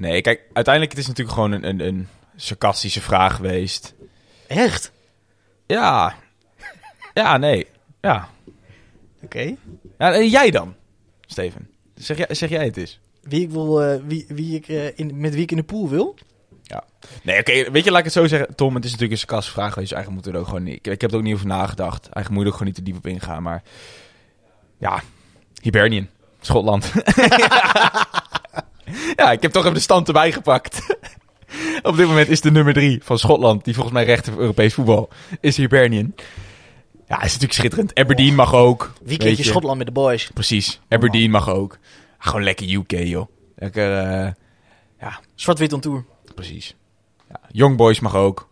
[0.00, 3.94] Nee, kijk, uiteindelijk het is natuurlijk gewoon een, een, een sarcastische vraag geweest.
[4.46, 4.92] Echt?
[5.66, 6.14] Ja.
[7.14, 7.66] Ja, nee.
[8.00, 8.28] Ja.
[9.22, 9.56] Oké.
[9.98, 10.74] ja en jij dan,
[11.20, 11.68] Steven?
[11.94, 13.00] Zeg jij, zeg jij het eens?
[13.22, 15.88] Wie ik wil, eh, wie, wie ik, eh, in, met wie ik in de pool
[15.88, 16.16] wil?
[17.22, 18.54] Nee, oké, weet je, laat ik het zo zeggen.
[18.54, 19.88] Tom, het is natuurlijk een sarcastische vraag geweest.
[19.88, 20.86] dus Eigenlijk moeten we er ook gewoon niet...
[20.86, 22.02] Ik, ik heb er ook niet over nagedacht.
[22.02, 23.62] Eigenlijk moet je er ook gewoon niet te diep op ingaan, maar...
[24.78, 25.02] Ja,
[25.62, 26.08] Hibernian.
[26.40, 26.92] Schotland.
[29.16, 30.96] ja, ik heb toch even de stand erbij gepakt.
[31.82, 34.42] op dit moment is de nummer drie van Schotland, die volgens mij recht heeft op
[34.42, 35.08] Europees voetbal,
[35.40, 36.14] is Hibernian.
[37.08, 37.94] Ja, is natuurlijk schitterend.
[37.94, 38.92] Aberdeen mag ook.
[39.02, 39.44] Weekendje.
[39.44, 40.30] Schotland met de boys.
[40.34, 40.80] Precies.
[40.88, 41.78] Aberdeen mag ook.
[42.18, 43.26] Gewoon lekker UK, joh.
[43.56, 44.32] Lekker, eh,
[45.34, 46.04] Zwart-wit on tour.
[46.34, 46.74] Precies.
[47.28, 48.48] Ja, Young Boys mag ook.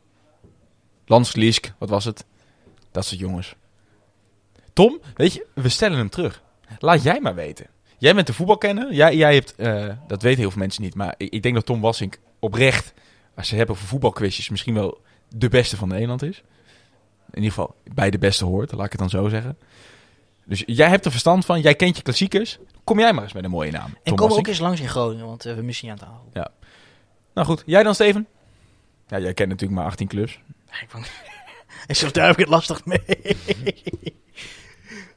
[1.06, 2.24] Lans Liesk, wat was het?
[2.92, 3.54] Dat soort jongens.
[4.72, 6.42] Tom, weet je, we stellen hem terug.
[6.78, 7.66] Laat jij maar weten.
[7.98, 8.92] Jij bent de voetbalkenner.
[8.92, 11.66] Jij, jij hebt, eh, dat weten heel veel mensen niet, maar ik, ik denk dat
[11.66, 12.92] Tom Wassink oprecht,
[13.34, 16.42] als ze hebben over voetbalquizjes, misschien wel de beste van Nederland is.
[17.30, 19.58] In ieder geval bij de beste hoort, laat ik het dan zo zeggen.
[20.44, 22.58] Dus jij hebt er verstand van, jij kent je klassiekers.
[22.84, 23.96] Kom jij maar eens met een mooie naam.
[24.02, 26.50] En kom ook eens langs in Groningen, want eh, we missen je aan tafel.
[27.34, 28.26] Nou goed, jij dan Steven?
[29.08, 30.40] Ja, jij kent natuurlijk maar 18 clubs.
[30.70, 31.10] Ja, ik vond...
[31.86, 33.00] en zo daar heb ik het lastig mee.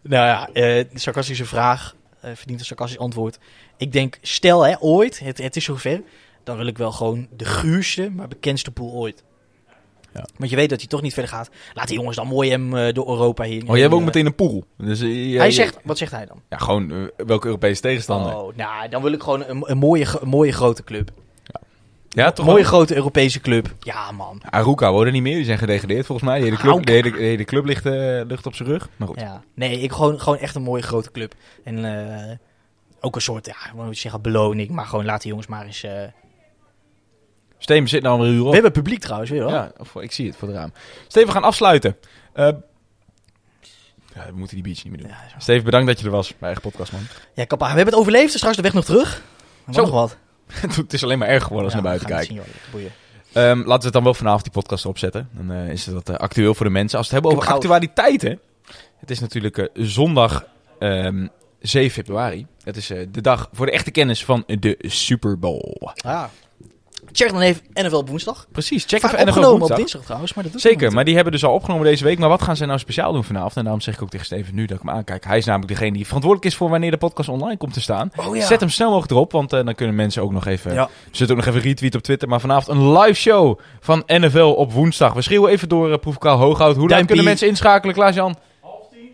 [0.02, 3.38] nou ja, eh sarcastische vraag verdient een sarcastisch antwoord.
[3.78, 6.02] Ik denk, stel hè, ooit, het, het is zover,
[6.44, 9.24] dan wil ik wel gewoon de guurste, maar bekendste pool ooit.
[10.14, 10.26] Ja.
[10.38, 11.50] Want je weet dat hij toch niet verder gaat.
[11.74, 13.62] Laat die jongens dan mooi hem eh, door Europa heen.
[13.62, 14.64] Oh, jij hebt ook Eh, meteen een pool.
[14.78, 16.42] Dus, eh, Hij zegt, wat zegt hij dan?
[16.50, 18.36] Ja, gewoon eh, welke Europese tegenstander.
[18.36, 21.12] Oh, nou, dan wil ik gewoon een, een, mooie, een mooie grote club.
[22.14, 22.72] Ja, toch Een mooie wel?
[22.72, 23.76] grote Europese club.
[23.80, 24.42] Ja, man.
[24.50, 25.36] Aruka worden niet meer.
[25.36, 26.38] Die zijn gedegradeerd volgens mij.
[26.40, 28.90] De hele club, de hele, de hele club ligt, eh, ligt op zijn rug.
[28.96, 29.20] Maar goed.
[29.20, 29.44] Ja.
[29.54, 31.34] Nee, ik gewoon, gewoon echt een mooie grote club.
[31.64, 31.86] En
[32.30, 32.38] eh,
[33.00, 34.70] ook een soort, ja, moet zeggen, beloning.
[34.70, 35.92] Maar gewoon laat die jongens maar eens, eh,
[37.58, 38.54] Steven zit nou een uur We op.
[38.54, 39.52] hebben publiek trouwens weer hoor.
[39.52, 40.72] Ja, of, ik zie het voor het raam.
[41.08, 41.98] Steven, we gaan afsluiten.
[42.34, 42.48] Eh,
[44.16, 45.12] ja, we moeten die beach niet meer doen.
[45.12, 45.40] Ja.
[45.40, 46.28] Steven, bedankt dat je er was.
[46.30, 47.02] Mijn eigen podcast, man.
[47.34, 48.26] Ja, kappa, we hebben het overleefd.
[48.32, 49.24] dus Straks de weg nog terug.
[49.72, 49.82] Zo.
[49.82, 50.18] nog wat.
[50.76, 52.54] het is alleen maar erg geworden als we Ja, naar buiten kijken.
[53.34, 55.30] Ehm, laten we het dan wel vanavond die podcast erop zetten.
[55.32, 56.98] Dan eh, is het wat eh, actueel voor de mensen.
[56.98, 58.40] Als we het hebben over actualiteiten.
[59.00, 60.46] Het is natuurlijk eh, zondag
[60.80, 61.28] ehm,
[61.60, 62.46] 7 februari.
[62.64, 65.92] Het is de dag voor de echte kennis van de Super Bowl.
[66.06, 66.24] Ah.
[67.12, 68.48] Check dan even NFL op woensdag.
[68.52, 69.78] Precies, check Vaak even NFL opgenomen op woensdag.
[69.78, 72.20] dinsdag trouwens, maar dat doet Zeker, maar die hebben dus al opgenomen deze week.
[72.20, 73.56] Maar wat gaan ze nou speciaal doen vanavond?
[73.56, 75.26] En daarom zeg ik ook tegen Steven nu dat ik hem aankijk.
[75.26, 78.12] Hij is namelijk degene die verantwoordelijk is voor wanneer de podcast online komt te staan.
[78.16, 78.46] Oh ja.
[78.46, 80.74] Zet hem snel mogelijk erop, want eh, dan kunnen mensen ook nog even...
[80.74, 80.86] Ja.
[80.86, 82.28] Ze zullen ook nog even retweeten op Twitter.
[82.28, 85.14] Maar vanavond een live show van NFL op woensdag.
[85.14, 86.72] We schreeuwen even door uh, Proefkaal Hooghout.
[86.72, 87.08] Hoe laat Duimpie.
[87.08, 88.36] kunnen mensen inschakelen, Klaas-Jan?
[88.62, 89.10] Half tien.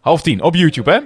[0.00, 0.98] Half tien, op YouTube, hè?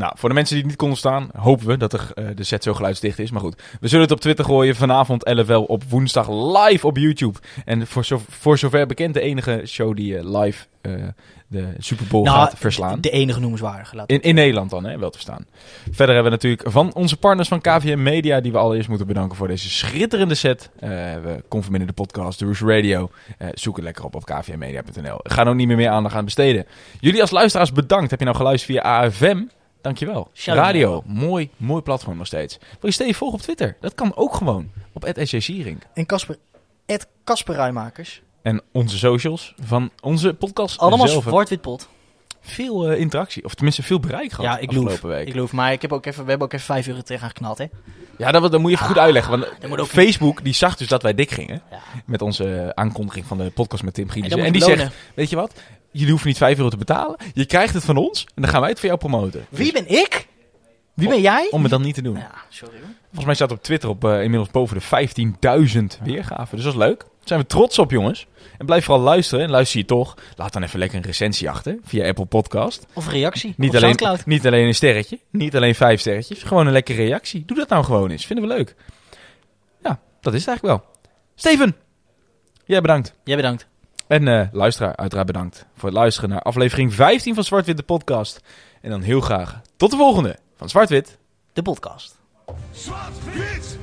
[0.00, 2.44] Nou, voor de mensen die het niet konden staan, hopen we dat er, eh, de
[2.44, 3.30] set zo geluidsdicht is.
[3.30, 4.76] Maar goed, we zullen het op Twitter gooien.
[4.76, 7.38] Vanavond LFL op woensdag live op YouTube.
[7.64, 10.92] En voor, zo, voor zover bekend de enige show die eh, live eh,
[11.46, 13.00] de Super Bowl Nou, gaat verslaan.
[13.00, 13.96] De enige noemenswaardige.
[13.96, 15.46] Laat In, in Nederland dan, hè, wel te verstaan.
[15.90, 18.40] Verder hebben we natuurlijk van onze partners van KVM Media...
[18.40, 20.70] die we allereerst moeten bedanken voor deze schitterende set.
[20.78, 20.88] Eh
[21.22, 23.10] we Conforminder de podcast, de Radio.
[23.38, 25.18] Eh, zoek het lekker op op kvmmedia.nl.
[25.22, 26.66] Ga ook niet meer meer aandacht aan besteden.
[27.00, 28.10] Jullie als luisteraars bedankt.
[28.10, 29.42] Heb je nou geluisterd via AFM?
[29.82, 30.30] Dankjewel.
[30.34, 30.66] Shout-out.
[30.66, 32.58] Radio, mooi, mooi platform nog steeds.
[32.58, 33.76] Wil je Steve volgen op Twitter?
[33.80, 34.70] Dat kan ook gewoon.
[34.92, 35.82] Op @sjsierink.
[35.94, 36.36] En Casper,
[37.24, 38.22] Casper Rijmakers.
[38.42, 41.88] En onze socials van onze podcast Allemaal zwart-wit pot.
[42.40, 45.00] Veel eh, interactie, of tenminste veel bereik gehad Ja, ik afgelopen loef.
[45.00, 45.28] week.
[45.28, 45.52] Ik loef.
[45.52, 47.66] Maar ik heb ook even, we hebben ook even 5 euro tegen geknald, hè.
[48.18, 49.30] Ja, dat, dat moet je even goed uitleggen.
[49.60, 51.62] Want ook- Facebook die zag dus dat wij dik gingen.
[51.70, 51.78] Ja.
[52.06, 54.38] Met onze aankondiging van de podcast met Tim En Gielissen.
[54.38, 55.52] En, moet die zegt, weet je wat?
[55.90, 57.16] Jullie hoeven niet 5 euro te betalen.
[57.34, 58.24] Je krijgt het van ons.
[58.34, 59.46] En dan gaan wij het voor jou promoten.
[59.48, 60.26] Wie ben ik?
[60.94, 61.48] Wie ben jij?
[61.50, 62.16] Om het dan niet te doen.
[62.16, 62.88] Ja, sorry hoor.
[63.04, 65.68] Volgens mij staat op Twitter op eh, inmiddels boven de
[65.98, 66.56] 15.000 weergaven.
[66.56, 66.98] Dus dat is leuk.
[66.98, 68.26] Daar zijn we trots op, jongens.
[68.58, 69.44] En blijf vooral luisteren.
[69.44, 71.78] En luister je toch, laat dan even lekker een recensie achter.
[71.84, 72.86] Via Apple Podcast.
[72.92, 73.54] Of een reactie.
[73.56, 74.26] Niet op alleen, Soundcloud.
[74.26, 75.18] niet alleen een sterretje.
[75.30, 76.42] Niet alleen vijf sterretjes.
[76.42, 77.42] Gewoon een lekkere reactie.
[77.46, 78.26] Doe dat nou gewoon eens.
[78.26, 78.74] Vinden we leuk.
[79.82, 80.90] Ja, dat is het eigenlijk wel.
[81.34, 81.76] Steven,
[82.64, 83.14] jij bedankt.
[83.24, 83.68] Jij bedankt.
[84.10, 88.40] En eh, luisteraar, uiteraard bedankt voor het luisteren naar aflevering 15 van Zwart-Wit de podcast.
[88.80, 91.18] En dan heel graag tot de volgende van Zwart-Wit.
[91.52, 92.18] De podcast.
[92.72, 93.78] Zwart-wit!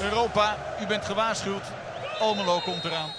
[0.00, 1.62] Europa, u bent gewaarschuwd.
[2.20, 3.10] Almelo komt eraan.